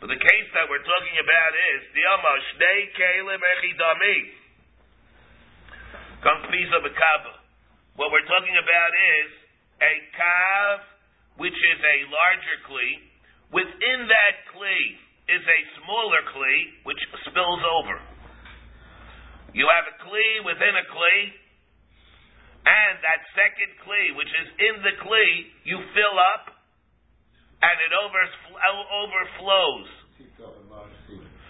But 0.00 0.08
the 0.08 0.20
case 0.20 0.48
that 0.56 0.68
we're 0.68 0.84
talking 0.84 1.16
about 1.20 1.52
is 1.76 1.80
the 1.92 2.04
Shnei 2.08 2.80
Kelim 2.96 3.40
Echidami. 3.40 4.18
Kang 6.24 6.44
of 6.44 6.84
a 6.84 6.92
Kava. 6.92 7.34
What 7.96 8.12
we're 8.12 8.24
talking 8.24 8.56
about 8.56 8.92
is 8.96 9.28
a 9.80 9.92
kav, 10.16 10.80
which 11.36 11.54
is 11.54 11.78
a 11.78 11.96
larger 12.10 12.56
kli. 12.66 12.90
Within 13.52 14.06
that 14.06 14.34
kli 14.54 14.80
is 15.30 15.42
a 15.42 15.60
smaller 15.82 16.22
kli, 16.34 16.56
which 16.86 16.98
spills 17.26 17.62
over. 17.78 17.98
You 19.54 19.66
have 19.66 19.86
a 19.90 19.96
kli 20.06 20.46
within 20.46 20.74
a 20.78 20.86
kli, 20.90 21.16
and 22.66 22.94
that 23.02 23.20
second 23.34 23.72
kli, 23.82 24.14
which 24.14 24.30
is 24.30 24.48
in 24.58 24.74
the 24.82 24.94
kli, 25.02 25.28
you 25.66 25.78
fill 25.94 26.16
up, 26.36 26.54
and 27.62 27.76
it 27.82 27.92
overflows. 27.92 29.90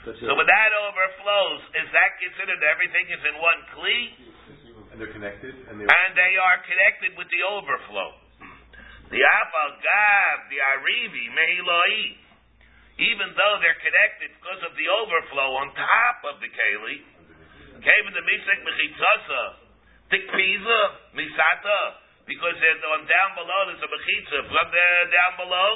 So 0.00 0.32
when 0.32 0.48
that 0.48 0.72
overflows, 0.88 1.62
is 1.76 1.88
that 1.92 2.10
considered 2.18 2.60
everything 2.64 3.04
is 3.12 3.20
in 3.20 3.36
one 3.36 3.60
kli? 3.76 3.98
And 4.90 4.98
they're 4.98 5.12
connected, 5.12 5.54
and, 5.70 5.78
they're 5.78 5.86
and 5.86 6.10
they 6.16 6.34
are 6.40 6.58
connected 6.66 7.14
with 7.20 7.28
the 7.30 7.44
overflow. 7.46 8.16
The 9.10 9.18
afal 9.18 9.70
gav, 9.82 10.36
the 10.54 10.58
arivi, 10.62 11.24
mehiloi, 11.34 11.94
even 13.02 13.28
though 13.34 13.54
they're 13.58 13.82
connected 13.82 14.30
because 14.38 14.62
of 14.62 14.72
the 14.78 14.86
overflow 14.86 15.50
on 15.58 15.74
top 15.74 16.18
of 16.30 16.38
the 16.38 16.46
keli, 16.46 17.02
came 17.82 18.04
in 18.06 18.14
the 18.14 18.22
misek 18.22 18.60
mechitzasa, 18.62 19.42
tikpiza, 20.14 20.80
misata, 21.18 21.80
because 22.30 22.54
on 22.54 23.02
down 23.10 23.30
below 23.34 23.60
there's 23.66 23.82
a 23.82 23.90
mechitza 23.90 24.38
from 24.46 24.66
there 24.70 25.02
down 25.10 25.34
below 25.42 25.70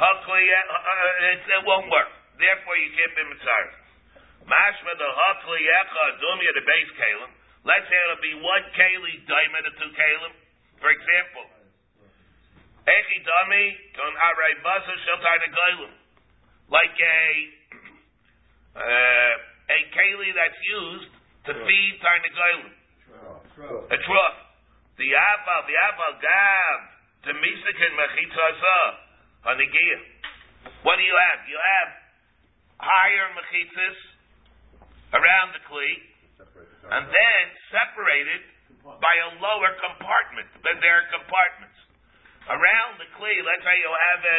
uh, 0.00 0.06
uh, 0.06 1.34
it 1.34 1.62
won't 1.66 1.90
work. 1.90 2.10
Therefore, 2.38 2.76
you 2.78 2.90
can't 2.96 3.14
be 3.18 3.24
mitzvah. 3.34 4.48
Mashma 4.48 4.92
the 4.96 5.10
hakliyecha 5.10 6.04
dumya 6.22 6.50
the 6.56 6.64
base 6.64 6.92
kalim. 6.96 7.30
Let's 7.68 7.84
say 7.90 7.98
it'll 8.08 8.24
be 8.24 8.34
one 8.40 8.64
keli 8.72 9.14
diamond 9.28 9.64
to 9.68 9.72
two 9.76 9.92
kalim. 9.92 10.32
For 10.80 10.88
example, 10.88 11.44
echi 12.90 13.18
dami 13.22 13.64
kon 13.94 14.12
haray 14.18 14.54
basa 14.64 14.94
sheltar 15.06 15.36
negolim. 15.46 15.92
Like 16.70 16.98
a 16.98 17.22
uh, 18.82 19.34
a 19.70 19.78
keli 19.94 20.30
that's 20.34 20.60
used 20.66 21.12
to 21.46 21.52
feed 21.66 21.94
tarnegolim. 22.02 22.72
A 23.90 23.98
trough. 24.06 24.38
The 24.96 25.08
aval, 25.16 25.60
the 25.64 25.76
aval 25.76 26.14
gav, 26.20 26.78
to 27.26 27.30
misakin 27.36 27.92
mechitzasa. 27.96 28.78
Hanigiyah. 29.46 30.02
What 30.84 30.96
do 31.00 31.04
you 31.04 31.16
have? 31.16 31.40
You 31.48 31.56
have 31.56 31.90
higher 32.80 33.26
mechitzas 33.36 33.98
around 35.16 35.56
the 35.56 35.62
kli, 35.68 35.92
and 36.92 37.04
then 37.08 37.42
separated 37.72 38.42
by 38.84 39.14
a 39.26 39.28
lower 39.40 39.72
compartment. 39.80 40.48
Then 40.64 40.80
there 40.80 41.04
are 41.04 41.06
compartments 41.12 41.76
around 42.48 42.92
the 42.96 43.08
kli. 43.18 43.34
Let's 43.44 43.64
say 43.64 43.76
you 43.76 43.92
have 43.92 44.22
uh, 44.24 44.34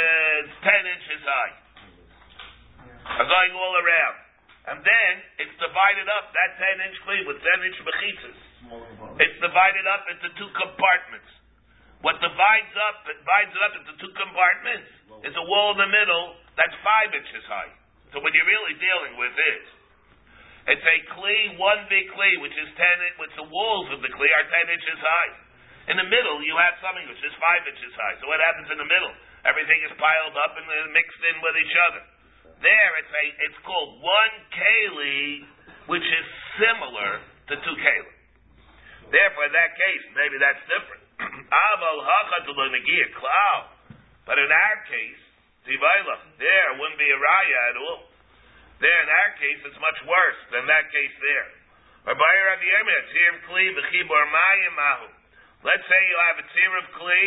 ten 0.66 0.84
inches 0.90 1.22
high, 1.22 1.54
are 3.22 3.30
going 3.30 3.54
all 3.54 3.76
around, 3.78 4.18
and 4.74 4.78
then 4.82 5.12
it's 5.46 5.56
divided 5.62 6.08
up. 6.10 6.34
That 6.34 6.52
ten 6.58 6.76
inch 6.90 6.98
kli 7.06 7.18
with 7.30 7.38
ten 7.44 7.60
inch 7.62 7.78
mechitzas. 7.86 8.40
It's 9.22 9.38
divided 9.44 9.86
up 9.86 10.08
into 10.10 10.28
two 10.40 10.50
compartments. 10.56 11.30
What 12.02 12.18
divides 12.18 12.74
up 12.90 13.06
divides 13.06 13.54
it 13.54 13.62
up 13.62 13.74
into 13.78 13.94
two 14.02 14.14
compartments 14.18 14.90
is 15.22 15.36
a 15.38 15.46
wall 15.46 15.78
in 15.78 15.86
the 15.86 15.92
middle 15.92 16.34
that's 16.58 16.74
five 16.82 17.14
inches 17.14 17.46
high. 17.46 17.70
So 18.10 18.20
when 18.26 18.34
you're 18.34 18.50
really 18.50 18.76
dealing 18.82 19.16
with 19.22 19.36
it, 19.38 19.64
it's 20.76 20.82
a 20.82 20.98
kli, 21.14 21.58
one 21.58 21.86
big 21.90 22.10
kli, 22.14 22.42
which 22.42 22.54
is 22.54 22.70
ten, 22.78 22.98
which 23.18 23.34
the 23.38 23.48
walls 23.50 23.90
of 23.94 24.02
the 24.02 24.10
kli 24.14 24.30
are 24.30 24.46
ten 24.50 24.68
inches 24.74 25.00
high. 25.02 25.32
In 25.90 25.98
the 25.98 26.06
middle, 26.06 26.38
you 26.46 26.54
have 26.62 26.78
something 26.78 27.06
which 27.10 27.24
is 27.26 27.34
five 27.42 27.66
inches 27.66 27.94
high. 27.98 28.16
So 28.22 28.30
what 28.30 28.38
happens 28.38 28.70
in 28.70 28.78
the 28.78 28.86
middle? 28.86 29.14
Everything 29.42 29.82
is 29.82 29.94
piled 29.98 30.38
up 30.38 30.54
and 30.54 30.66
mixed 30.94 31.22
in 31.26 31.42
with 31.42 31.56
each 31.58 31.76
other. 31.90 32.02
There, 32.62 32.92
it's 33.02 33.10
a, 33.10 33.26
it's 33.50 33.60
called 33.66 33.98
one 34.06 34.36
keli, 34.54 35.50
which 35.90 36.06
is 36.06 36.26
similar 36.62 37.26
to 37.50 37.54
two 37.58 37.76
keli. 37.82 38.14
Therefore, 39.10 39.50
in 39.50 39.54
that 39.58 39.74
case, 39.74 40.04
maybe 40.14 40.38
that's 40.38 40.62
different. 40.70 41.02
But 44.32 44.38
in 44.38 44.48
our 44.48 44.78
case, 44.88 45.24
there 45.66 46.70
wouldn't 46.78 47.00
be 47.02 47.10
a 47.12 47.20
raya 47.20 47.60
at 47.74 47.78
all. 47.84 48.08
There, 48.80 49.00
in 49.04 49.10
our 49.10 49.32
case, 49.42 49.60
it's 49.66 49.82
much 49.82 50.00
worse 50.08 50.40
than 50.56 50.64
that 50.72 50.88
case 50.94 51.12
there. 51.20 51.50
Let's 55.62 55.86
say 55.86 56.00
you 56.10 56.18
have 56.26 56.38
a 56.42 56.46
tzir 56.50 56.72
of 56.82 56.88
kli, 56.98 57.26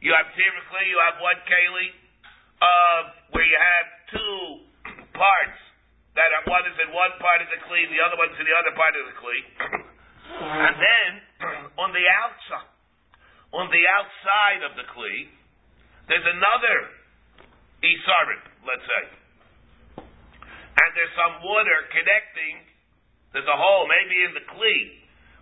you 0.00 0.16
have 0.16 0.32
tziruf 0.32 0.64
kli, 0.72 0.84
you 0.88 1.00
have 1.04 1.20
one 1.20 1.40
keli, 1.44 1.88
of 1.92 2.64
uh, 2.64 3.00
where 3.36 3.44
you 3.44 3.60
have 3.60 3.86
two 4.16 4.36
parts. 5.12 5.60
That 6.16 6.30
are, 6.30 6.46
one 6.48 6.64
is 6.64 6.78
in 6.78 6.88
one 6.94 7.12
part 7.20 7.44
of 7.44 7.48
the 7.52 7.60
kli, 7.68 7.84
the 7.92 8.00
other 8.00 8.16
one's 8.16 8.38
in 8.40 8.48
the 8.48 8.56
other 8.56 8.72
part 8.72 8.96
of 8.96 9.04
the 9.12 9.16
kli, 9.20 9.38
and 10.40 10.76
then 10.78 11.10
on 11.76 11.92
the 11.92 12.06
outside, 12.06 12.70
on 13.52 13.66
the 13.68 13.84
outside 13.92 14.60
of 14.64 14.72
the 14.80 14.86
kli, 14.94 15.28
there's 16.08 16.24
another 16.24 16.76
isarim, 17.84 18.42
let's 18.64 18.86
say, 18.88 19.04
and 20.00 20.90
there's 20.96 21.12
some 21.12 21.44
water 21.44 21.78
connecting. 21.92 22.72
There's 23.36 23.50
a 23.50 23.58
hole, 23.58 23.84
maybe 23.90 24.16
in 24.24 24.32
the 24.32 24.46
kli, 24.48 24.78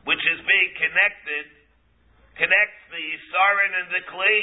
which 0.08 0.24
is 0.34 0.40
being 0.48 0.70
connected, 0.80 1.61
connects 2.36 2.82
the 2.90 3.02
isarin 3.02 3.72
and 3.82 3.88
the 3.92 4.02
kli 4.08 4.38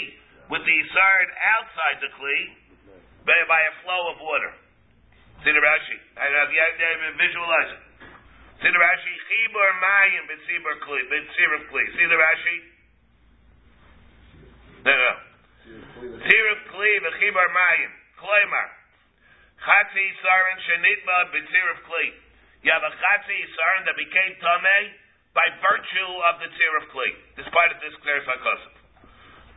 with 0.49 0.63
the 0.65 0.75
isarin 0.85 1.29
outside 1.57 1.97
the 2.01 2.11
kli 2.17 2.39
by, 3.25 3.37
by 3.47 3.61
a 3.61 3.73
flow 3.85 4.01
of 4.13 4.17
water. 4.21 4.53
See 5.45 5.53
the 5.53 5.63
Rashi. 5.63 5.97
I 6.19 6.27
have 6.43 6.51
yet 6.51 6.75
visualize 7.15 7.71
it. 7.79 7.83
See 8.59 8.71
the 8.71 8.81
Rashi. 8.81 9.13
Chibur 9.29 9.71
mayim 9.79 10.23
b'tzibur 10.27 10.75
kli, 10.83 11.01
b'tzibur 11.07 11.61
kli. 11.71 11.83
See 11.95 12.07
the 12.11 12.19
Rashi. 12.19 12.57
No, 14.83 14.93
no. 14.95 15.11
Tiruf 16.27 16.61
kli 16.73 16.91
v'chibar 17.07 17.49
mayim. 17.55 17.91
Kloimar. 18.19 18.69
Chatzi 19.59 19.99
Yisarin 19.99 20.59
Shenitma 20.63 21.17
B'tziruf 21.35 21.79
Kli. 21.83 22.07
You 22.63 22.71
have 22.71 22.83
a 22.83 22.91
Chatzi 22.95 23.35
Yisarin 23.35 23.83
that 23.87 23.95
became 23.99 24.35
Tameh 24.39 24.87
by 25.33 25.45
virtue 25.61 26.11
of 26.33 26.41
the 26.41 26.49
Tziruf 26.49 26.85
Kli, 26.89 27.09
despite 27.37 27.69
of 27.75 27.79
this 27.85 27.93
Kler 28.01 28.21
Sakosov. 28.25 28.75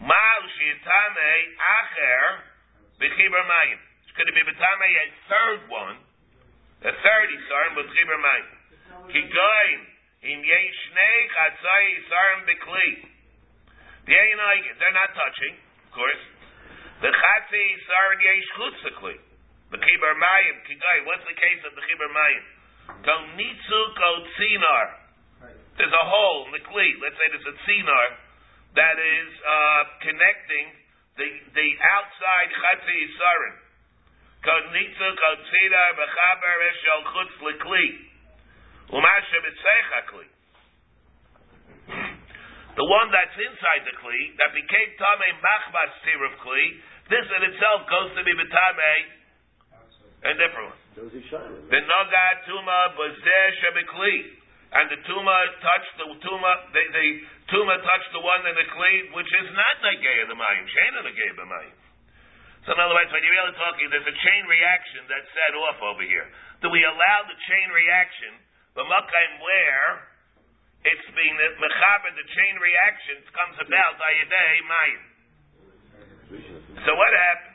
Ma'al 0.05 0.45
Shitame 0.59 1.33
Acher 1.57 2.27
B'chibar 3.01 3.45
Mayim. 3.47 3.81
Could 4.12 4.29
it 4.29 4.37
be 4.37 4.45
B'tame 4.45 4.89
a 4.93 5.07
third 5.31 5.61
one, 5.73 5.97
a 6.85 6.93
third 6.93 7.29
Yisarin 7.33 7.73
B'chibar 7.79 8.18
Mayim? 8.20 8.49
Kigoin 9.09 9.79
in 10.29 10.39
Yeshnei 10.45 11.18
Chatzai 11.33 11.83
Yisarin 11.97 12.41
B'kli. 12.45 12.91
The 14.05 14.14
Einoigin, 14.18 14.75
they're 14.77 14.99
not 14.99 15.14
touching, 15.14 15.55
of 15.57 15.91
course. 15.97 16.23
The 17.01 17.09
Chatzi 17.09 17.62
Yisarin 17.62 18.20
Yesh 18.20 18.49
Chutzakli. 18.59 19.16
B'chibar 19.73 20.14
Mayim, 20.20 20.57
Kigoin, 20.68 21.07
what's 21.09 21.25
the 21.25 21.39
case 21.39 21.62
of 21.64 21.73
B'chibar 21.73 22.11
Mayim? 22.12 22.45
Go 23.07 23.16
Nitzu 23.41 23.81
Go 23.97 24.11
Tzinar. 24.37 25.01
There's 25.77 25.93
a 25.93 26.07
hole 26.07 26.47
in 26.49 26.53
the 26.53 26.64
Kli. 26.68 26.89
Let's 27.01 27.16
say 27.16 27.27
there's 27.33 27.49
a 27.49 27.57
Tzinar 27.64 28.09
that 28.77 28.97
is 28.97 29.31
uh, 29.41 29.83
connecting 30.05 30.66
the 31.16 31.29
the 31.53 31.68
outside 31.97 32.49
Chatzi 32.57 32.97
Yisarin. 32.97 33.57
Kognitzu 34.43 35.09
b'chaber 35.97 36.59
eshel 36.66 37.01
chutz. 37.14 37.37
Umasha 38.91 39.39
b'tzecha 39.41 40.01
kli. 40.11 40.27
The 42.75 42.85
one 42.85 43.09
that's 43.12 43.37
inside 43.37 43.85
the 43.85 43.95
kli, 44.01 44.20
that 44.41 44.51
became 44.57 44.89
tame 44.97 45.29
machbas 45.41 45.93
tir 46.05 46.25
of 46.25 46.35
kli, 46.41 46.64
this 47.09 47.27
in 47.39 47.43
itself 47.53 47.87
goes 47.89 48.16
to 48.16 48.25
be 48.25 48.33
betame 48.33 48.93
a 50.25 50.33
different 50.37 50.75
one. 50.75 50.81
The 50.97 51.81
noga 51.81 52.27
tuma 52.45 52.81
b'zeh 52.99 53.49
shebekli. 53.62 54.41
And 54.73 54.89
the 54.89 55.01
tumor 55.05 55.43
touched 55.61 55.95
the 56.01 56.09
tuma, 56.16 56.53
the, 56.73 56.83
the 56.97 57.07
tuma 57.53 57.77
touched 57.85 58.11
the 58.16 58.25
one 58.25 58.41
in 58.49 58.57
the 58.57 58.64
kli, 58.73 59.12
which 59.12 59.29
is 59.29 59.49
not 59.53 59.75
negay 59.85 60.25
of 60.25 60.33
the 60.33 60.39
mayim. 60.39 60.64
Shein 60.64 60.93
of 60.97 61.05
the 61.05 61.12
mayim. 61.12 61.77
So 62.64 62.73
in 62.73 62.81
other 62.81 62.97
words, 62.97 63.12
when 63.12 63.20
you're 63.20 63.37
really 63.37 63.59
talking, 63.59 63.91
there's 63.93 64.07
a 64.09 64.16
chain 64.16 64.43
reaction 64.49 65.05
that's 65.12 65.29
set 65.35 65.53
off 65.61 65.77
over 65.83 66.01
here. 66.07 66.25
Do 66.64 66.73
we 66.73 66.81
allow 66.89 67.18
the 67.29 67.37
chain 67.53 67.68
reaction, 67.75 68.33
the 68.79 68.87
makayim 68.87 69.33
where 69.45 70.09
it's 70.89 71.09
being 71.14 71.37
the 71.37 71.49
mechaber, 71.61 72.11
the 72.16 72.29
chain 72.33 72.55
reaction 72.57 73.16
comes 73.35 73.57
about 73.61 74.01
ayadei 74.01 74.57
mayim. 74.64 75.03
So 76.87 76.97
what 76.97 77.12
happens? 77.12 77.53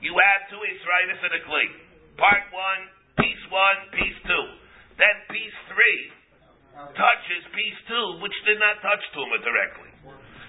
You 0.00 0.16
have 0.16 0.40
two 0.48 0.62
Israelis 0.64 1.20
in 1.20 1.32
a 1.36 1.42
kli. 1.44 1.66
Part 2.16 2.44
one, 2.54 2.82
piece 3.20 3.44
one, 3.52 3.78
piece 3.94 4.18
two. 4.24 4.46
Then 4.96 5.16
piece 5.28 5.58
three 5.68 6.00
touches 6.96 7.42
piece 7.52 7.80
two, 7.86 8.06
which 8.24 8.34
did 8.48 8.56
not 8.56 8.80
touch 8.80 9.04
Tuma 9.12 9.38
directly. 9.44 9.92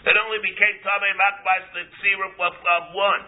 It 0.02 0.16
only 0.18 0.42
became 0.42 0.76
Tamei 0.82 1.14
Makbas 1.14 1.66
the 1.78 1.84
Tziruf 2.02 2.36
of, 2.40 2.56
of 2.58 2.84
one. 2.98 3.24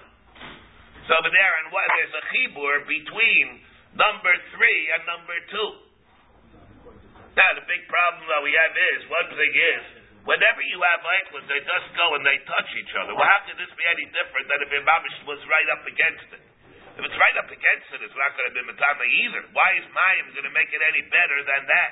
So 1.05 1.11
over 1.19 1.29
there, 1.29 1.53
and 1.61 1.67
what, 1.69 1.83
there's 1.99 2.15
a 2.15 2.23
chibur 2.31 2.87
between 2.87 3.45
number 3.93 4.33
three 4.55 4.81
and 4.95 5.01
number 5.05 5.37
two. 5.51 5.69
Now, 7.35 7.49
the 7.59 7.65
big 7.67 7.83
problem 7.91 8.23
that 8.29 8.41
we 8.41 8.55
have 8.55 8.73
is, 8.73 8.99
one 9.09 9.29
thing 9.35 9.53
is, 9.53 9.83
whenever 10.23 10.61
you 10.63 10.79
have 10.79 11.01
Eichlet, 11.01 11.45
they 11.49 11.61
just 11.61 11.87
go 11.97 12.13
and 12.15 12.23
they 12.23 12.39
touch 12.45 12.69
each 12.77 12.93
other. 12.97 13.13
Well, 13.13 13.25
how 13.25 13.41
could 13.45 13.57
this 13.59 13.73
be 13.73 13.85
any 13.89 14.05
different 14.15 14.47
than 14.47 14.59
if 14.63 14.69
Imamish 14.69 15.17
was 15.27 15.41
right 15.49 15.69
up 15.75 15.83
against 15.85 16.29
it? 16.39 16.43
If 16.93 17.01
it's 17.01 17.17
right 17.17 17.37
up 17.41 17.49
against 17.49 17.87
it, 17.89 18.05
it's 18.05 18.13
not 18.13 18.37
going 18.37 18.47
to 18.49 18.55
be 18.55 18.63
Matama 18.69 19.01
either. 19.01 19.41
Why 19.49 19.69
is 19.81 19.85
Mayim 19.89 20.29
going 20.37 20.45
to 20.45 20.53
make 20.53 20.69
it 20.69 20.81
any 20.81 21.01
better 21.09 21.39
than 21.41 21.61
that? 21.65 21.91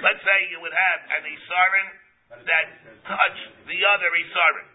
Let's 0.00 0.22
say 0.24 0.48
you 0.52 0.60
would 0.64 0.72
have 0.72 1.00
an 1.20 1.22
Isarin 1.28 1.88
that 2.44 2.66
touch 3.04 3.38
the 3.68 3.78
other 3.92 4.10
Isarim. 4.16 4.68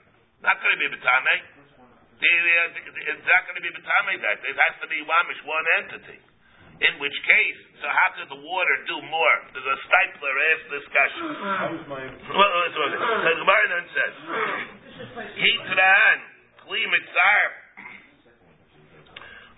Not 0.46 0.58
going 0.62 0.74
to 0.74 0.82
be 0.82 0.90
Batame. 0.90 1.36
Uh, 2.22 2.78
it's 2.78 3.26
not 3.26 3.42
going 3.50 3.58
to 3.58 3.66
be 3.66 3.74
Batame 3.74 4.14
that. 4.22 4.38
It 4.46 4.58
has 4.58 4.74
to 4.86 4.88
be 4.90 5.02
Wamish, 5.02 5.42
one 5.46 5.66
entity. 5.82 6.22
In 6.82 6.98
which 6.98 7.14
case, 7.30 7.62
so 7.78 7.86
how 7.86 8.10
could 8.18 8.26
the 8.34 8.42
water 8.42 8.76
do 8.90 8.98
more? 9.06 9.38
There's 9.54 9.70
a 9.70 9.78
Steipler 9.86 10.34
asked 10.50 10.70
this 10.74 10.86
question. 10.90 11.30
So 12.26 12.82
the 12.90 13.34
Gemara 13.38 13.66
then 13.70 13.86
says, 13.94 14.14
Hitran, 15.38 16.18
Kli 16.66 16.82
Mitzar. 16.90 17.61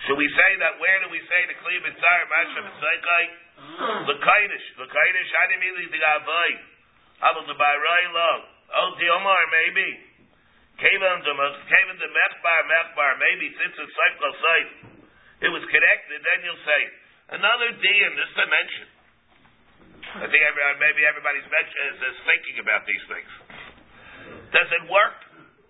Should 0.04 0.20
we 0.20 0.28
say 0.36 0.52
that, 0.60 0.84
where 0.84 1.00
do 1.00 1.08
we 1.16 1.22
say 1.24 1.42
the 1.48 1.56
Kli 1.64 1.80
Mitzar, 1.80 2.20
Masha 2.28 2.60
Mitzaykai? 2.60 3.24
The 4.12 4.18
Kaidish. 4.20 4.66
The 4.76 4.90
Kaidish, 4.92 5.30
I 5.32 5.44
you 5.56 5.60
mean 5.64 5.76
the 5.80 6.02
Avoid? 6.20 6.60
Abel 7.24 7.44
the 7.48 7.56
Barai 7.56 8.04
Lo. 8.12 8.32
Oh, 8.74 8.90
the 9.00 9.08
Omar, 9.16 9.42
maybe. 9.48 9.88
Kavan 10.76 11.24
the 11.24 11.32
Kavan 11.32 11.96
the 12.02 12.10
Mechbar, 12.12 12.60
Mechbar, 12.68 13.12
maybe 13.22 13.48
since 13.56 13.76
it's 13.80 13.94
cycle 13.96 14.34
site, 14.44 14.72
it 15.48 15.52
was 15.54 15.64
connected, 15.72 16.20
then 16.20 16.40
you'll 16.44 16.66
say 16.68 16.82
another 17.40 17.70
D 17.78 17.86
in 17.88 18.14
this 18.20 18.32
dimension. 18.36 18.88
I 20.20 20.28
think 20.28 20.42
every, 20.44 20.64
maybe 20.84 21.08
everybody's 21.08 21.48
mention, 21.48 21.80
is, 21.96 21.98
is 22.12 22.18
thinking 22.28 22.58
about 22.60 22.84
these 22.84 23.06
things. 23.08 23.32
Does 24.52 24.68
it 24.68 24.84
work? 24.92 25.18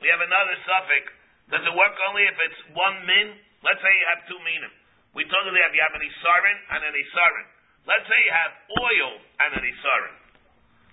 We 0.01 0.09
have 0.09 0.25
another 0.25 0.55
suffix. 0.65 1.05
Does 1.53 1.63
it 1.63 1.73
work 1.77 1.95
only 2.09 2.25
if 2.25 2.37
it's 2.49 2.61
one 2.73 2.97
min? 3.05 3.27
Let's 3.63 3.79
say 3.79 3.91
you 3.91 4.07
have 4.11 4.21
two 4.27 4.39
minim. 4.43 4.73
We 5.15 5.23
told 5.31 5.47
you 5.47 5.55
have 5.55 5.71
you 5.71 5.83
have 5.83 5.95
an 5.95 6.03
isarin 6.03 6.57
and 6.75 6.81
an 6.83 6.95
isarin. 6.99 7.47
Let's 7.87 8.07
say 8.07 8.19
you 8.19 8.33
have 8.35 8.51
oil 8.79 9.09
and 9.47 9.49
an 9.55 9.63
isarin. 9.63 10.15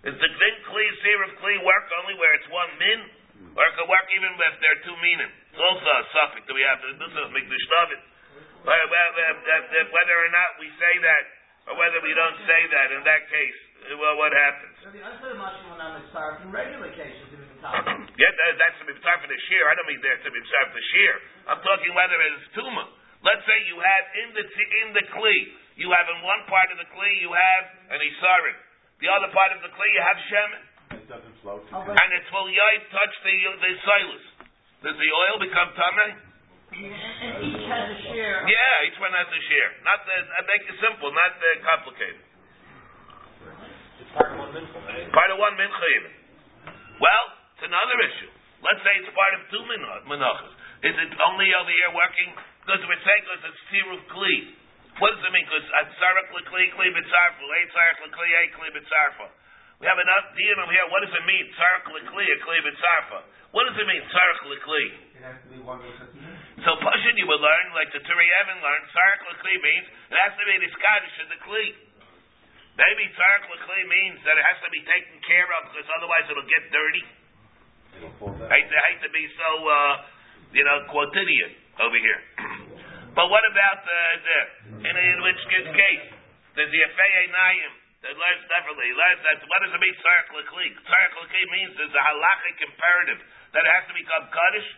Is 0.00 0.16
the 0.16 0.30
din 0.30 0.54
kli 0.64 0.86
seer 1.04 1.20
of 1.28 1.34
kli 1.42 1.60
work 1.60 1.86
only 2.00 2.14
where 2.16 2.32
it's 2.38 2.48
one 2.48 2.72
min, 2.80 3.00
or 3.52 3.62
it 3.66 3.72
could 3.76 3.90
work 3.90 4.06
even 4.16 4.32
if 4.32 4.54
there 4.62 4.72
are 4.72 4.82
two 4.86 4.96
minim? 5.02 5.30
It's 5.52 5.60
also 5.60 5.90
a 5.90 6.04
suffix 6.14 6.46
that 6.46 6.56
we 6.56 6.64
have. 6.64 6.78
To 6.80 6.94
this 6.94 7.10
is 7.10 7.28
mikdash 7.34 7.66
David. 7.74 8.00
Whether 8.64 10.16
or 10.20 10.30
not 10.30 10.48
we 10.60 10.68
say 10.78 10.94
that, 11.00 11.24
or 11.68 11.74
whether 11.80 12.00
we 12.04 12.12
don't 12.12 12.38
say 12.44 12.60
that, 12.70 12.92
in 12.92 13.02
that 13.08 13.22
case, 13.32 13.58
well, 13.96 14.16
what 14.20 14.32
happens? 14.36 14.76
in 14.84 16.52
regular 16.52 16.92
cases, 16.92 17.29
yeah, 17.60 18.32
that, 18.32 18.50
that's 18.56 18.78
to 18.80 18.88
be 18.88 18.96
for 18.96 19.28
the 19.28 19.38
shear. 19.48 19.62
I 19.68 19.72
don't 19.76 19.88
mean 19.88 20.00
there 20.00 20.16
to 20.16 20.30
be 20.32 20.40
for 20.40 20.66
the 20.72 20.84
shear. 20.96 21.12
I'm 21.52 21.60
talking 21.60 21.92
whether 21.92 22.16
it's 22.24 22.48
tuma. 22.56 22.84
Let's 23.20 23.44
say 23.44 23.56
you 23.68 23.76
have 23.76 24.04
in 24.16 24.28
the 24.32 24.44
in 24.48 24.88
the 24.96 25.04
kli, 25.12 25.38
you 25.76 25.92
have 25.92 26.08
in 26.08 26.24
one 26.24 26.40
part 26.48 26.72
of 26.72 26.80
the 26.80 26.88
kli 26.88 27.10
you 27.20 27.28
have 27.28 27.64
an 27.92 28.00
isarin. 28.00 28.56
The 29.04 29.12
other 29.12 29.28
part 29.36 29.52
of 29.52 29.60
the 29.60 29.68
kli 29.68 29.88
you 29.92 30.02
have 30.08 30.18
shemen. 30.32 30.62
It 30.90 31.06
doesn't 31.06 31.36
flow. 31.44 31.60
And 31.68 32.08
it 32.16 32.26
will 32.32 32.48
yoy 32.48 32.74
touch 32.88 33.14
the 33.28 33.34
the 33.60 33.72
silus. 33.84 34.24
Does 34.80 34.96
the 34.96 35.10
oil 35.12 35.36
become 35.44 35.68
tamei? 35.76 36.10
And 36.70 37.44
each 37.44 37.66
has 37.68 37.92
a 37.92 37.98
share. 38.08 38.40
Yeah, 38.48 38.86
each 38.88 38.96
one 39.02 39.12
has 39.12 39.28
a 39.28 39.42
share. 39.52 39.70
Not 39.84 40.00
the, 40.06 40.16
I 40.16 40.40
make 40.48 40.64
it 40.64 40.76
simple, 40.80 41.10
not 41.12 41.34
uh, 41.36 41.46
complicated. 41.66 42.24
It's 44.00 44.12
part 44.16 44.32
of 44.32 44.38
one 44.38 44.54
mincha. 44.54 44.78
Part 45.12 45.30
of 45.34 45.38
one 45.42 45.54
mincha 45.60 45.86
even. 46.00 46.12
Well, 47.02 47.26
it's 47.60 47.68
another 47.68 47.98
issue. 48.08 48.32
Let's 48.64 48.80
say 48.80 48.92
it's 49.04 49.12
part 49.12 49.36
of 49.36 49.44
two 49.52 49.60
minachas. 49.68 50.52
Is 50.80 50.96
it 50.96 51.12
only 51.28 51.52
over 51.52 51.68
here 51.68 51.92
working? 51.92 52.32
Because 52.64 52.80
we're 52.88 53.04
saying 53.04 53.22
because 53.28 53.44
it's 53.52 53.62
tiruf 53.68 54.00
kli. 54.08 54.56
What 54.96 55.12
does 55.12 55.20
it 55.20 55.32
mean? 55.32 55.44
Because 55.44 55.68
atzarak 55.76 56.32
lekli 56.32 56.72
kli 56.72 56.88
b'tzarfu, 56.88 57.44
ei 57.44 57.64
tzarak 57.68 57.98
lekli 58.00 58.28
ei 58.32 58.48
kli 58.56 58.68
b'tzarfa. 58.80 59.28
We 59.76 59.84
have 59.92 60.00
enough 60.00 60.32
dinim 60.40 60.56
over 60.56 60.72
here. 60.72 60.88
What 60.88 61.04
does 61.04 61.12
it 61.12 61.24
mean? 61.28 61.52
Tzarak 61.52 61.84
lekli 61.84 62.24
a 62.32 62.36
kli 62.40 62.58
b'tzarfa. 62.64 63.20
What 63.52 63.68
does 63.68 63.76
it 63.76 63.84
mean? 63.84 64.02
Tzarak 64.08 64.40
lekli. 64.48 64.84
It 65.20 65.24
has 65.28 65.36
to 65.44 65.48
be 65.52 65.60
one 65.60 65.84
So 66.64 66.80
Pashin 66.80 67.16
you 67.20 67.28
will 67.28 67.44
learn, 67.44 67.66
like 67.76 67.92
the 67.92 68.00
Turei 68.00 68.28
Even 68.40 68.56
learned, 68.64 68.88
Tzarak 68.88 69.20
lekli 69.36 69.56
means 69.60 69.84
it 70.08 70.16
has 70.16 70.32
to 70.32 70.44
be 70.48 70.56
the 70.64 70.70
Scottish 70.80 71.16
in 71.20 71.28
the 71.28 71.40
kli. 71.44 71.76
Maybe 72.80 73.04
Tzarak 73.12 73.52
lekli 73.52 73.80
means 73.84 74.24
that 74.24 74.40
it 74.40 74.44
has 74.48 74.64
to 74.64 74.72
be 74.72 74.80
taken 74.88 75.20
care 75.28 75.48
of 75.60 75.68
because 75.76 75.88
otherwise 75.92 76.24
it'll 76.32 76.48
get 76.48 76.64
dirty. 76.72 77.19
It'll. 77.96 78.12
I 78.46 78.54
hate 78.60 78.68
to, 78.70 78.76
I 78.76 78.86
hate 78.94 79.02
to 79.06 79.12
be 79.12 79.24
so, 79.34 79.50
uh, 79.66 79.94
you 80.54 80.64
know, 80.66 80.86
quotidian 80.90 81.50
over 81.80 81.98
here. 81.98 82.20
but 83.16 83.26
what 83.30 83.44
about 83.50 83.78
the, 83.86 84.00
the 84.22 84.38
in, 84.86 84.94
in 84.94 85.18
which 85.22 85.40
case, 85.50 86.04
there's 86.54 86.70
the 86.70 86.82
Afei 86.86 87.30
Nayim 87.30 87.72
that 88.00 88.16
learns 88.16 88.42
differently. 88.48 88.88
Learns 88.96 89.20
that, 89.28 89.36
what 89.44 89.60
does 89.60 89.72
it 89.76 89.80
mean, 89.80 89.94
Tzarak 90.00 90.28
Lekli? 90.32 90.66
Tzarak 90.72 91.12
Lekli 91.20 91.42
means 91.52 91.70
there's 91.76 91.92
a 91.92 92.04
halachic 92.04 92.56
imperative 92.64 93.20
that 93.52 93.62
it 93.68 93.72
has 93.76 93.84
to 93.92 93.94
become 93.94 94.24
Kaddish. 94.32 94.68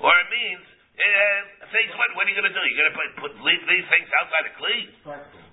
Or 0.00 0.12
it 0.16 0.28
means, 0.32 0.64
uh, 0.96 1.68
things, 1.68 1.92
what, 2.00 2.08
what 2.16 2.24
are 2.24 2.30
you 2.32 2.38
going 2.40 2.48
to 2.48 2.56
do? 2.56 2.64
You're 2.64 2.80
going 2.80 2.92
to 2.92 2.96
put, 2.96 3.08
put, 3.20 3.32
leave 3.44 3.62
these 3.68 3.86
things 3.92 4.08
outside 4.24 4.44
of 4.48 4.54
Kli? 4.56 4.78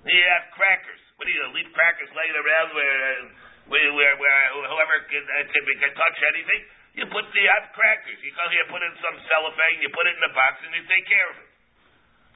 You 0.08 0.22
have 0.32 0.48
crackers. 0.56 1.02
What 1.20 1.28
do 1.28 1.30
you 1.36 1.44
do? 1.44 1.48
Leave 1.52 1.68
crackers 1.76 2.08
laying 2.16 2.32
around 2.32 2.68
where, 2.72 3.00
uh, 3.20 3.49
where, 3.70 3.90
where, 3.94 4.14
where 4.18 4.42
whoever 4.66 4.96
can, 5.06 5.22
uh, 5.22 5.46
can, 5.46 5.62
can 5.62 5.92
touch 5.94 6.18
anything? 6.34 6.62
You 6.98 7.06
put 7.06 7.22
the 7.30 7.38
you 7.38 7.50
have 7.54 7.70
crackers. 7.70 8.18
You 8.18 8.34
go 8.34 8.44
here, 8.50 8.66
put 8.66 8.82
in 8.82 8.90
some 8.98 9.14
cellophane, 9.30 9.78
you 9.78 9.90
put 9.94 10.10
it 10.10 10.18
in 10.18 10.24
a 10.26 10.32
box, 10.34 10.58
and 10.66 10.74
you 10.74 10.82
take 10.90 11.06
care 11.06 11.28
of 11.30 11.36
it. 11.38 11.48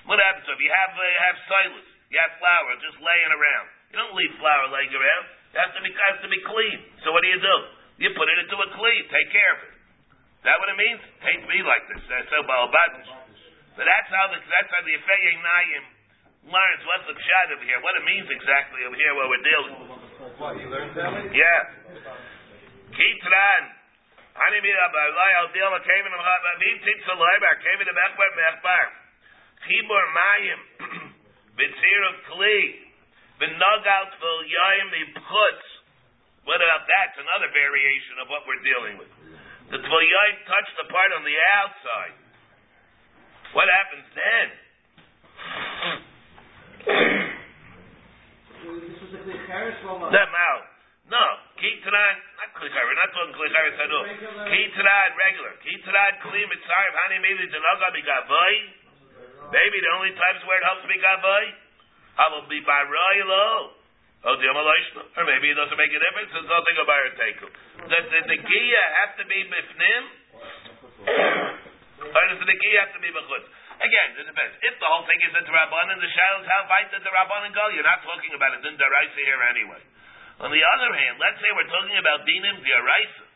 What 0.06 0.22
happens 0.22 0.46
if 0.46 0.60
you 0.62 0.70
have 0.70 0.92
uh, 0.94 1.02
you 1.02 1.20
have 1.26 1.36
silas, 1.50 1.88
you 2.06 2.18
have 2.22 2.32
flour 2.38 2.70
just 2.78 3.02
laying 3.02 3.32
around? 3.34 3.66
You 3.90 3.96
don't 3.98 4.14
leave 4.14 4.34
flour 4.38 4.70
laying 4.70 4.94
around. 4.94 5.24
It 5.50 5.58
has 5.58 5.72
to 5.74 5.82
be 5.82 5.90
has 5.90 6.18
to 6.22 6.30
be 6.30 6.38
clean. 6.46 6.78
So 7.02 7.10
what 7.10 7.26
do 7.26 7.34
you 7.34 7.40
do? 7.42 7.56
You 7.98 8.08
put 8.14 8.30
it 8.30 8.38
into 8.46 8.54
a 8.54 8.68
clean. 8.78 9.02
Take 9.10 9.30
care 9.34 9.52
of 9.58 9.60
it. 9.66 9.74
That 10.46 10.60
what 10.62 10.70
it 10.70 10.78
means? 10.78 11.02
Take 11.24 11.42
me 11.50 11.58
like 11.66 11.84
this. 11.90 12.04
That's 12.06 12.30
so 12.30 12.46
balbatish. 12.46 13.10
So 13.74 13.80
that's 13.82 14.10
how 14.12 14.30
the 14.30 14.38
that's 14.38 14.70
how 14.70 14.82
the 14.86 14.94
Efei 15.02 15.34
Nayim 15.34 15.84
learns 16.46 16.82
what's 16.84 17.06
the 17.08 17.16
shot 17.16 17.48
over 17.56 17.64
here, 17.64 17.80
what 17.80 17.96
it 17.96 18.04
means 18.04 18.28
exactly 18.28 18.84
over 18.84 18.94
here, 18.94 19.12
what 19.16 19.26
we're 19.32 19.42
dealing 19.42 19.74
with. 19.82 20.13
What, 20.38 20.58
you 20.58 20.66
learned 20.66 20.98
that? 20.98 21.30
Yeah. 21.30 21.62
Kitran. 22.90 23.62
Ani 24.34 24.58
mir 24.58 24.78
aber 24.82 25.06
lei 25.14 25.32
al 25.38 25.48
deal 25.54 25.70
came 25.86 26.06
in 26.06 26.10
the 26.10 26.18
hot 26.18 26.42
wie 26.58 26.74
tits 26.82 27.06
the 27.06 27.14
leiber 27.14 27.54
came 27.62 27.78
in 27.78 27.86
the 27.86 27.94
mechbar 27.94 28.30
mechbar. 28.34 28.86
Chibur 29.62 30.04
mayim. 30.10 30.60
Bitzir 31.54 32.00
of 32.10 32.16
kli. 32.34 32.90
V'nogal 33.38 34.04
tfil 34.10 34.40
yayim 34.50 34.90
putz. 35.22 35.66
What 36.50 36.58
about 36.58 36.82
that? 36.82 37.14
It's 37.14 37.22
another 37.22 37.54
variation 37.54 38.18
of 38.18 38.26
what 38.26 38.42
we're 38.42 38.58
dealing 38.66 38.98
with. 38.98 39.10
The 39.70 39.78
tfil 39.78 40.02
yayim 40.02 40.38
touched 40.50 40.74
the 40.82 40.90
part 40.90 41.14
on 41.14 41.22
the 41.22 41.36
outside. 41.62 42.18
What 43.54 43.70
happens 43.70 44.06
then? 44.18 44.46
This 48.64 48.98
was 48.98 49.14
a 49.14 49.22
big 49.22 49.36
Harris 49.36 49.43
well, 49.43 49.43
Them 50.10 50.32
out. 50.34 50.64
No. 51.04 51.24
Kitran, 51.60 52.14
not 52.40 52.50
klichar, 52.56 52.82
we're 52.82 52.98
not 52.98 53.10
talking 53.12 53.34
klichar 53.36 53.64
sadu. 53.76 54.00
Kitran, 54.50 55.08
regular. 55.14 55.52
Kitran, 55.60 56.12
kli 56.24 56.42
mitzarim, 56.48 56.94
hani 57.04 57.16
maybe 57.20 57.44
the 57.46 57.60
naga 57.60 57.88
bigavoy. 57.92 58.54
Maybe 59.52 59.76
the 59.78 59.92
only 59.94 60.12
times 60.16 60.40
where 60.48 60.58
it 60.58 60.64
helps 60.64 60.84
bigavoy. 60.88 61.44
I 62.14 62.24
will 62.32 62.48
be 62.48 62.60
by 62.64 62.82
royalo. 62.88 63.76
Oh, 64.24 64.40
the 64.40 64.48
Or 64.48 65.24
maybe 65.28 65.52
it 65.52 65.56
doesn't 65.60 65.76
make 65.76 65.92
a 65.92 66.00
difference. 66.00 66.32
There's 66.32 66.48
nothing 66.48 66.76
about 66.80 67.02
it. 67.04 67.14
Take 67.20 67.44
Does 67.44 68.06
the 68.08 68.20
negiya 68.24 68.80
uh, 68.80 68.96
have 69.04 69.12
to 69.20 69.24
be 69.28 69.38
bifnim? 69.52 70.04
Or 72.04 72.22
does 72.32 72.40
the 72.40 72.48
negiya 72.48 72.78
have 72.88 72.92
to 72.96 73.00
be 73.04 73.12
bechutz? 73.12 73.46
Again, 73.82 74.08
it 74.22 74.26
depends. 74.30 74.54
If 74.62 74.74
the 74.78 74.86
whole 74.86 75.02
thing 75.02 75.18
is 75.26 75.34
the 75.34 75.50
Rabbanan, 75.50 75.98
the 75.98 76.06
Shiloh's 76.06 76.46
how 76.46 76.62
did 76.94 77.02
the 77.02 77.10
Rabbanan 77.10 77.50
go? 77.50 77.64
You're 77.74 77.86
not 77.86 78.06
talking 78.06 78.30
about 78.30 78.54
it 78.54 78.62
in 78.62 78.74
Daraisa 78.78 79.18
here 79.18 79.42
anyway. 79.50 79.82
On 80.42 80.50
the 80.50 80.62
other 80.62 80.90
hand, 80.94 81.18
let's 81.18 81.38
say 81.42 81.50
we're 81.54 81.70
talking 81.70 81.98
about 81.98 82.22
Dinim 82.26 82.58
Daraisa. 82.62 83.26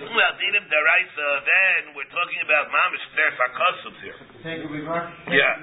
Talking 0.00 0.16
about 0.16 0.36
Dinim 0.40 0.64
Daraisa, 0.64 1.28
then 1.44 1.80
we're 1.92 2.12
talking 2.12 2.40
about 2.44 2.72
Mamish 2.72 3.06
Ter 3.12 3.30
Sakosov 3.36 3.94
here. 4.00 4.18
A 4.48 4.68
remark. 4.68 5.12
Yeah. 5.28 5.54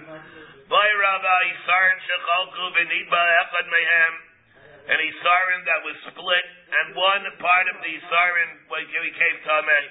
Boy 0.68 0.90
Rabbi 1.00 1.42
Isarin 1.58 1.98
Shechalku 2.04 2.64
Benidba 2.76 3.24
Echad 3.48 3.66
Mehem, 3.72 4.14
an 4.94 5.00
Isarin 5.00 5.62
that 5.64 5.80
was 5.88 5.98
split, 6.12 6.48
and 6.70 6.86
one 6.92 7.24
part 7.40 7.66
of 7.72 7.80
the 7.82 7.92
Isarin 7.98 8.50
became 8.68 9.38
Tameh. 9.48 9.86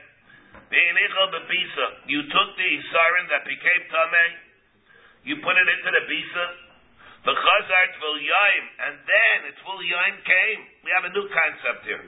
You 2.07 2.23
took 2.31 2.49
the 2.55 2.69
Isarin 2.71 3.27
that 3.35 3.43
became 3.45 3.83
Tameh, 3.91 4.33
you 5.27 5.35
put 5.43 5.59
it 5.59 5.69
into 5.69 5.91
the 5.91 6.05
Bisa, 6.07 6.47
the 7.27 7.35
Chazar 7.35 7.87
Tvil 7.99 8.19
Yaim, 8.23 8.65
and 8.87 8.95
then 9.03 9.37
its 9.51 9.59
Tvil 9.67 9.83
Yaim 9.83 10.17
came. 10.23 10.61
We 10.87 10.91
have 10.95 11.05
a 11.05 11.13
new 11.13 11.27
concept 11.27 11.83
here. 11.83 12.03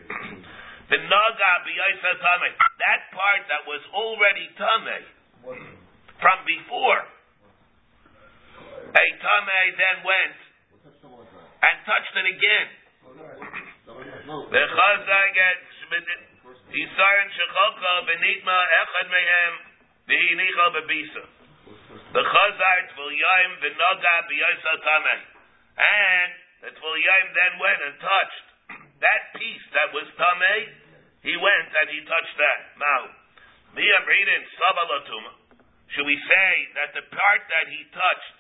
the 0.89 0.99
Naga 1.03 1.53
B'Yaisa 1.67 2.13
Tameh, 2.15 2.53
that 2.57 3.01
part 3.11 3.43
that 3.51 3.63
was 3.67 3.83
already 3.91 4.47
Tameh, 4.55 5.05
from 6.23 6.39
before, 6.47 7.03
a 8.95 9.07
Tameh 9.19 9.67
then 9.77 9.97
went 10.07 10.39
and 11.59 11.77
touched 11.85 12.15
it 12.17 12.27
again. 12.39 12.69
The 14.49 14.63
Chazar 14.63 15.27
gets 15.35 15.69
Isarin 16.69 17.29
Shechalka 17.33 17.93
Benitma 18.05 18.59
Echad 18.85 19.09
Mehem 19.09 19.55
V'hinicha 20.05 20.67
Bebisa. 20.77 21.25
The 22.13 22.21
Chazar 22.21 22.79
Tvil 22.93 23.13
Yaim 23.17 23.53
V'noga 23.65 24.17
Tameh. 24.29 25.23
And 25.79 26.31
the 26.61 26.71
Tvil 26.77 26.97
then 27.33 27.53
went 27.57 27.81
and 27.89 27.95
touched 27.97 28.47
that 29.05 29.23
piece 29.41 29.65
that 29.73 29.89
was 29.97 30.05
Tameh. 30.21 30.63
He 31.25 31.35
went 31.41 31.69
and 31.73 31.89
he 31.89 32.05
touched 32.05 32.37
that. 32.37 32.61
Now, 32.77 33.01
I'm 33.73 34.07
reading 34.07 34.43
Sabalatuma. 34.61 35.33
Should 35.97 36.05
we 36.05 36.21
say 36.21 36.51
that 36.77 36.93
the 36.93 37.05
part 37.09 37.43
that 37.49 37.67
he 37.73 37.81
touched 37.97 38.39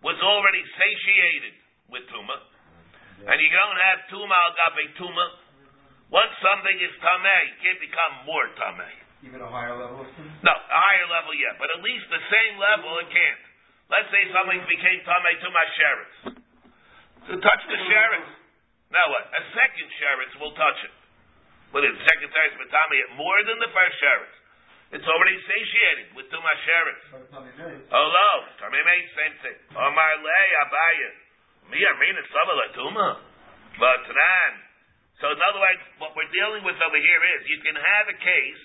was 0.00 0.16
already 0.24 0.64
satiated 0.80 1.54
with 1.92 2.08
Tuma? 2.08 2.40
And 3.28 3.36
you 3.36 3.52
don't 3.52 3.80
have 3.84 3.98
Tuma 4.08 4.32
al 4.32 4.52
Gabe 4.56 4.96
Tuma. 4.96 5.26
Once 6.10 6.34
something 6.42 6.76
is 6.82 6.90
Tameh, 6.98 7.42
it 7.54 7.56
can't 7.62 7.78
become 7.78 8.26
more 8.26 8.46
Tameh. 8.58 8.94
Even 9.22 9.38
a 9.38 9.46
higher 9.46 9.78
level? 9.78 10.02
No, 10.42 10.54
a 10.54 10.80
higher 10.82 11.06
level, 11.06 11.30
yeah, 11.38 11.54
but 11.54 11.70
at 11.70 11.80
least 11.86 12.10
the 12.10 12.18
same 12.18 12.58
level 12.58 12.98
it 12.98 13.10
can't. 13.14 13.42
Let's 13.86 14.10
say 14.10 14.22
something 14.34 14.58
became 14.66 14.98
Tameh 15.06 15.34
to 15.38 15.48
my 15.54 15.66
sheretz. 15.78 16.16
To 17.30 17.34
touch 17.38 17.62
the 17.70 17.78
sheretz. 17.78 18.30
Now 18.90 19.06
what? 19.06 19.24
A 19.38 19.42
second 19.54 19.88
sheretz 20.02 20.34
will 20.42 20.54
touch 20.58 20.80
it. 20.82 20.94
But 21.70 21.86
the 21.86 21.94
second 21.94 22.30
sheretz 22.34 22.58
Matame 22.58 22.96
it 23.06 23.10
more 23.14 23.38
than 23.46 23.62
the 23.62 23.70
first 23.70 23.96
sheretz. 24.02 24.36
It's 24.98 25.06
already 25.06 25.38
satiated 25.46 26.18
with 26.18 26.26
Tuma 26.34 26.54
sheretz. 26.66 27.04
Oh, 27.94 28.06
no. 28.10 28.30
Tameh 28.58 28.82
made 28.82 29.06
same 29.14 29.34
thing. 29.46 29.58
Omar 29.78 30.12
lei 30.18 30.48
Abaye. 30.66 31.10
Me 31.70 31.78
arena 31.78 32.22
sabala 32.34 32.66
Tuma. 32.74 33.08
But 33.78 34.02
nan. 34.10 34.69
So 35.20 35.28
in 35.28 35.36
other 35.36 35.60
words, 35.60 35.82
what 36.00 36.16
we're 36.16 36.32
dealing 36.32 36.64
with 36.64 36.80
over 36.80 36.96
here 36.96 37.22
is 37.36 37.44
you 37.44 37.60
can 37.60 37.76
have 37.76 38.06
a 38.08 38.16
case 38.16 38.62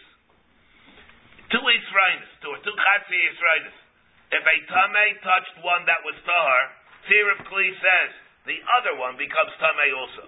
two 1.52 1.62
Yisraelis, 1.62 2.32
two 2.42 2.52
or 2.52 2.60
two 2.64 2.74
Chatzi 2.74 3.20
Yisraelis. 3.20 3.78
If 4.34 4.44
a 4.44 4.58
Tameh 4.72 5.12
touched 5.22 5.56
one 5.62 5.86
that 5.86 6.02
was 6.02 6.16
Tahar, 6.26 6.64
Tzir 7.06 7.28
Kli 7.46 7.70
says 7.78 8.12
the 8.50 8.58
other 8.82 8.98
one 8.98 9.20
becomes 9.20 9.54
Tameh 9.62 9.92
also. 9.94 10.26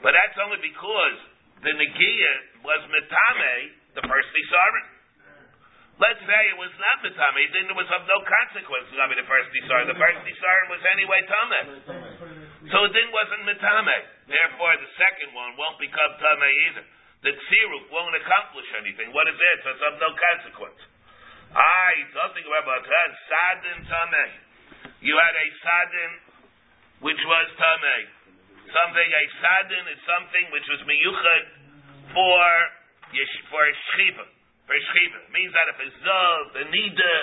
But 0.00 0.16
that's 0.16 0.38
only 0.40 0.62
because 0.64 1.16
the 1.60 1.74
Negiah 1.76 2.64
was 2.64 2.80
Metame, 2.88 3.76
the 3.98 4.04
first 4.06 4.30
Isarin. 4.32 4.88
Let's 6.00 6.22
say 6.24 6.40
it 6.48 6.56
was 6.56 6.72
not 6.80 7.04
Metame, 7.04 7.42
then 7.52 7.68
it 7.68 7.76
was 7.76 7.90
of 7.92 8.08
no 8.08 8.24
consequence 8.24 8.88
to 8.88 8.96
be 8.96 9.16
the 9.20 9.28
first 9.28 9.52
Isarin. 9.52 9.92
The 9.92 10.00
first 10.00 10.20
Isarin 10.24 10.66
was 10.72 10.82
anyway 10.96 11.20
Tameh. 11.28 12.39
So 12.70 12.86
it 12.86 12.92
then 12.94 13.10
wasn't 13.10 13.42
Metame. 13.50 13.98
Therefore, 14.30 14.72
the 14.78 14.90
second 14.94 15.34
one 15.34 15.58
won't 15.58 15.78
become 15.82 16.14
Tameh 16.22 16.54
either 16.70 16.84
the 17.20 17.36
tziruk 17.36 17.84
won't 17.92 18.16
accomplish 18.16 18.68
anything. 18.80 19.12
What 19.12 19.28
is 19.28 19.36
it? 19.36 19.58
It's 19.60 19.84
of 19.84 20.00
no 20.00 20.08
consequence. 20.16 20.80
I 21.52 22.08
something 22.16 22.46
about 22.48 22.80
that 22.80 23.10
sadin 23.28 23.78
tameh. 23.84 24.32
You 25.04 25.20
had 25.20 25.34
a 25.36 25.48
sadin 25.60 26.12
which 27.04 27.20
was 27.20 27.46
tameh. 27.60 28.04
Something 28.72 29.08
a 29.12 29.24
sadin 29.36 29.84
is 29.92 30.00
something 30.08 30.44
which 30.48 30.64
was 30.72 30.80
miyuchad 30.88 31.44
for 32.16 32.40
for 33.52 33.62
a 33.68 33.74
shchiva. 33.92 34.24
For 34.64 34.72
a 34.72 34.82
shchiva 34.88 35.20
means 35.36 35.52
that 35.52 35.66
if 35.76 35.78
a 35.82 35.88
zav, 36.00 36.44
a 36.56 36.64
nida, 36.72 37.16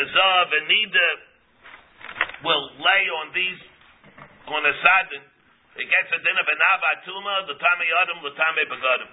a 0.00 0.04
zav, 0.16 0.46
a 0.48 0.60
nida 0.64 1.08
will 2.40 2.64
lay 2.80 3.04
on 3.20 3.36
these 3.36 3.60
on 4.52 4.64
a 4.66 4.74
sadin 4.82 5.24
it 5.78 5.86
gets 5.86 6.10
a 6.10 6.18
din 6.18 6.34
of 6.34 6.48
an 6.50 6.62
avatuma, 6.74 7.34
the 7.46 7.54
tame 7.54 7.86
adam, 8.02 8.18
the 8.26 8.34
tame 8.34 8.62
begadim. 8.66 9.10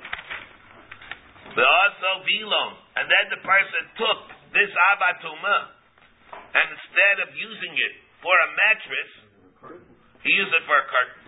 The 1.53 1.61
also 1.61 2.25
vilon, 2.25 2.69
and 2.97 3.05
then 3.05 3.25
the 3.37 3.41
person 3.45 3.81
took 4.01 4.19
this 4.49 4.73
avatuma, 4.73 5.57
and 6.33 6.67
instead 6.73 7.15
of 7.21 7.29
using 7.37 7.73
it 7.77 7.93
for 8.17 8.33
a 8.33 8.49
mattress, 8.57 9.11
he 10.25 10.33
used 10.33 10.57
it 10.57 10.65
for 10.65 10.73
a 10.73 10.85
curtain. 10.89 11.21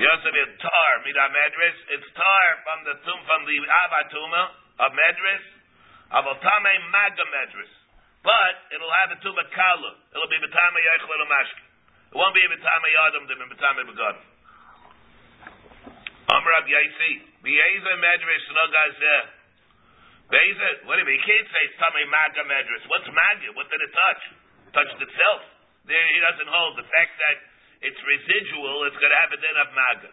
He 0.00 0.08
also 0.08 0.32
did 0.32 0.56
tar, 0.56 0.90
mida 1.04 1.26
mattress. 1.36 1.76
It's 2.00 2.08
tar 2.16 2.46
from 2.64 2.78
the 2.88 2.96
tum 3.04 3.20
from 3.28 3.44
the 3.44 3.56
avatuma, 3.60 4.42
a 4.80 4.88
mattress, 4.88 5.44
of 6.16 6.24
a 6.24 6.34
tame 6.40 6.74
maga 6.88 7.28
mattress. 7.28 7.72
But 8.24 8.72
it'll 8.72 8.96
have 9.04 9.12
a 9.12 9.18
tuma 9.20 9.44
kala. 9.52 9.92
It'll 10.16 10.32
be 10.32 10.40
betame 10.40 10.80
yechel 10.80 11.28
mashki. 11.28 11.69
It 12.10 12.16
won't 12.18 12.34
be 12.34 12.42
a 12.42 12.50
betame 12.50 12.90
adam, 13.06 13.22
it 13.24 13.38
will 13.38 13.46
be 13.46 13.54
betame 13.54 13.82
begadim. 13.86 14.26
Amrab 16.30 16.66
Yaisi, 16.66 17.12
Be'eza 17.42 17.94
Medrash 17.98 18.46
Nogazeh. 18.54 19.22
Be'eza, 20.30 20.68
what 20.86 20.98
do 20.98 21.02
you 21.02 21.08
mean? 21.10 21.18
You 21.18 21.26
can't 21.26 21.48
say 21.50 21.62
it's 21.66 21.78
Tamei 21.78 22.06
Maga 22.06 22.46
Medrash. 22.46 22.86
What's 22.86 23.10
Maga? 23.10 23.50
What 23.54 23.66
did 23.70 23.82
it 23.82 23.90
touch? 23.94 24.22
It 24.66 24.72
touched 24.74 24.98
itself. 24.98 25.42
There, 25.86 25.98
he 25.98 26.20
doesn't 26.22 26.50
hold 26.50 26.78
the 26.78 26.86
fact 26.86 27.14
that 27.18 27.36
it's 27.82 27.98
residual, 28.02 28.86
it's 28.86 28.98
going 28.98 29.10
to 29.10 29.20
have 29.26 29.32
a 29.34 29.40
din 29.42 29.56
of 29.58 29.70
Maga. 29.74 30.10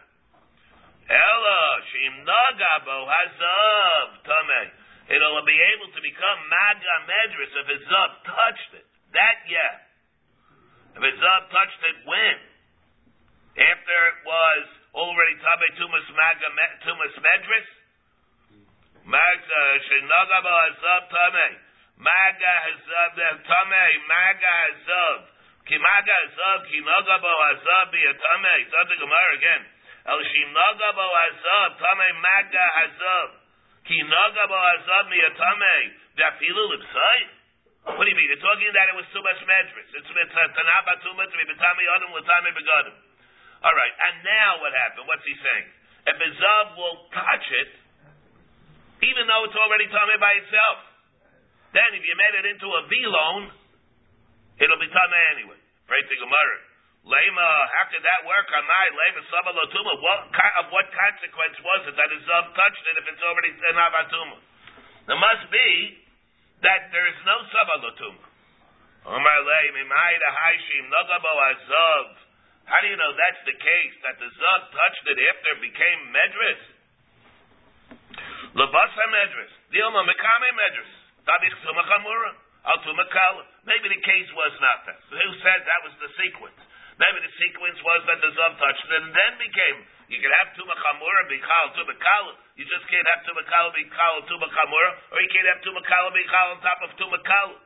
Ella 1.08 1.60
shim 1.88 2.14
nagabo 2.20 3.08
hazav 3.08 4.08
tame. 4.28 4.62
It'll 5.08 5.40
be 5.48 5.56
able 5.56 5.88
to 5.96 6.00
become 6.04 6.38
maga 6.52 6.96
medris 7.08 7.52
if 7.64 7.66
his 7.72 7.82
zav 7.88 8.10
touched 8.28 8.72
it. 8.76 8.84
That 9.16 9.40
yeah. 9.48 9.87
His 10.98 11.14
zav 11.22 11.46
touched 11.54 11.82
it 11.86 11.98
when? 12.10 12.36
After 13.54 13.98
it 14.10 14.18
was 14.26 14.64
already 14.98 15.38
tabe 15.38 15.68
tumas 15.78 16.08
maga 16.10 16.50
uh, 16.50 16.74
tumas 16.82 17.14
medris. 17.22 17.68
Maga 19.06 19.62
uh, 19.62 19.74
shim 19.86 20.04
nagabo 20.10 20.50
hazav 20.50 21.02
tame. 21.06 21.48
Maga 22.02 22.54
hazav 22.66 23.14
uh, 23.14 23.30
tame. 23.46 23.84
Maga 24.10 24.52
hazav. 24.66 25.18
Ki 25.70 25.78
maga 25.78 26.14
hazav 26.18 26.66
ki 26.66 26.82
nagabo 26.82 27.30
hazav 27.46 27.94
be 27.94 28.02
a 28.02 28.14
tame. 28.18 28.54
It's 28.66 28.74
not 28.74 28.90
the 28.90 28.98
Gemara 28.98 29.30
again. 29.38 29.62
El 30.02 30.18
shim 30.34 30.50
nagabo 30.50 31.06
hazav 31.14 31.78
tame 31.78 32.08
maga 32.18 32.66
hazav. 32.74 33.28
Ki 33.86 34.02
nagabo 34.02 34.58
hazav 34.66 35.04
mi 35.14 35.18
a 35.22 35.30
tame. 35.30 35.74
Dafilu 36.18 36.62
lipsai. 36.74 37.37
What 37.96 38.04
do 38.04 38.10
you 38.12 38.18
mean? 38.18 38.28
You're 38.28 38.44
talking 38.44 38.68
that 38.68 38.86
it 38.92 38.96
was 39.00 39.08
too 39.16 39.24
much 39.24 39.40
medris. 39.48 39.88
It's 39.96 40.10
tanaba 40.12 40.92
too 41.00 41.14
much 41.16 41.32
betami 41.32 41.84
adam 41.96 42.10
l'tami 42.12 42.50
begadim. 42.52 42.96
All 43.64 43.74
right, 43.74 43.94
and 44.10 44.14
now 44.22 44.50
what 44.60 44.70
happened? 44.76 45.08
What's 45.08 45.24
he 45.24 45.34
saying? 45.34 45.68
If 46.08 46.16
a 46.20 46.30
zav 46.36 46.66
will 46.76 47.08
touch 47.10 47.46
it, 47.64 47.70
even 49.02 49.24
though 49.24 49.42
it's 49.48 49.56
already 49.56 49.88
tame 49.88 50.16
by 50.20 50.32
itself, 50.36 50.78
then 51.72 51.90
if 51.96 52.02
you 52.04 52.14
made 52.16 52.34
it 52.44 52.46
into 52.54 52.68
a 52.68 52.82
V 52.86 52.92
loan, 53.08 53.40
it'll 54.62 54.80
be 54.80 54.90
tame 54.92 55.16
anyway. 55.36 55.58
Right 55.88 56.04
to 56.04 56.16
Gemara. 56.20 56.58
Lema, 57.08 57.48
how 57.72 57.88
could 57.88 58.04
that 58.04 58.20
work 58.28 58.48
on 58.52 58.64
my 58.68 58.84
Lema 58.92 59.20
Sabalotuma? 59.32 59.92
What 60.04 60.20
of 60.60 60.66
what 60.68 60.86
consequence 60.92 61.56
was 61.64 61.80
it 61.88 61.94
that 61.96 62.10
zav 62.12 62.44
touched 62.52 62.84
it 62.84 62.94
if 63.00 63.04
it's 63.08 63.22
already 63.24 63.52
Tenavatuma? 63.58 64.38
There 65.08 65.16
must 65.16 65.48
be 65.48 65.68
that 66.62 66.90
there 66.90 67.06
is 67.06 67.18
no 67.24 67.36
Azav. 71.48 72.06
How 72.68 72.84
do 72.84 72.88
you 72.92 72.98
know 73.00 73.12
that's 73.16 73.42
the 73.48 73.56
case? 73.56 73.94
That 74.04 74.20
the 74.20 74.28
zav 74.28 74.60
touched 74.68 75.04
it 75.08 75.16
after 75.16 75.50
it 75.56 75.60
became 75.64 76.00
medris? 76.12 76.62
Labasa 78.52 79.04
medris. 79.08 79.52
Dilma 79.72 80.04
Mekame 80.04 80.50
medris. 80.52 80.92
Maybe 83.64 83.88
the 83.88 84.00
case 84.00 84.28
was 84.32 84.52
not 84.60 84.78
that. 84.88 85.00
Who 85.08 85.30
said 85.40 85.60
that 85.64 85.80
was 85.84 85.94
the 86.00 86.10
sequence? 86.20 86.60
Maybe 86.98 87.20
the 87.22 87.34
sequence 87.38 87.78
was 87.84 88.00
that 88.10 88.18
the 88.20 88.32
Zav 88.32 88.58
touched 88.58 88.84
it 88.88 88.92
and 89.00 89.12
then 89.12 89.32
became. 89.38 89.78
You 90.08 90.18
can 90.24 90.32
have 90.40 90.56
Tuma 90.56 90.72
Chamura, 90.72 91.28
Bichal, 91.28 91.66
Tuma 91.76 91.92
Kala. 91.92 92.32
You 92.56 92.64
just 92.64 92.84
can't 92.88 93.04
have 93.12 93.28
Tuma 93.28 93.44
Kala, 93.44 93.68
Bichal, 93.76 94.24
Tuma 94.24 94.48
Chamura, 94.48 94.90
or 95.12 95.20
you 95.20 95.28
can't 95.28 95.48
have 95.52 95.60
Tuma 95.60 95.84
Kala, 95.84 96.08
Bichal 96.16 96.46
on 96.56 96.58
top 96.64 96.80
of 96.80 96.90
Tuma 96.96 97.20
Kala. 97.20 97.56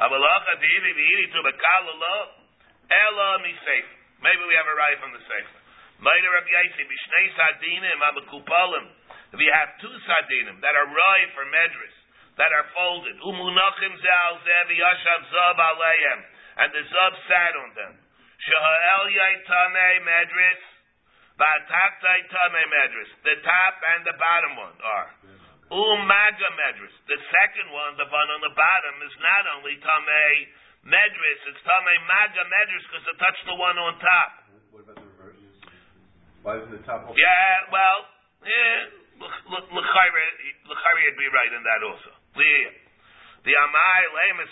Avalacha, 0.00 0.52
Tihi, 0.64 0.90
Vihiri, 0.96 1.28
Tuma 1.36 1.52
Kala, 1.52 1.92
Lo, 1.92 2.16
Ela. 2.88 3.44
Maybe 3.44 4.42
we 4.48 4.54
have 4.56 4.64
a 4.64 4.76
right 4.80 4.96
from 4.96 5.12
the 5.12 5.20
Sefer. 5.28 5.60
Later, 6.00 6.30
Rabbi 6.40 6.52
Yaisi, 6.56 6.88
Abakupalim. 8.00 8.88
If 9.32 9.40
you 9.40 9.52
have 9.52 9.76
two 9.80 9.92
Sadinim 10.08 10.60
that 10.64 10.72
are 10.72 10.88
right 10.88 11.28
for 11.36 11.44
Medris, 11.52 11.96
that 12.40 12.52
are 12.52 12.64
folded, 12.72 13.16
Umunachim 13.20 13.92
Zal, 14.00 14.40
Yashav, 14.40 15.20
and 16.56 16.72
the 16.72 16.82
Zab 16.88 17.12
sat 17.28 17.52
on 17.60 17.76
them. 17.76 17.92
Medris. 21.36 23.10
The 23.24 23.36
top 23.44 23.74
and 23.96 24.00
the 24.08 24.16
bottom 24.16 24.52
one 24.56 24.76
are. 24.80 25.08
Umaga 25.68 26.48
Medris. 26.56 26.94
The 27.10 27.18
second 27.18 27.68
one, 27.74 27.98
the 27.98 28.06
one 28.08 28.28
on 28.32 28.40
the 28.40 28.54
bottom, 28.54 28.94
is 29.04 29.14
not 29.20 29.44
only 29.58 29.76
Tame 29.82 30.48
Medris, 30.86 31.40
it's 31.50 31.60
Tame 31.66 31.94
Maga 32.06 32.44
Medris 32.46 32.84
because 32.86 33.04
it 33.10 33.18
touched 33.18 33.44
the 33.50 33.58
one 33.58 33.76
on 33.76 33.98
top. 33.98 34.30
What 34.70 34.86
about 34.86 35.02
the 35.02 35.06
reverse? 35.18 35.42
Why 36.46 36.62
isn't 36.62 36.70
the 36.70 36.82
top 36.86 37.02
open? 37.04 37.18
Yeah, 37.18 37.68
well, 37.74 37.98
yeah, 38.46 38.94
L'chayri 39.18 41.04
would 41.10 41.18
be 41.18 41.28
right 41.34 41.52
in 41.52 41.62
that 41.66 41.82
also. 41.82 42.14
The 42.36 43.54
Amai 43.54 44.00
Leim 44.14 44.38
is 44.46 44.50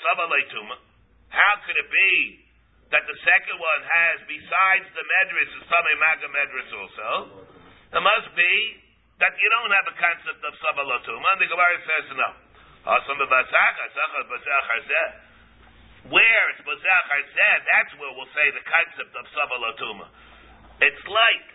Tuma. 0.51 0.77
How 1.31 1.63
could 1.67 1.79
it 1.79 1.91
be 1.91 2.44
that 2.95 3.03
the 3.11 3.19
second 3.27 3.59
one 3.59 3.83
has, 3.91 4.23
besides 4.31 4.87
the 4.95 5.03
medris, 5.03 5.51
the 5.51 5.67
Tame 5.67 5.99
Maga 5.99 6.31
medris 6.31 6.71
also? 6.79 7.11
It 7.91 7.99
must 7.99 8.31
be 8.39 8.55
that 9.19 9.35
you 9.35 9.49
don't 9.51 9.75
have 9.75 9.91
a 9.91 9.97
concept 9.99 10.39
of 10.47 10.55
Sabalatuma, 10.63 11.27
and 11.35 11.41
the 11.43 11.51
Gemara 11.51 11.75
says 11.83 12.07
no. 12.15 12.31
Where 16.05 16.45
it's 16.55 16.63
Bazach 16.63 17.05
Harzeh, 17.11 17.57
that's 17.67 17.93
where 17.99 18.15
we'll 18.15 18.31
say 18.31 18.47
the 18.55 18.63
concept 18.63 19.11
of 19.19 19.25
Sabalatuma. 19.27 20.07
It's 20.87 21.05
like, 21.11 21.47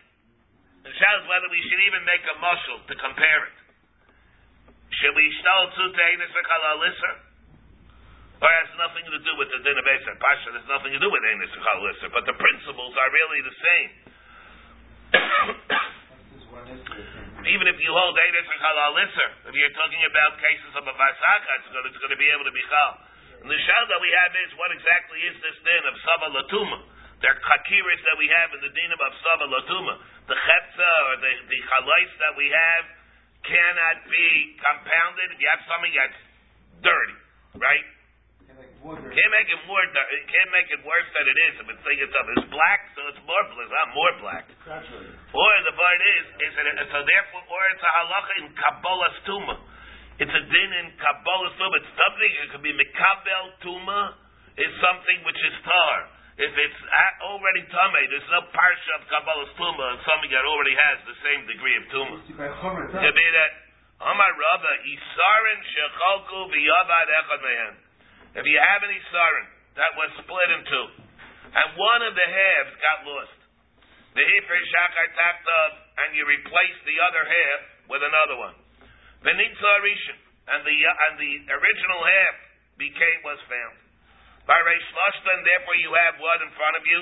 the 0.84 0.92
is 0.92 1.24
whether 1.32 1.48
we 1.52 1.62
should 1.72 1.84
even 1.88 2.04
make 2.04 2.24
a 2.28 2.36
mushal 2.44 2.84
to 2.84 2.96
compare 3.00 3.48
it. 3.48 3.58
Should 5.00 5.16
we 5.16 5.24
shtal 5.40 5.72
to 5.72 5.84
Teinis 5.96 6.34
Lisser? 6.36 7.29
Or 8.40 8.48
has 8.48 8.72
nothing 8.80 9.04
to 9.04 9.20
do 9.20 9.36
with 9.36 9.52
the 9.52 9.60
din 9.68 9.76
of 9.76 9.84
Eser 9.84 10.16
Pasha, 10.16 10.56
there's 10.56 10.72
nothing 10.72 10.96
to 10.96 11.02
do 11.04 11.12
with 11.12 11.20
Einis 11.28 11.52
Lisser, 11.52 12.08
but 12.08 12.24
the 12.24 12.40
principles 12.40 12.96
are 12.96 13.12
really 13.12 13.44
the 13.44 13.56
same. 13.60 13.90
Even 17.52 17.68
if 17.68 17.76
you 17.84 17.92
hold 17.92 18.16
Einis 18.16 18.48
Lisser, 18.48 19.30
if 19.44 19.54
you're 19.60 19.76
talking 19.76 20.04
about 20.08 20.40
cases 20.40 20.72
of 20.72 20.88
a 20.88 20.96
Vasaka, 20.96 21.52
it's 21.60 21.68
going, 21.68 21.84
it's 21.92 22.00
going 22.00 22.16
to 22.16 22.22
be 22.22 22.32
able 22.32 22.48
to 22.48 22.56
be 22.56 22.64
Chal. 22.64 23.12
And 23.44 23.52
the 23.52 23.60
shal 23.60 23.84
that 23.92 24.02
we 24.04 24.12
have 24.24 24.32
is 24.36 24.52
what 24.56 24.72
exactly 24.72 25.20
is 25.24 25.36
this 25.40 25.56
din 25.64 25.84
of 25.88 25.96
Saba 26.04 26.28
Latuma? 26.32 26.80
There 27.20 27.32
are 27.32 27.42
kakiris 27.44 28.02
that 28.08 28.18
we 28.20 28.28
have 28.32 28.56
in 28.56 28.62
the 28.64 28.72
din 28.72 28.92
of 28.96 29.00
Saba 29.20 29.52
Latuma. 29.52 30.00
The 30.32 30.38
chetza 30.40 30.92
or 31.12 31.16
the, 31.20 31.32
the 31.48 31.60
chalais 31.68 32.12
that 32.24 32.34
we 32.40 32.48
have 32.48 32.86
cannot 33.44 34.08
be 34.08 34.56
compounded. 34.60 35.28
If 35.36 35.40
you 35.40 35.50
have 35.52 35.64
something 35.68 35.92
that's 35.92 36.20
dirty, 36.84 37.18
right? 37.60 37.99
Can't 38.80 39.34
make 39.36 39.50
it 39.52 39.62
more. 39.68 39.84
It 39.84 40.24
can't 40.32 40.52
make 40.56 40.72
it 40.72 40.80
worse 40.88 41.10
than 41.12 41.26
it 41.28 41.38
is. 41.52 41.54
If 41.60 41.68
it's 41.68 41.84
thinking 41.84 42.08
of 42.08 42.26
it's 42.32 42.48
black, 42.48 42.80
so 42.96 43.04
it's 43.12 43.20
more. 43.28 43.44
It's 43.44 43.76
not 43.76 43.92
more 43.92 44.14
black. 44.24 44.48
Or 45.36 45.52
the 45.68 45.74
part 45.76 46.00
is 46.16 46.26
is 46.48 46.54
it 46.56 46.88
so 46.88 47.04
therefore, 47.04 47.44
or 47.44 47.64
it's 47.76 47.84
a 47.84 47.92
halacha 47.92 48.34
in 48.40 48.48
kabbalas 48.56 49.18
tuma. 49.28 49.56
It's 50.24 50.32
a 50.32 50.44
din 50.48 50.72
in 50.80 50.96
kabbalas 50.96 51.60
tuma. 51.60 51.76
It's 51.76 51.92
something. 51.92 52.32
It 52.40 52.48
could 52.56 52.64
be 52.64 52.72
mikabel 52.72 53.60
tuma. 53.68 54.16
Is 54.60 54.72
something 54.80 55.24
which 55.28 55.40
is 55.44 55.56
tar. 55.64 55.98
If 56.40 56.56
it's 56.56 56.82
already 57.20 57.68
tame, 57.68 58.00
there's 58.08 58.32
no 58.32 58.48
parsha 58.48 58.92
of 58.96 59.04
kabbalas 59.12 59.52
tuma 59.60 59.84
and 59.92 60.00
something 60.08 60.32
that 60.32 60.48
already 60.48 60.76
has 60.88 61.04
the 61.04 61.20
same 61.20 61.44
degree 61.52 61.76
of 61.76 61.84
tuma. 61.92 62.16
Could 62.24 63.16
be 63.16 63.28
that. 63.36 63.52
Amar 64.00 64.32
Rabba, 64.32 64.72
Isarin 64.88 65.60
shechalku 65.68 66.48
v'yavad 66.48 67.08
echad 67.12 67.44
mehem. 67.44 67.76
If 68.38 68.46
you 68.46 68.60
have 68.62 68.82
any 68.86 69.02
sarin 69.10 69.48
that 69.80 69.92
was 69.98 70.10
split 70.22 70.50
in 70.54 70.62
two, 70.70 70.88
and 71.50 71.68
one 71.74 72.02
of 72.06 72.14
the 72.14 72.28
halves 72.30 72.74
got 72.78 73.00
lost, 73.10 73.40
the 74.14 74.22
hifri 74.22 74.62
shachar 74.70 75.08
tachtav, 75.18 75.70
and 76.06 76.14
you 76.14 76.26
replace 76.30 76.78
the 76.86 76.98
other 77.10 77.26
half 77.26 77.62
with 77.90 78.02
another 78.06 78.38
one. 78.38 78.56
Venitza 79.26 79.74
rishon, 79.82 80.20
and 80.54 80.62
the 80.62 80.78
uh, 80.78 81.06
and 81.10 81.14
the 81.18 81.34
original 81.58 82.02
half 82.06 82.36
became 82.78 83.20
was 83.26 83.42
found. 83.50 83.76
By 84.48 84.58
Reish 84.66 84.82
and 84.82 85.46
therefore 85.46 85.78
you 85.78 85.94
have 85.94 86.18
what 86.18 86.42
in 86.42 86.50
front 86.58 86.74
of 86.80 86.84
you? 86.86 87.00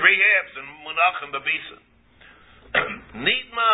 Three 0.00 0.16
halves 0.16 0.54
in 0.56 0.66
Munach 0.84 1.18
and 1.20 1.32
Babisa. 1.36 1.78
Nitma 3.28 3.70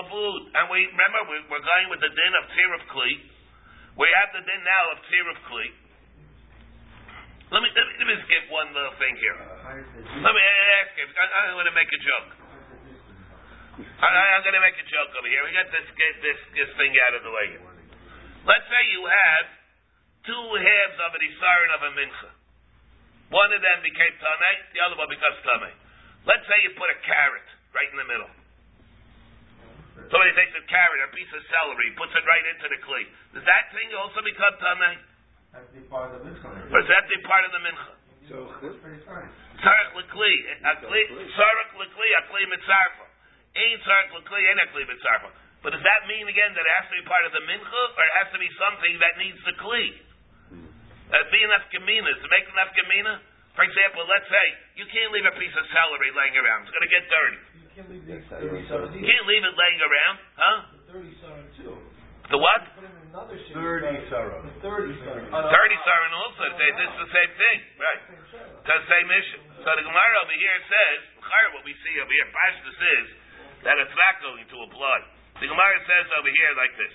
Abud, 0.00 0.42
and 0.56 0.64
we 0.72 0.88
remember 0.88 1.20
we, 1.28 1.36
we're 1.48 1.64
going 1.64 1.88
with 1.88 2.00
the 2.04 2.12
din 2.12 2.32
of 2.36 2.44
Tir 2.52 2.70
of 2.76 2.82
Kli. 2.92 3.12
We 3.96 4.08
have 4.08 4.30
the 4.36 4.44
din 4.44 4.60
now 4.64 4.84
of 4.92 4.98
Tir 5.08 5.24
of 5.28 5.38
Kli. 5.48 5.68
Let 7.50 7.66
me, 7.66 7.68
let 7.74 7.82
me, 7.82 7.92
let 7.98 8.06
me 8.06 8.14
just 8.14 8.30
give 8.30 8.46
one 8.54 8.70
little 8.70 8.94
thing 9.02 9.18
here. 9.18 9.34
Let 10.22 10.32
me 10.34 10.42
ask 10.86 10.94
you. 10.94 11.06
I, 11.10 11.50
am 11.50 11.58
going 11.58 11.66
to 11.66 11.74
make 11.74 11.90
a 11.90 11.98
joke. 11.98 12.30
I, 13.98 14.38
am 14.38 14.42
going 14.46 14.54
to 14.54 14.62
make 14.62 14.78
a 14.78 14.86
joke 14.86 15.10
over 15.18 15.26
here. 15.26 15.42
We 15.42 15.50
got 15.50 15.66
this 15.74 15.88
get 15.98 16.14
this 16.22 16.38
this 16.54 16.70
thing 16.78 16.94
out 17.10 17.18
of 17.18 17.26
the 17.26 17.32
way. 17.34 17.46
Here. 17.58 17.64
Let's 18.46 18.66
say 18.70 18.82
you 18.94 19.02
have 19.02 19.44
two 20.30 20.46
halves 20.62 20.98
of 21.02 21.10
an 21.10 21.22
isarin 21.26 21.70
of 21.74 21.80
a 21.82 21.90
mincha. 21.98 22.30
One 23.34 23.50
of 23.50 23.58
them 23.58 23.78
became 23.82 24.14
tamei, 24.22 24.54
the 24.70 24.80
other 24.86 24.94
one 24.94 25.10
becomes 25.10 25.38
tamei. 25.42 25.74
Let's 26.30 26.46
say 26.46 26.54
you 26.62 26.70
put 26.78 26.86
a 26.86 26.98
carrot 27.02 27.48
right 27.74 27.90
in 27.90 27.98
the 27.98 28.06
middle. 28.06 28.30
Somebody 30.06 30.32
takes 30.38 30.54
a 30.54 30.64
carrot, 30.70 31.02
a 31.02 31.10
piece 31.14 31.30
of 31.34 31.42
celery, 31.50 31.98
puts 31.98 32.14
it 32.14 32.22
right 32.26 32.46
into 32.46 32.66
the 32.70 32.78
kli. 32.78 33.02
Does 33.34 33.46
that 33.46 33.74
thing 33.74 33.90
also 33.98 34.22
become 34.22 34.54
tamei? 34.62 35.09
That's 35.50 35.66
the 35.74 35.82
part 35.90 36.14
of 36.14 36.22
the 36.22 36.30
mincha. 36.30 36.46
Or 36.46 36.78
is 36.78 36.88
that 36.88 37.04
the 37.10 37.18
part 37.26 37.42
of 37.42 37.52
the 37.52 37.62
mincha? 37.66 37.92
So 38.30 38.36
that's 38.62 38.78
pretty 38.78 39.02
fine. 39.02 39.26
Sarach 39.58 39.90
l'kli, 39.98 40.34
a 40.62 40.72
kli, 40.78 41.02
sarach 41.34 41.72
l'kli, 41.74 42.08
a 42.14 42.22
kli 42.30 42.42
mitzarfa. 42.46 43.06
Ein 43.58 43.76
tzarek 43.82 44.14
l'kli, 44.14 44.40
ein 44.46 44.62
kli 44.70 44.82
b'tzarfa. 44.86 45.30
But 45.60 45.74
does 45.74 45.82
that 45.82 46.06
mean 46.06 46.24
again 46.30 46.54
that 46.54 46.64
it 46.64 46.74
has 46.80 46.86
to 46.88 46.96
be 46.96 47.04
part 47.04 47.26
of 47.26 47.34
the 47.34 47.42
mincha, 47.44 47.82
or 47.98 48.02
it 48.06 48.14
has 48.22 48.28
to 48.32 48.40
be 48.40 48.48
something 48.56 48.94
that 49.02 49.18
needs 49.18 49.40
the 49.42 49.54
kli? 49.58 49.86
Uh, 51.10 51.18
be 51.34 51.42
enough 51.42 51.66
kamina. 51.74 52.06
To 52.06 52.28
make 52.30 52.46
enough 52.46 52.70
kamina, 52.70 53.18
for 53.58 53.66
example, 53.66 54.06
let's 54.06 54.30
say 54.30 54.46
you 54.78 54.86
can't 54.86 55.10
leave 55.10 55.26
a 55.26 55.34
piece 55.34 55.52
of 55.58 55.66
celery 55.74 56.14
laying 56.14 56.38
around. 56.38 56.70
It's 56.70 56.72
going 56.72 56.86
to 56.86 56.94
get 56.94 57.04
dirty. 57.10 57.40
You 57.58 57.68
can't 57.74 57.88
leave 57.90 58.06
these 58.06 58.22
thirty 58.30 58.62
seven. 58.70 58.94
You 58.94 59.02
can't 59.02 59.26
leave 59.26 59.42
it 59.42 59.54
laying 59.58 59.80
around, 59.82 60.16
huh? 60.38 60.58
Thirty 60.94 61.12
seven 61.18 61.42
too. 61.58 61.74
The 62.30 62.38
what? 62.38 62.62
Put 63.10 63.26
them 63.26 63.34
another 63.34 63.42
shade. 63.42 63.58
Thirty 63.58 64.06
sarah. 64.06 64.38
The 64.38 64.54
Thirty 64.62 64.94
seven. 65.02 65.26
Thirty 65.26 65.78
sarin 65.82 66.14
also. 66.14 66.46
They, 66.54 66.70
this 66.78 66.90
is 66.94 66.98
the 67.02 67.10
same 67.10 67.32
thing, 67.34 67.58
right? 67.82 68.00
Because 68.62 68.86
same 68.86 69.10
issue. 69.10 69.42
So 69.66 69.68
the 69.74 69.82
Gemara 69.82 70.14
over 70.22 70.36
here 70.38 70.58
says, 70.70 70.98
what 71.58 71.66
we 71.66 71.74
see 71.82 71.94
over 71.98 72.10
here, 72.10 72.28
Pashtus 72.30 72.78
is 72.78 73.06
that 73.66 73.76
it's 73.82 73.94
not 73.98 74.14
going 74.22 74.46
to 74.46 74.58
apply. 74.70 74.98
The 75.42 75.48
Gemara 75.50 75.78
says 75.86 76.06
over 76.22 76.30
here 76.30 76.52
like 76.54 76.74
this. 76.78 76.94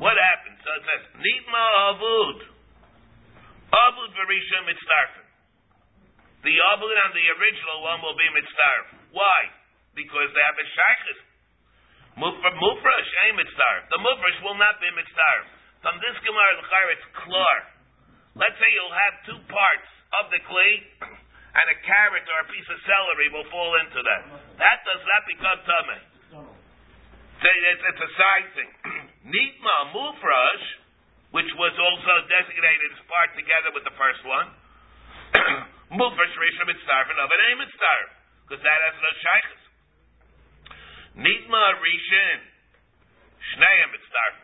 What 0.00 0.16
happens? 0.16 0.58
So 0.60 0.70
it 0.76 0.84
says, 0.84 1.02
Nitma 1.16 1.64
avud. 1.94 2.38
Avud 3.70 4.10
verisha 4.16 4.58
mitzdarfen. 4.66 5.26
The 6.42 6.54
avud 6.56 6.96
on 7.08 7.12
the 7.12 7.26
original 7.40 7.78
one 7.84 8.00
will 8.02 8.16
be 8.16 8.28
mitzdarf. 8.34 8.86
Why? 9.12 9.40
Because 9.94 10.32
they 10.32 10.42
have 10.44 10.58
a 10.58 10.66
shaykhis. 10.66 11.29
Mufresh 12.20 13.08
eh, 13.08 13.24
ain't 13.32 13.40
mitzdarf. 13.40 13.82
The 13.88 14.00
mufresh 14.04 14.38
will 14.44 14.60
not 14.60 14.76
be 14.76 14.92
mitzdarf. 14.92 15.44
From 15.80 15.96
this 16.04 16.16
Gemara, 16.20 16.60
the 16.60 16.68
it's 16.92 17.08
klar. 17.24 17.56
Let's 18.36 18.56
say 18.60 18.68
you'll 18.76 18.92
have 18.92 19.14
two 19.24 19.40
parts 19.48 19.88
of 20.20 20.28
the 20.28 20.40
clay, 20.44 20.72
and 21.58 21.66
a 21.72 21.76
carrot 21.80 22.28
or 22.28 22.38
a 22.44 22.48
piece 22.52 22.68
of 22.68 22.78
celery 22.84 23.32
will 23.32 23.48
fall 23.48 23.72
into 23.80 24.00
that. 24.04 24.20
That 24.60 24.78
does 24.84 25.02
not 25.02 25.22
become 25.24 25.58
tummy. 25.64 26.00
It's, 27.40 27.84
it's 27.88 28.02
a 28.04 28.10
side 28.20 28.48
thing. 28.52 28.70
Nitma 29.32 29.76
mufresh, 29.96 30.66
which 31.32 31.48
was 31.56 31.72
also 31.72 32.14
designated 32.28 32.88
as 33.00 33.02
part 33.08 33.32
together 33.32 33.72
with 33.72 33.88
the 33.88 33.96
first 33.96 34.20
one. 34.28 34.48
Mufresh 35.96 36.34
rishon 36.36 36.68
and 36.68 37.18
of 37.18 37.28
it 37.32 37.40
ain't 37.48 37.56
eh, 37.56 37.64
mitzdarf 37.64 38.08
because 38.44 38.60
that 38.60 38.78
has 38.92 38.96
no 39.00 39.10
shaykhs. 39.24 39.59
Nitma 41.18 41.64
rishon 41.82 42.38
shneim 43.54 43.88
mitzdarf. 43.90 44.36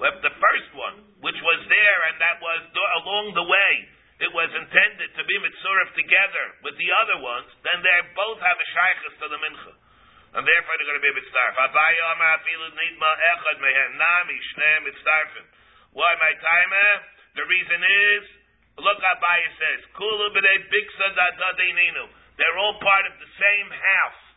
Well, 0.00 0.16
the 0.24 0.32
first 0.32 0.70
one, 0.72 0.96
which 1.20 1.36
was 1.44 1.60
there, 1.68 2.00
and 2.08 2.16
that 2.24 2.40
was 2.40 2.62
along 3.04 3.36
the 3.36 3.44
way, 3.44 3.72
it 4.20 4.32
was 4.32 4.48
intended 4.52 5.10
to 5.16 5.22
be 5.24 5.36
mitzurif 5.40 5.92
together 5.96 6.46
with 6.64 6.76
the 6.76 6.88
other 7.04 7.18
ones, 7.24 7.48
then 7.64 7.80
they 7.80 7.98
both 8.16 8.40
have 8.40 8.56
a 8.56 8.68
shaykhis 8.76 9.16
to 9.20 9.26
the 9.28 9.40
mincha. 9.40 9.72
And 10.30 10.46
therefore 10.46 10.74
they're 10.78 10.86
going 10.86 11.00
to 11.00 11.08
be 11.08 11.16
mitzdarf. 11.20 11.54
Why 15.90 16.10
my 16.22 16.32
timer? 16.38 16.90
The 17.34 17.44
reason 17.50 17.80
is, 17.82 18.22
look 18.78 19.00
Abaye 19.00 19.48
says, 19.58 19.80
Kulu 19.98 20.30
biksa 20.32 21.08
They're 22.38 22.58
all 22.58 22.76
part 22.78 23.04
of 23.10 23.14
the 23.18 23.30
same 23.36 23.68
house. 23.68 24.29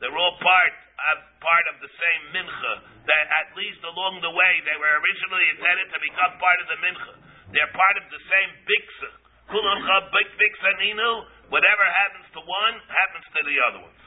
They're 0.00 0.12
all 0.12 0.36
part 0.44 0.74
of 1.12 1.16
part 1.40 1.66
of 1.72 1.76
the 1.80 1.88
same 1.88 2.22
mincha. 2.36 2.74
That 3.06 3.26
at 3.44 3.48
least 3.56 3.80
along 3.86 4.20
the 4.20 4.32
way 4.32 4.52
they 4.66 4.76
were 4.76 4.94
originally 5.00 5.46
intended 5.56 5.88
to 5.94 5.98
become 6.04 6.32
part 6.36 6.58
of 6.60 6.66
the 6.68 6.78
mincha. 6.84 7.12
They're 7.54 7.72
part 7.72 7.96
of 7.96 8.06
the 8.10 8.20
same 8.28 8.50
biksa. 8.66 9.10
biksa 10.36 10.70
ninu. 10.82 11.10
Whatever 11.48 11.84
happens 12.04 12.26
to 12.34 12.40
one 12.42 12.76
happens 12.90 13.26
to 13.30 13.40
the 13.46 13.56
other 13.70 13.80
ones. 13.86 14.02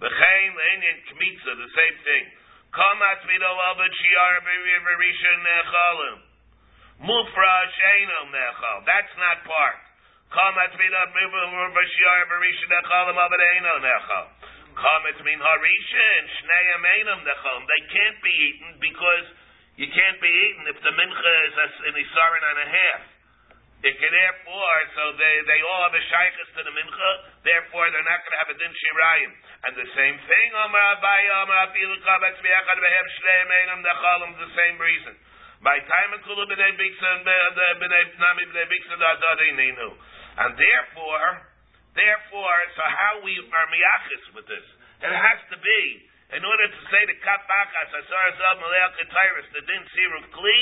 V'chein 0.00 0.50
le'inyan 0.54 0.98
kmitza, 1.12 1.52
the 1.58 1.70
same 1.74 1.96
thing. 2.06 2.24
Kamat 2.72 3.20
abad 3.26 3.92
shiar 3.92 4.34
b'risha 4.42 5.32
nechalim. 5.44 6.18
Mufra 7.02 7.56
sheino 7.76 8.18
nechal. 8.32 8.78
That's 8.86 9.14
not 9.18 9.44
part. 9.44 9.80
Kamat 10.32 10.72
mido 10.78 11.02
b'shiar 11.12 12.20
b'risha 12.30 12.66
nechalim 12.72 13.18
abad 13.18 13.40
eino 13.52 13.74
nechal. 13.84 14.26
Kamat 14.78 15.18
min 15.26 15.38
harisha 15.42 16.06
and 16.22 16.26
shneim 16.38 16.82
einam 16.86 17.20
nechal. 17.26 17.58
They 17.66 17.82
can't 17.90 18.18
be 18.22 18.30
eaten 18.30 18.70
because 18.78 19.26
you 19.74 19.90
can't 19.90 20.18
be 20.22 20.30
eaten 20.30 20.64
if 20.70 20.78
the 20.82 20.94
mincha 20.94 21.34
is 21.50 21.54
an 21.90 21.94
isarin 21.98 22.44
and 22.46 22.58
a 22.62 22.68
half. 22.70 23.02
It 23.78 23.94
can 23.94 24.10
therefore, 24.10 24.78
so 24.98 25.14
they, 25.14 25.34
they 25.46 25.60
all 25.62 25.86
have 25.86 25.94
a 25.94 26.02
shaykhis 26.02 26.50
to 26.58 26.66
the 26.66 26.74
mincha, 26.74 27.10
therefore 27.46 27.86
they're 27.94 28.10
not 28.10 28.26
going 28.26 28.34
to 28.34 28.40
have 28.42 28.50
a 28.50 28.58
din 28.58 28.74
shirayim. 28.74 29.30
And 29.70 29.72
the 29.78 29.86
same 29.94 30.18
thing, 30.18 30.48
Amar 30.66 30.98
Abaye, 30.98 31.30
Amar 31.46 31.70
Afilu 31.70 31.94
Kabetz 32.02 32.42
V'echad 32.42 32.78
V'hem 32.78 33.06
Shlei 33.22 33.40
Meinam 33.46 33.80
Dechalim, 33.86 34.30
the 34.34 34.50
same 34.58 34.76
reason. 34.82 35.14
By 35.62 35.78
time 35.78 36.10
Akulu 36.18 36.50
B'nei 36.50 36.74
Biksan, 36.74 37.22
B'nei 37.22 38.02
Nami 38.18 38.44
B'nei 38.50 38.66
Biksan, 38.66 38.98
Adadei 38.98 39.52
Ninu. 39.54 39.90
And 40.42 40.58
therefore, 40.58 41.26
therefore, 41.94 42.58
so 42.76 42.82
how 42.84 43.12
we 43.22 43.38
are 43.38 43.68
miyachis 43.72 44.24
with 44.34 44.46
this? 44.50 44.66
It 45.04 45.14
has 45.14 45.40
to 45.52 45.56
be, 45.60 45.80
in 46.34 46.42
order 46.42 46.66
to 46.68 46.80
say 46.90 47.02
the 47.06 47.16
Kapakas, 47.22 47.90
Asar 47.94 48.26
Zav 48.36 48.56
Malei 48.60 48.84
Ketairis, 48.98 49.48
the 49.54 49.62
Din 49.64 49.82
Siruf 49.94 50.26
Kli, 50.34 50.60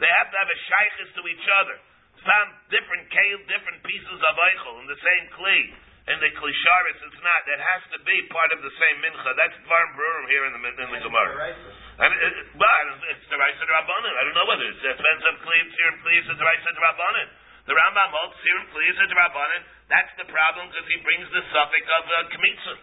they 0.00 0.10
have 0.10 0.30
to 0.32 0.36
have 0.38 0.50
a 0.50 0.58
shaykhis 0.66 1.10
to 1.14 1.22
each 1.30 1.46
other 1.62 1.78
some 2.24 2.48
different 2.72 3.04
kale, 3.12 3.40
different 3.46 3.80
pieces 3.84 4.18
of 4.18 4.34
eichel 4.34 4.80
in 4.80 4.88
the 4.88 4.98
same 4.98 5.24
kli. 5.36 5.60
In 6.04 6.20
the 6.20 6.28
klisharis, 6.36 7.00
it's 7.00 7.22
not. 7.24 7.40
That 7.48 7.60
has 7.64 7.82
to 7.96 7.98
be 8.04 8.16
part 8.28 8.52
of 8.52 8.60
the 8.60 8.68
same 8.76 9.00
mincha. 9.00 9.30
That's 9.40 9.56
dvar 9.64 9.84
brurim 9.96 10.24
here 10.28 10.44
in 10.44 10.52
the 10.52 10.60
in 10.60 10.88
the 10.92 11.00
gemara. 11.00 11.56
And 11.96 12.12
it, 12.12 12.34
but 12.60 12.84
it's 13.08 13.24
the 13.32 13.40
rice 13.40 13.56
of 13.56 13.68
rabbanon. 13.72 14.12
I 14.12 14.22
don't 14.28 14.36
know 14.36 14.44
whether 14.44 14.68
it's 14.68 14.84
depends 14.84 15.24
on 15.24 15.40
kli, 15.40 15.58
tzir, 15.64 15.88
and 15.88 15.98
kli, 16.04 16.12
it's 16.20 16.28
the 16.28 16.44
rice 16.44 16.60
of 16.60 16.76
rabbanon. 16.76 17.28
The 17.64 17.72
Rambam 17.72 18.10
holds 18.12 18.36
and 18.44 18.68
kli, 18.76 18.92
it's 18.92 19.14
rabbanon. 19.16 19.62
That's 19.88 20.12
the 20.20 20.28
problem 20.28 20.68
because 20.68 20.84
he 20.84 21.00
brings 21.00 21.24
the 21.32 21.40
suffix 21.48 21.84
of 21.96 22.04
uh, 22.04 22.16
kmitza. 22.36 22.74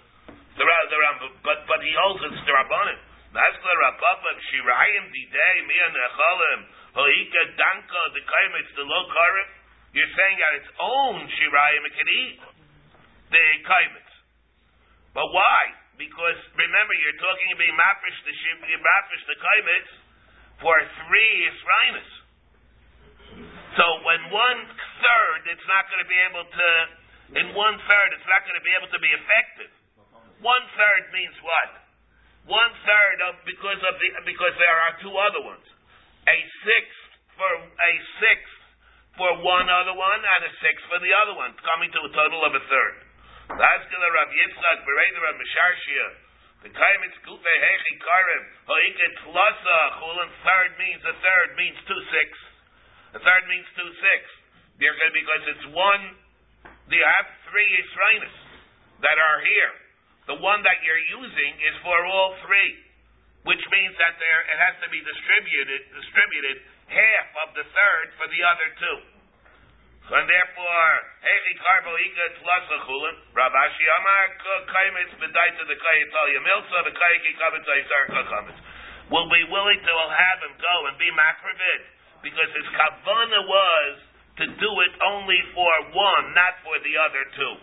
The, 0.58 0.64
the 0.66 0.98
Rambam, 0.98 1.32
but 1.46 1.70
but 1.70 1.86
he 1.86 1.94
holds 1.94 2.26
it's 2.26 2.42
the 2.50 2.54
rabbanon. 2.58 2.98
Maskla 3.32 3.74
Rapapa 3.78 4.32
Shirayim 4.52 5.06
Didei 5.14 5.58
Mia 5.64 5.88
Nechalim 5.94 6.60
Hoika 6.98 7.42
Danka 7.56 8.02
the 8.12 8.24
Kaimitz 8.26 8.70
the 8.76 8.84
low 8.84 9.06
karim. 9.08 9.50
You're 9.94 10.14
saying 10.18 10.38
that 10.42 10.54
its 10.66 10.72
own 10.82 11.30
Shirayim 11.30 11.82
it 11.86 11.94
can 11.96 12.10
eat 12.10 12.40
the 13.30 13.46
Kaimitz. 13.70 14.14
But 15.14 15.30
why? 15.30 15.62
Because 15.96 16.42
remember 16.58 16.94
you're 16.98 17.22
talking 17.22 17.50
about 17.54 17.72
Mafish 17.78 18.20
the 18.26 18.34
Mafish 18.82 19.24
the 19.30 19.38
Kaimitz 19.38 19.92
for 20.58 20.76
three 21.06 21.34
Israelis. 21.54 22.21
So 23.78 23.86
when 24.04 24.22
one 24.32 24.60
third 25.00 25.40
it's 25.48 25.68
not 25.68 25.88
going 25.88 26.04
to 26.04 26.10
be 26.10 26.20
able 26.28 26.46
to 26.46 26.70
in 27.40 27.48
one 27.56 27.78
third 27.88 28.10
it's 28.16 28.28
not 28.28 28.44
going 28.44 28.60
to 28.60 28.66
be 28.66 28.74
able 28.76 28.92
to 28.92 29.02
be 29.02 29.12
effective. 29.16 29.72
One 30.42 30.66
third 30.76 31.14
means 31.14 31.38
what? 31.46 31.82
one 32.50 32.74
third 32.86 33.18
of 33.30 33.34
because 33.46 33.82
of 33.86 33.94
the 34.02 34.10
because 34.26 34.56
there 34.58 34.78
are 34.90 34.94
two 35.02 35.14
other 35.14 35.42
ones. 35.46 35.66
A 36.26 36.38
sixth 36.66 37.02
for 37.38 37.52
a 37.62 37.94
sixth 38.22 38.58
for 39.18 39.30
one 39.46 39.68
other 39.70 39.94
one 39.94 40.22
and 40.22 40.42
a 40.50 40.54
sixth 40.64 40.86
for 40.90 40.98
the 40.98 41.12
other 41.26 41.36
one, 41.38 41.54
coming 41.62 41.92
to 41.94 42.00
a 42.02 42.12
total 42.16 42.42
of 42.48 42.54
a 42.56 42.64
third. 42.66 42.96
Laskala 43.52 44.08
Rav 44.16 44.30
Yitzchak 44.32 44.78
Bereder 44.88 45.22
Rav 45.22 45.36
Misharshia. 45.36 46.08
The 46.62 46.70
Kaimitz 46.70 47.18
Kufe 47.26 47.54
Hechi 47.58 47.96
Karim 47.98 48.44
Hoiket 48.70 49.14
Tlasa 49.26 49.80
Chulin 49.98 50.32
third 50.46 50.72
means 50.78 51.02
a 51.06 51.16
third 51.18 51.50
means 51.58 51.78
two 51.90 52.02
sixths. 52.10 52.51
A 53.16 53.20
third 53.20 53.44
means 53.52 53.68
two 53.76 53.92
sixths. 54.00 54.38
Because 54.82 55.44
it's 55.46 55.68
one 55.78 56.18
you 56.92 57.06
have 57.06 57.28
three 57.48 57.70
Yisraelis 57.80 58.38
that 59.00 59.18
are 59.18 59.40
here. 59.46 59.74
The 60.28 60.38
one 60.44 60.60
that 60.64 60.80
you're 60.84 61.06
using 61.22 61.52
is 61.64 61.76
for 61.82 61.98
all 62.08 62.36
three, 62.44 62.72
which 63.48 63.64
means 63.72 63.94
that 63.96 64.20
there 64.20 64.42
it 64.52 64.60
has 64.60 64.76
to 64.84 64.88
be 64.92 65.00
distributed 65.00 65.82
distributed 65.96 66.56
half 66.92 67.28
of 67.48 67.56
the 67.56 67.64
third 67.64 68.08
for 68.20 68.28
the 68.28 68.42
other 68.44 68.70
two. 68.76 68.98
So 70.10 70.18
and 70.18 70.28
therefore, 70.28 70.92
Hechi 71.24 71.54
Karbo 71.62 71.94
Iga 71.96 72.26
Tlasachulin, 72.42 73.16
Rabashi 73.38 73.86
Amar 74.02 74.26
Kaimitz 74.68 75.14
Bedaita 75.22 75.64
the 75.72 75.78
Kayatal 75.78 76.28
Yamilsa, 76.36 76.78
the 76.90 76.96
Kayaki 76.96 77.32
Kabitzai 77.38 77.82
Sarka 77.88 78.22
Will 79.14 79.30
be 79.30 79.44
willing 79.52 79.80
to 79.80 79.94
have 80.12 80.40
him 80.44 80.56
go 80.58 80.76
and 80.92 80.96
be 80.98 81.08
Makravit 81.16 82.01
because 82.22 82.50
his 82.54 82.68
kavana 82.74 83.42
was 83.46 83.94
to 84.42 84.46
do 84.48 84.72
it 84.88 84.94
only 85.06 85.42
for 85.54 85.74
one, 85.94 86.26
not 86.34 86.58
for 86.64 86.78
the 86.82 86.94
other 86.98 87.24
two. 87.36 87.56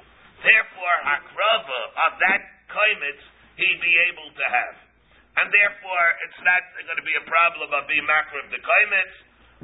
Therefore, 0.45 0.97
hakrava 1.03 1.81
of 2.07 2.13
that 2.23 2.43
kaimitz 2.71 3.23
he'd 3.59 3.81
be 3.83 3.95
able 4.13 4.31
to 4.31 4.45
have. 4.47 4.77
And 5.39 5.47
therefore, 5.51 6.07
it's 6.27 6.41
not 6.43 6.63
going 6.83 6.99
to 6.99 7.07
be 7.07 7.17
a 7.19 7.27
problem 7.27 7.71
of 7.75 7.87
being 7.87 8.07
makra 8.07 8.43
of 8.43 8.51
the 8.51 8.63
kaimitz, 8.63 9.15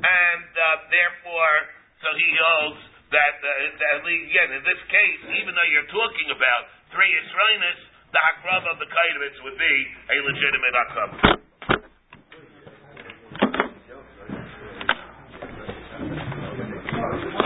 and 0.03 0.51
uh, 0.51 0.67
therefore, 0.91 1.55
so 2.03 2.09
he 2.19 2.29
holds 2.35 2.83
that, 3.15 3.37
uh, 3.39 3.51
that 3.79 4.03
again, 4.03 4.51
in 4.59 4.63
this 4.67 4.83
case, 4.91 5.21
even 5.39 5.55
though 5.55 5.69
you're 5.71 5.91
talking 5.95 6.29
about 6.35 6.63
three 6.91 7.11
Israelis, 7.11 7.79
the 8.11 8.21
hakrava 8.23 8.75
of 8.75 8.79
the 8.83 8.91
Kairovitz 8.91 9.39
would 9.43 9.59
be 9.59 9.75
a 10.11 10.17
legitimate 10.23 10.75
hakrava. 10.75 11.44